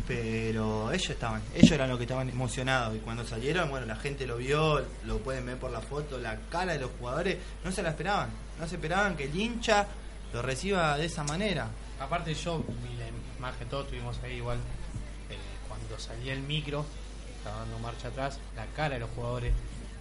[0.07, 4.27] pero ellos estaban, ellos eran los que estaban emocionados y cuando salieron, bueno, la gente
[4.27, 7.81] lo vio, lo pueden ver por la foto, la cara de los jugadores, no se
[7.81, 8.29] la esperaban,
[8.59, 9.87] no se esperaban que el hincha
[10.33, 11.69] lo reciba de esa manera.
[11.99, 12.63] Aparte yo
[13.41, 14.57] la imagen, todos estuvimos ahí igual,
[15.29, 15.35] eh,
[15.67, 16.85] cuando salía el micro,
[17.37, 19.53] estaba dando marcha atrás, la cara de los jugadores,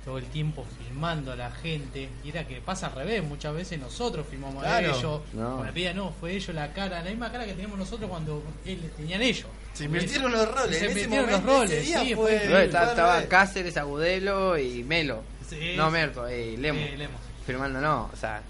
[0.04, 3.78] todo el tiempo filmando a la gente, y era que pasa al revés, muchas veces
[3.80, 4.92] nosotros filmamos Claro.
[4.94, 5.56] a ellos, No.
[5.56, 8.42] con la pedida no, fue ellos la cara, la misma cara que teníamos nosotros cuando
[8.64, 9.46] él, tenían ellos.
[9.74, 13.26] Se invirtieron los roles, Se invirtieron los roles, sí, fue- fue.
[13.28, 15.22] Cáceres, Agudelo y Melo.
[15.48, 15.74] Sí.
[15.76, 16.80] No, Merto, eh, Lemo.
[16.86, 17.20] Sí, Lemos.
[17.44, 18.40] Firmando no, o sea,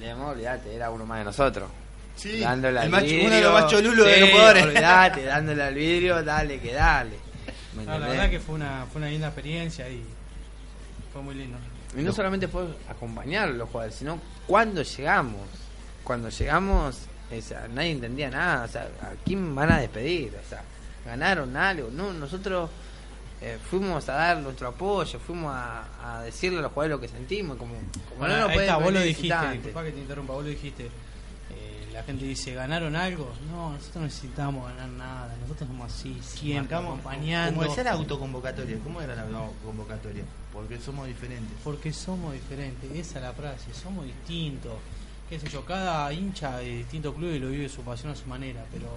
[0.00, 1.68] Lemo, olvídate, era uno más de nosotros.
[2.16, 3.26] Sí, dándole al macho- vidrio.
[3.26, 4.64] uno de los más cholulos de Sí, los jugadores.
[4.64, 7.16] Olvídate, dándole al vidrio, dale que dale.
[7.76, 10.02] ¿Me No, la verdad que fue una, fue una linda experiencia y
[11.12, 11.58] fue muy lindo.
[11.96, 15.46] Y no solamente fue acompañar a los jugadores, sino cuando llegamos.
[16.04, 17.00] Cuando llegamos,
[17.36, 18.64] o sea, nadie entendía nada.
[18.64, 20.32] O sea, ¿a quién van a despedir?
[20.44, 20.62] O sea,
[21.04, 21.90] ganaron algo.
[21.92, 22.70] No, nosotros
[23.42, 25.84] eh, fuimos a dar nuestro apoyo, fuimos a,
[26.18, 27.56] a decirle a los jugadores lo que sentimos.
[27.58, 30.32] Como, como Bueno, no nos ahí pueden está, vos lo dijiste, disculpa que te interrumpa,
[30.32, 30.90] vos lo dijiste.
[31.96, 33.32] La gente dice, ¿ganaron algo?
[33.50, 37.56] No, nosotros no necesitamos ganar nada, nosotros somos así, siempre Marcamos- acompañando.
[37.56, 40.24] Como decía la autoconvocatoria, ¿cómo era la autoconvocatoria?
[40.52, 41.56] Porque somos diferentes.
[41.64, 44.74] Porque somos diferentes, esa es la frase, somos distintos.
[45.30, 48.26] Qué sé yo, cada hincha de distinto club y lo vive su pasión a su
[48.26, 48.88] manera, pero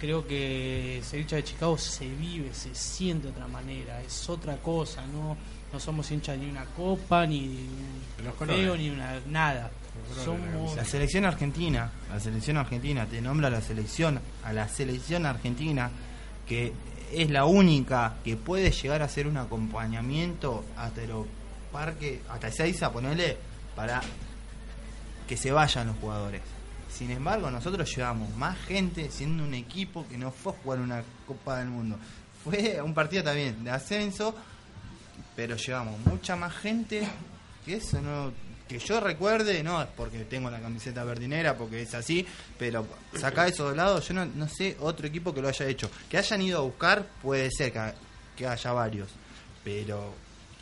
[0.00, 4.56] creo que ser hincha de Chicago se vive, se siente de otra manera, es otra
[4.56, 5.36] cosa, no
[5.72, 7.46] no somos hinchas ni una copa, ni
[8.16, 8.60] de Los un colores.
[8.62, 9.70] feo, ni una nada.
[10.76, 15.90] La selección argentina, la selección argentina, te nombra la selección, a la selección argentina,
[16.46, 16.72] que
[17.12, 21.10] es la única que puede llegar a hacer un acompañamiento hasta el
[21.72, 23.36] parque, hasta Ezeiza, ponele,
[23.74, 24.00] para
[25.26, 26.42] que se vayan los jugadores.
[26.90, 31.02] Sin embargo, nosotros llevamos más gente siendo un equipo que no fue a jugar una
[31.26, 31.98] Copa del Mundo.
[32.42, 34.34] Fue un partido también de ascenso,
[35.36, 37.06] pero llevamos mucha más gente
[37.64, 38.32] que eso no
[38.68, 42.26] que yo recuerde no es porque tengo la camiseta verdinera porque es así
[42.58, 42.86] pero
[43.18, 46.18] saca eso de lado yo no, no sé otro equipo que lo haya hecho que
[46.18, 47.92] hayan ido a buscar puede ser que,
[48.36, 49.08] que haya varios
[49.64, 50.12] pero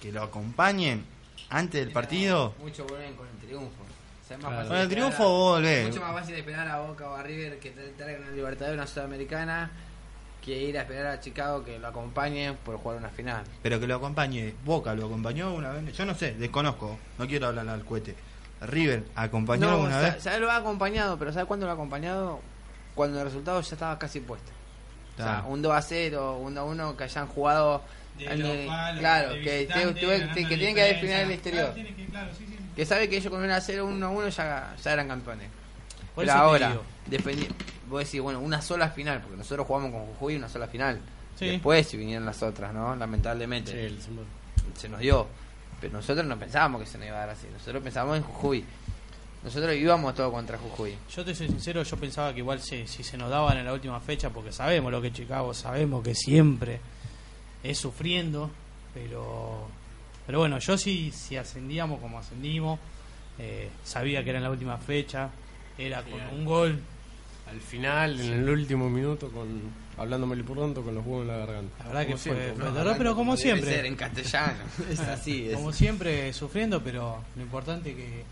[0.00, 1.04] que lo acompañen
[1.50, 3.82] antes del partido Mucho vuelven con el triunfo.
[3.82, 4.56] O sea, es más Claro.
[4.56, 5.60] fácil Con el triunfo a-.
[5.86, 9.70] Mucho más fácil esperar a Boca o a River que traigan una Libertadores una Sudamericana
[10.46, 13.44] que ir a esperar a Chicago que lo acompañe por jugar una final.
[13.62, 17.48] pero que lo acompañe Boca lo acompañó una vez yo no sé desconozco no quiero
[17.48, 18.14] hablar al cohete
[18.60, 21.18] River acompañó No, alguna sa- vez ¿sabes lo ha acompañado?
[21.18, 22.40] Pero ¿sabes cuándo lo ha acompañado?
[22.94, 24.50] Cuando el resultado ya estaba casi puesto.
[25.14, 27.82] O sea, un 2 a 0, un 2 a 1 que hayan jugado.
[28.18, 31.74] en local, claro, que, te- tuve- que la tienen que definir el exterior.
[31.74, 32.56] Claro, que- claro, sí, sí.
[32.74, 35.48] Que sabe que ellos con 1 a 0, 1 a 1 ya, ya eran campeones.
[36.16, 36.80] Por Pero ahora,
[37.88, 40.98] vos decís, bueno, una sola final, porque nosotros jugamos con Jujuy una sola final.
[41.38, 41.46] Sí.
[41.46, 42.96] Después si vinieron las otras, ¿no?
[42.96, 43.70] Lamentablemente.
[43.70, 44.24] Sí, el Simón.
[44.74, 45.28] se nos dio.
[45.80, 47.46] Pero nosotros no pensábamos que se nos iba a dar así.
[47.52, 48.64] Nosotros pensábamos en Jujuy.
[49.44, 50.96] Nosotros íbamos todo contra Jujuy.
[51.14, 53.74] Yo te soy sincero, yo pensaba que igual si, si se nos daban en la
[53.74, 56.80] última fecha, porque sabemos lo que Chicago, sabemos que siempre
[57.62, 58.50] es sufriendo,
[58.94, 59.68] pero
[60.26, 62.80] pero bueno, yo sí, si ascendíamos como ascendimos,
[63.38, 65.30] eh, sabía que era en la última fecha,
[65.78, 66.78] era con un gol,
[67.50, 69.46] Al final, en el último minuto, con
[69.96, 71.84] hablándome por pronto con los huevos en la garganta.
[71.84, 72.98] la verdad que Como fue, siempre, fue ¿no?
[72.98, 73.74] pero como Debe siempre.
[73.74, 74.58] ser en castellano.
[74.90, 75.46] es así.
[75.50, 75.54] Es.
[75.54, 78.24] Como siempre, sufriendo, pero lo importante es que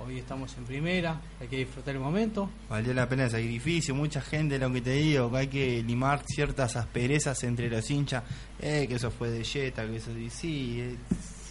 [0.00, 2.50] hoy estamos en primera, hay que disfrutar el momento.
[2.68, 6.22] Valió la pena el sacrificio, mucha gente, lo que te digo, que hay que limar
[6.26, 8.24] ciertas asperezas entre los hinchas,
[8.60, 10.96] eh, que eso fue de Jetta, que eso sí, eh,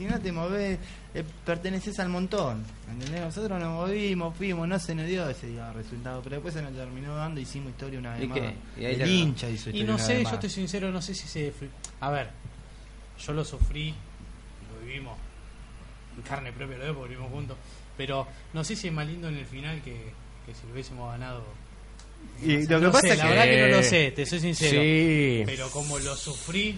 [0.04, 0.80] si no te movés,
[1.14, 3.22] eh, perteneces al montón, ¿entendés?
[3.22, 7.16] Nosotros nos movimos, fuimos, no se nos dio ese resultado, pero después se nos terminó
[7.16, 8.40] dando, hicimos historia una vez ¿Y más.
[8.40, 8.54] qué?
[8.82, 11.02] Y ahí el te- hincha hizo Y no una sé, vez yo estoy sincero, no
[11.02, 11.54] sé si se...
[12.02, 12.30] A ver,
[13.26, 13.94] yo lo sufrí,
[14.74, 15.18] lo vivimos,
[16.18, 17.58] en carne propia lo vivimos juntos,
[17.98, 20.12] pero no sé si es más lindo en el final que,
[20.46, 21.44] que si lo hubiésemos ganado.
[22.42, 24.26] Y lo que No pasa sé, es la que- verdad que no lo sé, te
[24.26, 24.82] soy sincero.
[24.82, 25.44] Sí.
[25.46, 26.78] Pero como lo sufrí,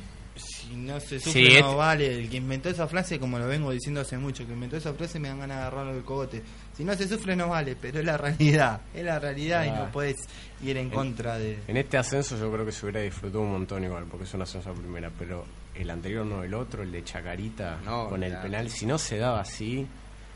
[0.67, 2.19] si no se sufre Sí, no este- vale.
[2.19, 4.93] El que inventó esa frase, como lo vengo diciendo hace mucho, el que inventó esa
[4.93, 6.43] frase me dan ganas de agarrarlo del cogote.
[6.75, 8.81] Si no se sufre no vale, pero es la realidad.
[8.93, 10.17] Es la realidad y no puedes
[10.63, 11.59] ir en contra de...
[11.67, 14.41] En este ascenso yo creo que se hubiera disfrutado un montón igual, porque es un
[14.41, 18.35] ascenso a primera, pero el anterior no, el otro, el de Chacarita, No, con el
[18.37, 19.85] penal, si no se daba así,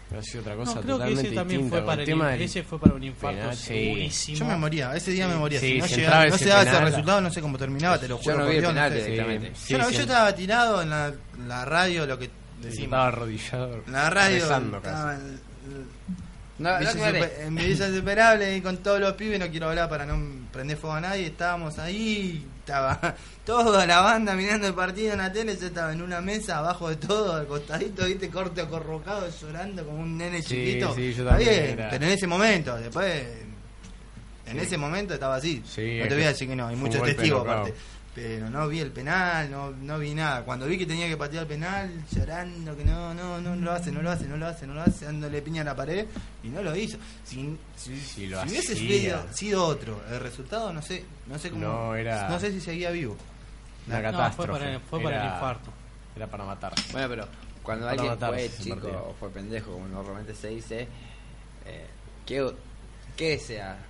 [0.09, 1.77] hubiera sido otra cosa No, creo que totalmente ese también distinta.
[1.77, 3.63] fue para el tema del ese fue para un infarto penal, sí.
[3.65, 4.37] segurísimo.
[4.39, 5.59] Yo me moría, ese día me moría.
[5.59, 7.97] Sí, si no, si llegaba- no ese se daba ese resultado, no sé cómo terminaba,
[7.99, 8.37] te lo Yo juro.
[8.37, 8.97] no por vi el penal sé.
[9.03, 9.51] directamente.
[9.55, 10.03] Sí, yo, no- sí, yo sí.
[10.03, 11.13] estaba tirado en la,
[11.47, 12.31] la radio, lo que Sí,
[12.61, 12.83] decimos.
[12.85, 13.83] estaba arrodillado.
[13.85, 14.37] En la radio.
[14.37, 15.49] estaba en-
[16.57, 16.91] No, no.
[16.91, 20.75] Super- en Villa Superable y con todos los pibes, no quiero hablar para no prender
[20.77, 23.15] fuego a nadie, estábamos ahí, estaba
[23.45, 26.89] toda la banda mirando el partido en la tele, yo estaba en una mesa abajo
[26.89, 30.93] de todo, al costadito, viste, corte acorrocado, llorando como un nene Sí, chiquito.
[30.93, 33.23] sí, yo también bien, era- pero en ese momento, después,
[34.45, 34.59] en Sí.
[34.59, 35.61] ese momento estaba así.
[35.65, 37.73] Sí, no te voy a decir que no, hay muchos testigos aparte.
[38.21, 40.43] Pero no vi el penal, no, no vi nada.
[40.43, 43.93] Cuando vi que tenía que patear el penal, llorando que no, no, no lo hace,
[43.93, 46.05] no lo hace, no lo hace, no lo hace, dándole piña a la pared
[46.43, 46.97] y no lo hizo.
[47.23, 51.49] Si, si, Si lo si hubiese sido, sido otro, el resultado no sé, no sé
[51.49, 53.15] cómo, No, era- no sé si seguía vivo.
[53.87, 54.51] Una No, fue catástrofe.
[54.59, 55.71] para, fue para el infarto.
[56.17, 56.73] Era para matar.
[56.91, 57.27] Bueno, pero
[57.63, 60.87] cuando Para alguien matarse fue chico o fue pendejo, como normalmente se dice,
[61.65, 61.85] eh,
[62.25, 62.51] ¿qué,
[63.15, 63.88] qué desea uno?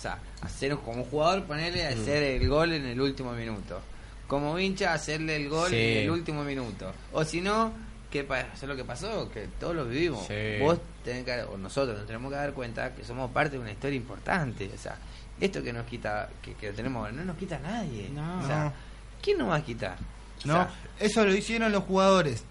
[0.00, 2.00] O sea, hacer como jugador, ponerle a Mm.
[2.00, 3.82] hacer el gol en el último minuto.
[4.26, 5.76] Como hincha, hacerle el gol Sí.
[5.76, 6.90] en el último minuto.
[7.12, 7.70] O si no,
[8.10, 9.30] ¿qué pasó lo que pasó?
[9.30, 10.26] Que todos lo vivimos.
[10.26, 10.58] Sí.
[10.58, 13.72] Vos tenés que, o nosotros nos tenemos que dar cuenta que somos parte de una
[13.72, 14.70] historia importante.
[14.74, 14.96] O sea,
[15.38, 18.08] esto que nos quita, que, que tenemos, no nos quita nadie.
[18.08, 18.40] No.
[18.42, 18.72] O sea.
[19.20, 19.98] ¿quién nos va a quitar?
[20.44, 22.42] O No, sea, eso lo hicieron los jugadores.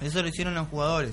[0.00, 1.12] Eso lo hicieron los jugadores.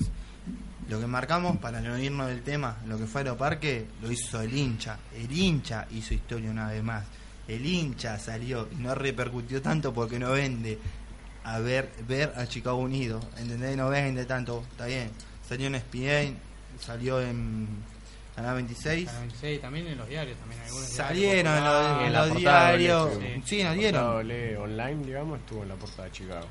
[0.89, 4.55] Lo que marcamos, para no irnos del tema, lo que fue Aeroparque, lo hizo el
[4.55, 4.97] hincha.
[5.15, 7.05] El hincha hizo historia una vez más.
[7.47, 10.79] El hincha salió y no repercutió tanto porque no vende
[11.43, 13.19] a ver ver a Chicago Unido.
[13.37, 13.75] ¿Entendés?
[13.77, 14.63] No vende tanto.
[14.71, 15.09] Está bien.
[15.47, 16.37] Salió en ESPN,
[16.79, 17.67] salió en
[18.35, 19.05] Canal 26.
[19.05, 23.09] Canal 26, también en los diarios, también algunos Salieron en los, en de diarios.
[23.45, 24.05] Sí, La nos dieron.
[24.61, 26.47] online, digamos, estuvo en la portada de Chicago.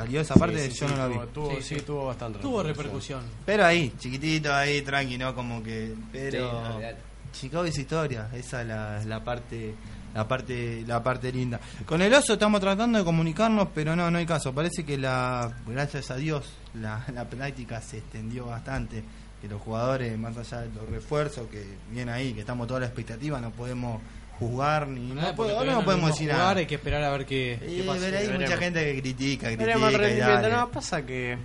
[0.00, 1.14] Salió esa Sí, parte, sí, yo sí, no la vi.
[1.32, 1.80] tuvo- Sí, sí, sí.
[1.82, 3.22] tuvo bastante Tuvo repercusión.
[3.46, 5.34] Pero ahí, chiquitito, ahí, tranqui, ¿no?
[5.34, 5.88] Como que.
[5.94, 6.74] sí, Pero.
[6.74, 6.96] olvidate.
[7.32, 9.74] Chicago es historia, esa es la, la parte.
[10.12, 11.60] La parte, la parte linda.
[11.86, 14.52] Con el oso estamos tratando de comunicarnos, pero no, no hay caso.
[14.52, 19.04] Parece que la, gracias a Dios, la, la práctica se extendió bastante.
[19.40, 22.86] Que los jugadores, más allá de los refuerzos que vienen ahí, que estamos toda la
[22.86, 24.02] expectativa, no podemos
[24.40, 26.58] juzgar ni Nada, no, puedo- no podemos decir jugar, nada.
[26.58, 28.00] Hay que esperar a ver qué, pasa.
[28.00, 30.48] pero hay mucha gente que critica, critica.
[30.48, 30.50] Y.
[30.50, 31.38] No, pasa que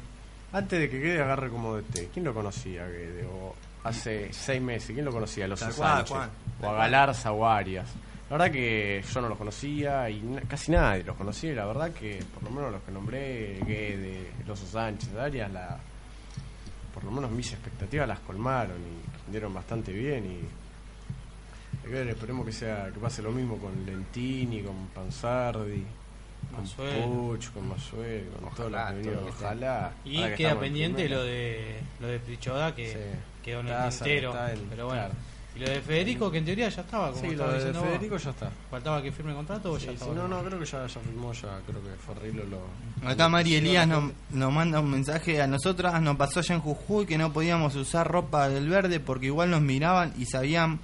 [0.54, 2.86] antes de que quede agarre como DT, ¿quién lo conocía?
[2.86, 3.26] a Guede?
[3.26, 3.54] O
[3.84, 5.46] hace seis meses, ¿quién lo conocía?
[5.46, 6.30] A los cual, Sánchez, Juan.
[6.62, 7.88] o a Galarza o a Arias.
[8.30, 11.52] La verdad que yo no los conocía y na- casi nadie los conocía.
[11.52, 15.52] Y la verdad que, por lo menos los que nombré, Guede, el Oso Sánchez, Arias,
[15.52, 15.78] la,
[16.94, 20.26] por lo menos mis expectativas las colmaron y rindieron bastante bien.
[20.26, 20.40] Y
[21.94, 25.84] Esperemos que sea que pase lo mismo con Lentini, con Panzardi.
[26.56, 26.64] Con.
[26.68, 29.92] Puch, con Masuel, con todo lo Ojalá, que todo vino, lo que ojalá.
[30.06, 33.00] Y que queda pendiente lo de lo de Prichoda que Sí.
[33.44, 34.34] quedó en el tintero.
[34.70, 35.02] pero bueno.
[35.02, 35.14] claro.
[35.56, 37.12] Y lo de Federico, que en teoría ya estaba.
[37.12, 37.82] Como Sí, lo de vos.
[37.84, 38.52] Federico ya está.
[38.70, 40.14] ¿Faltaba que firme contrato o Sí, ya sí, estaba?
[40.14, 43.10] no, no, creo que ya, ya firmó, ya creo que Ferrilo lo...
[43.10, 46.62] Acá Mari Sí, Elías nos, nos manda un mensaje a nosotras, nos pasó allá en
[46.62, 50.80] Jujuy que no podíamos usar ropa del verde porque igual nos miraban y sabían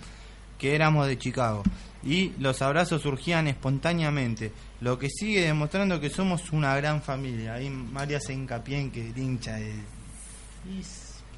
[0.62, 1.64] que éramos de Chicago.
[2.04, 7.56] Y los abrazos surgían espontáneamente, lo que sigue demostrando que somos una gran familia.
[7.56, 9.76] Ahí María hace hincapié en que el hincha es...
[10.70, 10.84] Y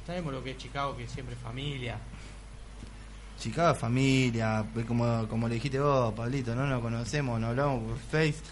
[0.06, 1.98] sabemos lo que es Chicago, que siempre es familia.
[3.38, 7.82] Chicago es familia, pues como, como le dijiste vos, Pablito, no nos conocemos, nos hablamos
[7.82, 8.42] por Face.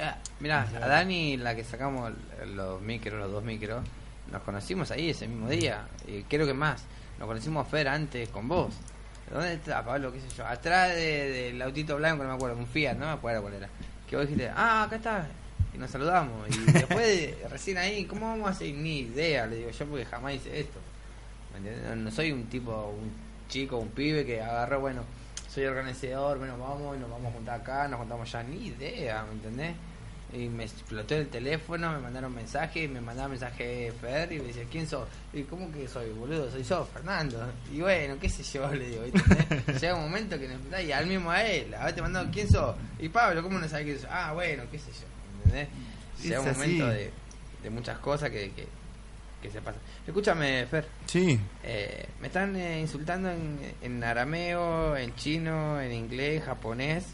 [0.00, 2.12] Ah, mirá, a Dani, la que sacamos
[2.46, 3.84] los micros, los dos micros,
[4.30, 5.88] nos conocimos ahí ese mismo día.
[6.06, 6.84] Y creo que más,
[7.18, 8.72] nos conocimos Fer antes con vos.
[9.32, 10.12] ¿Dónde está Pablo?
[10.12, 10.46] ¿Qué sé yo?
[10.46, 13.68] Atrás de- del autito blanco, no me acuerdo, un Fiat, no me acuerdo cuál era.
[14.08, 15.26] Que vos dijiste, ah, acá está.
[15.74, 16.48] Y nos saludamos.
[16.54, 18.74] Y después, de- recién ahí, ¿cómo vamos a hacer?
[18.74, 20.78] Ni idea, le digo yo, porque jamás hice esto.
[21.88, 23.10] No, no soy un tipo, un
[23.48, 25.02] chico, un pibe que agarró, bueno,
[25.48, 29.22] soy organizador, bueno, vamos y nos vamos a juntar acá, nos juntamos ya, ni idea,
[29.24, 29.74] ¿me entendés?
[30.34, 34.64] Y me explotó el teléfono, me mandaron mensajes, me mandaba mensaje Fer y me decía,
[34.70, 35.06] ¿quién sos?
[35.34, 36.50] Y ¿cómo que soy, boludo?
[36.50, 37.52] Soy yo, Fernando.
[37.70, 39.80] Y bueno, qué sé yo, le digo, ¿entendés?
[39.80, 42.48] Llega un momento que nos y al mismo a él, a ver te mandó, ¿quién
[42.50, 42.74] sos?
[42.98, 44.08] Y Pablo, ¿cómo no sabes quién sos?
[44.10, 45.06] Ah, bueno, qué sé yo,
[45.44, 45.68] ¿entendés?
[46.22, 47.10] Llega un Es momento de,
[47.62, 48.66] de muchas cosas que, que,
[49.42, 49.82] que se pasan.
[50.06, 50.86] Escúchame, Fer.
[51.04, 57.04] Sí, Eh, me están eh, insultando en, en arameo, en chino, en inglés, japonés,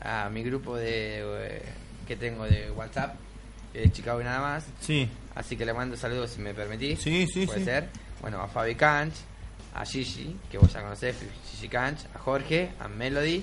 [0.00, 1.22] a mi grupo de...
[1.48, 1.62] eh,
[2.12, 3.14] que tengo de WhatsApp,
[3.72, 4.64] es Chicago y nada más.
[4.80, 5.08] Sí.
[5.34, 7.00] Así que le mando saludos si me permitís.
[7.00, 7.64] Sí, sí, Puede sí.
[7.64, 7.88] ser.
[8.20, 9.14] Bueno, a Fabi Canch,
[9.74, 11.16] a Gigi, que vos ya conocés,
[11.50, 13.42] Gigi Canch, a Jorge, a Melody,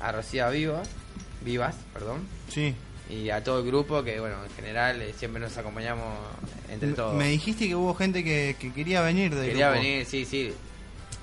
[0.00, 0.88] a Rocío Vivas,
[1.42, 2.26] Vivas, perdón.
[2.48, 2.74] Sí.
[3.10, 6.16] Y a todo el grupo que, bueno, en general eh, siempre nos acompañamos
[6.70, 7.14] entre todos.
[7.16, 10.52] Me dijiste que hubo gente que, que quería venir de Quería venir, sí, sí.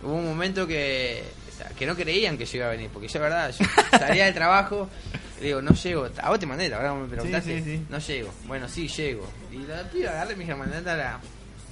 [0.04, 3.08] Hubo un momento que, o sea, que no creían que yo iba a venir, porque
[3.08, 3.66] yo, la verdad, yo
[3.98, 4.90] salía del trabajo
[5.40, 6.08] y digo, no llego.
[6.22, 7.58] A vos te mandé, la verdad, me preguntaste.
[7.58, 7.86] Sí, sí, sí.
[7.90, 8.34] No llego.
[8.46, 9.28] Bueno, sí, llego.
[9.52, 11.20] Y la piba agarré me mandate a la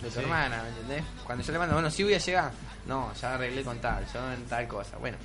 [0.01, 1.03] de tu hermana, ¿me entendés?
[1.25, 2.51] Cuando yo le mando, bueno, sí voy a llegar.
[2.85, 4.97] No, ya arreglé con tal, yo en tal cosa.
[4.97, 5.17] Bueno,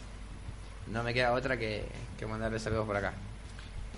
[0.89, 1.85] no me queda otra que,
[2.19, 3.13] que mandarle saludos por acá.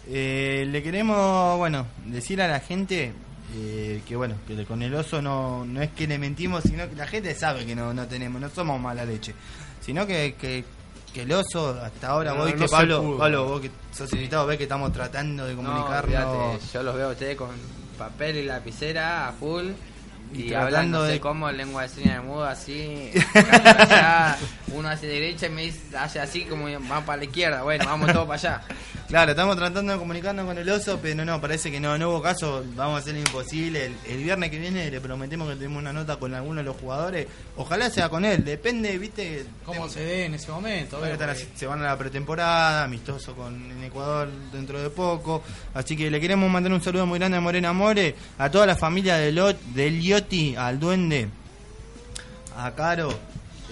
[0.09, 3.12] Eh, le queremos, bueno, decir a la gente
[3.55, 6.97] eh, que, bueno, que con el oso no, no es que le mentimos, sino que
[6.97, 9.35] la gente sabe que no, no tenemos, no somos mala leche.
[9.81, 10.64] Sino que, que,
[11.12, 13.18] que el oso, hasta ahora, No, vos no viste, se Pablo, pudo.
[13.18, 16.05] Pablo, vos que sos invitado, ves que estamos tratando de No, comunicarnos.
[16.05, 17.51] olvídate, yo los veo a ustedes con
[17.98, 19.70] papel y lapicera a full.
[20.34, 23.10] Y hablando de- cómo, lengua de señas de mudo, así.
[23.34, 27.62] allá, uno hacia derecha y me dice, hace así como va para la izquierda.
[27.62, 28.62] Bueno, vamos todos para allá.
[29.12, 32.22] Claro, estamos tratando de comunicarnos con el oso, pero no, parece que no, no hubo
[32.22, 33.84] caso, vamos a hacer lo imposible.
[33.84, 36.76] El, el viernes que viene le prometemos que tenemos una nota con alguno de los
[36.78, 37.26] jugadores.
[37.59, 39.44] Ojalá sea con él, depende, viste.
[39.66, 40.98] ¿Cómo se dé en ese momento?
[40.98, 45.43] Porque- se van a la pretemporada, amistoso con en Ecuador dentro de poco.
[45.74, 48.76] Así que le queremos mandar un saludo muy grande a Morena More, a toda la
[48.76, 51.28] familia de Lot, del Yoti, al Duende,
[52.56, 53.10] a Caro.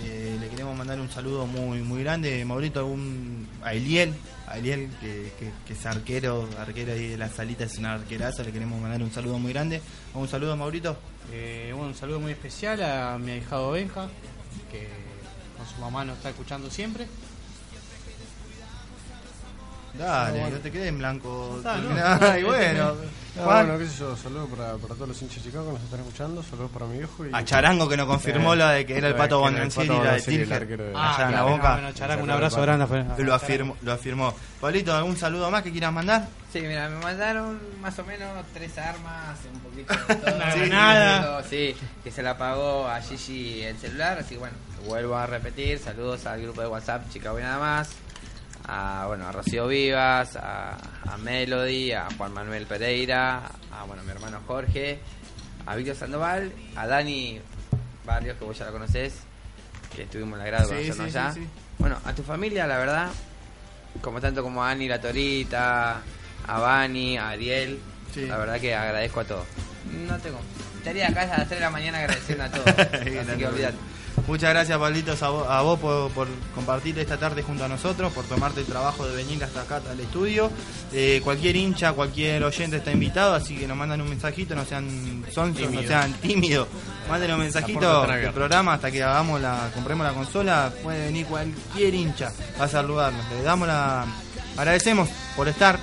[0.05, 4.15] eh, le queremos mandar un saludo muy muy grande, Maurito, un, a Eliel,
[4.51, 5.33] a Eliel que,
[5.73, 9.39] es arquero, arquero ahí de la salita, es un arquerazo, le queremos mandar un saludo
[9.39, 9.81] muy grande.
[10.13, 10.97] Un saludo, Maurito.
[11.33, 14.09] Eh, un saludo muy especial a mi ahijado Benja,
[14.71, 14.89] que
[15.57, 17.07] con su mamá nos está escuchando siempre.
[19.95, 21.55] Dale, No, te quedes en blanco.
[21.59, 21.91] Está, ¿no?
[22.27, 22.95] Ay, bueno.
[23.37, 25.83] No, bueno, qué sé yo, saludos para, para todos los hinchas de Chicago que nos
[25.83, 27.31] están escuchando, saludos para mi viejo y...
[27.33, 30.13] A Charango que nos confirmó Eh, la de que era el Pato Bonancieri, Pato la
[30.15, 30.67] de Tilger.
[30.67, 31.73] de- Ah, allá en la boca.
[31.75, 33.23] bueno, Charango, un abrazo grande.
[33.25, 34.35] Lo afirmó, lo afirmó.
[34.61, 36.27] Pablito, ¿algún saludo más que quieras mandar?
[36.53, 40.65] Sí, mira, me mandaron más o menos tres armas, un poquito de todo.
[40.67, 44.57] Una Sí, que se la pagó a Gigi el celular, así que bueno,
[44.87, 47.91] vuelvo a repetir, saludos al grupo de WhatsApp Chicago y nada más,
[48.67, 50.77] a bueno, a Rocío Vivas, a,
[51.09, 53.43] a Melody, a Juan Manuel Pereira,
[53.73, 54.99] a bueno, mi hermano Jorge,
[55.67, 57.41] a Víctor Sandoval, a Dani
[58.05, 59.15] Barrios, que vos ya la conocés,
[59.95, 61.33] que estuvimos en la grado Sí, conocernos sí, ya.
[61.33, 61.47] sí.
[61.79, 63.09] Bueno, a tu familia, la verdad,
[64.01, 66.01] como tanto como a Ani la Torita,
[66.47, 67.79] a Bani, a Ariel,
[68.17, 69.47] la verdad que agradezco a todos.
[70.07, 70.39] No tengo.
[70.79, 72.67] Estaría acá a las 3 de la mañana agradeciendo a todos.
[72.79, 73.73] Así que.
[74.27, 78.13] Muchas gracias, Pablitos, a vos, a vos por, por compartir esta tarde junto a nosotros,
[78.13, 80.51] por tomarte el trabajo de venir hasta acá, hasta el estudio.
[80.93, 85.25] Eh, cualquier hincha, cualquier oyente está invitado, así que nos mandan un mensajito, no sean
[85.33, 86.69] sonsos, no sean tímidos.
[87.09, 90.73] Manden un mensajito del programa hasta que hagamos la, compremos la consola.
[90.83, 93.29] Puede venir cualquier hincha a saludarnos.
[93.31, 94.07] Le damos la.
[94.57, 95.79] Agradecemos por estar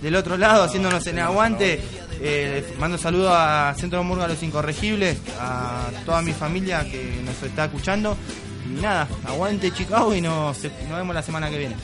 [0.00, 1.80] del otro lado, haciéndonos en aguante.
[2.24, 7.42] Eh, mando saludos a Centro de a los incorregibles, a toda mi familia que nos
[7.42, 8.16] está escuchando.
[8.64, 11.74] Y nada, aguante Chicago y nos, nos vemos la semana que viene.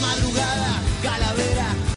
[0.00, 1.77] Madrugada, calavera.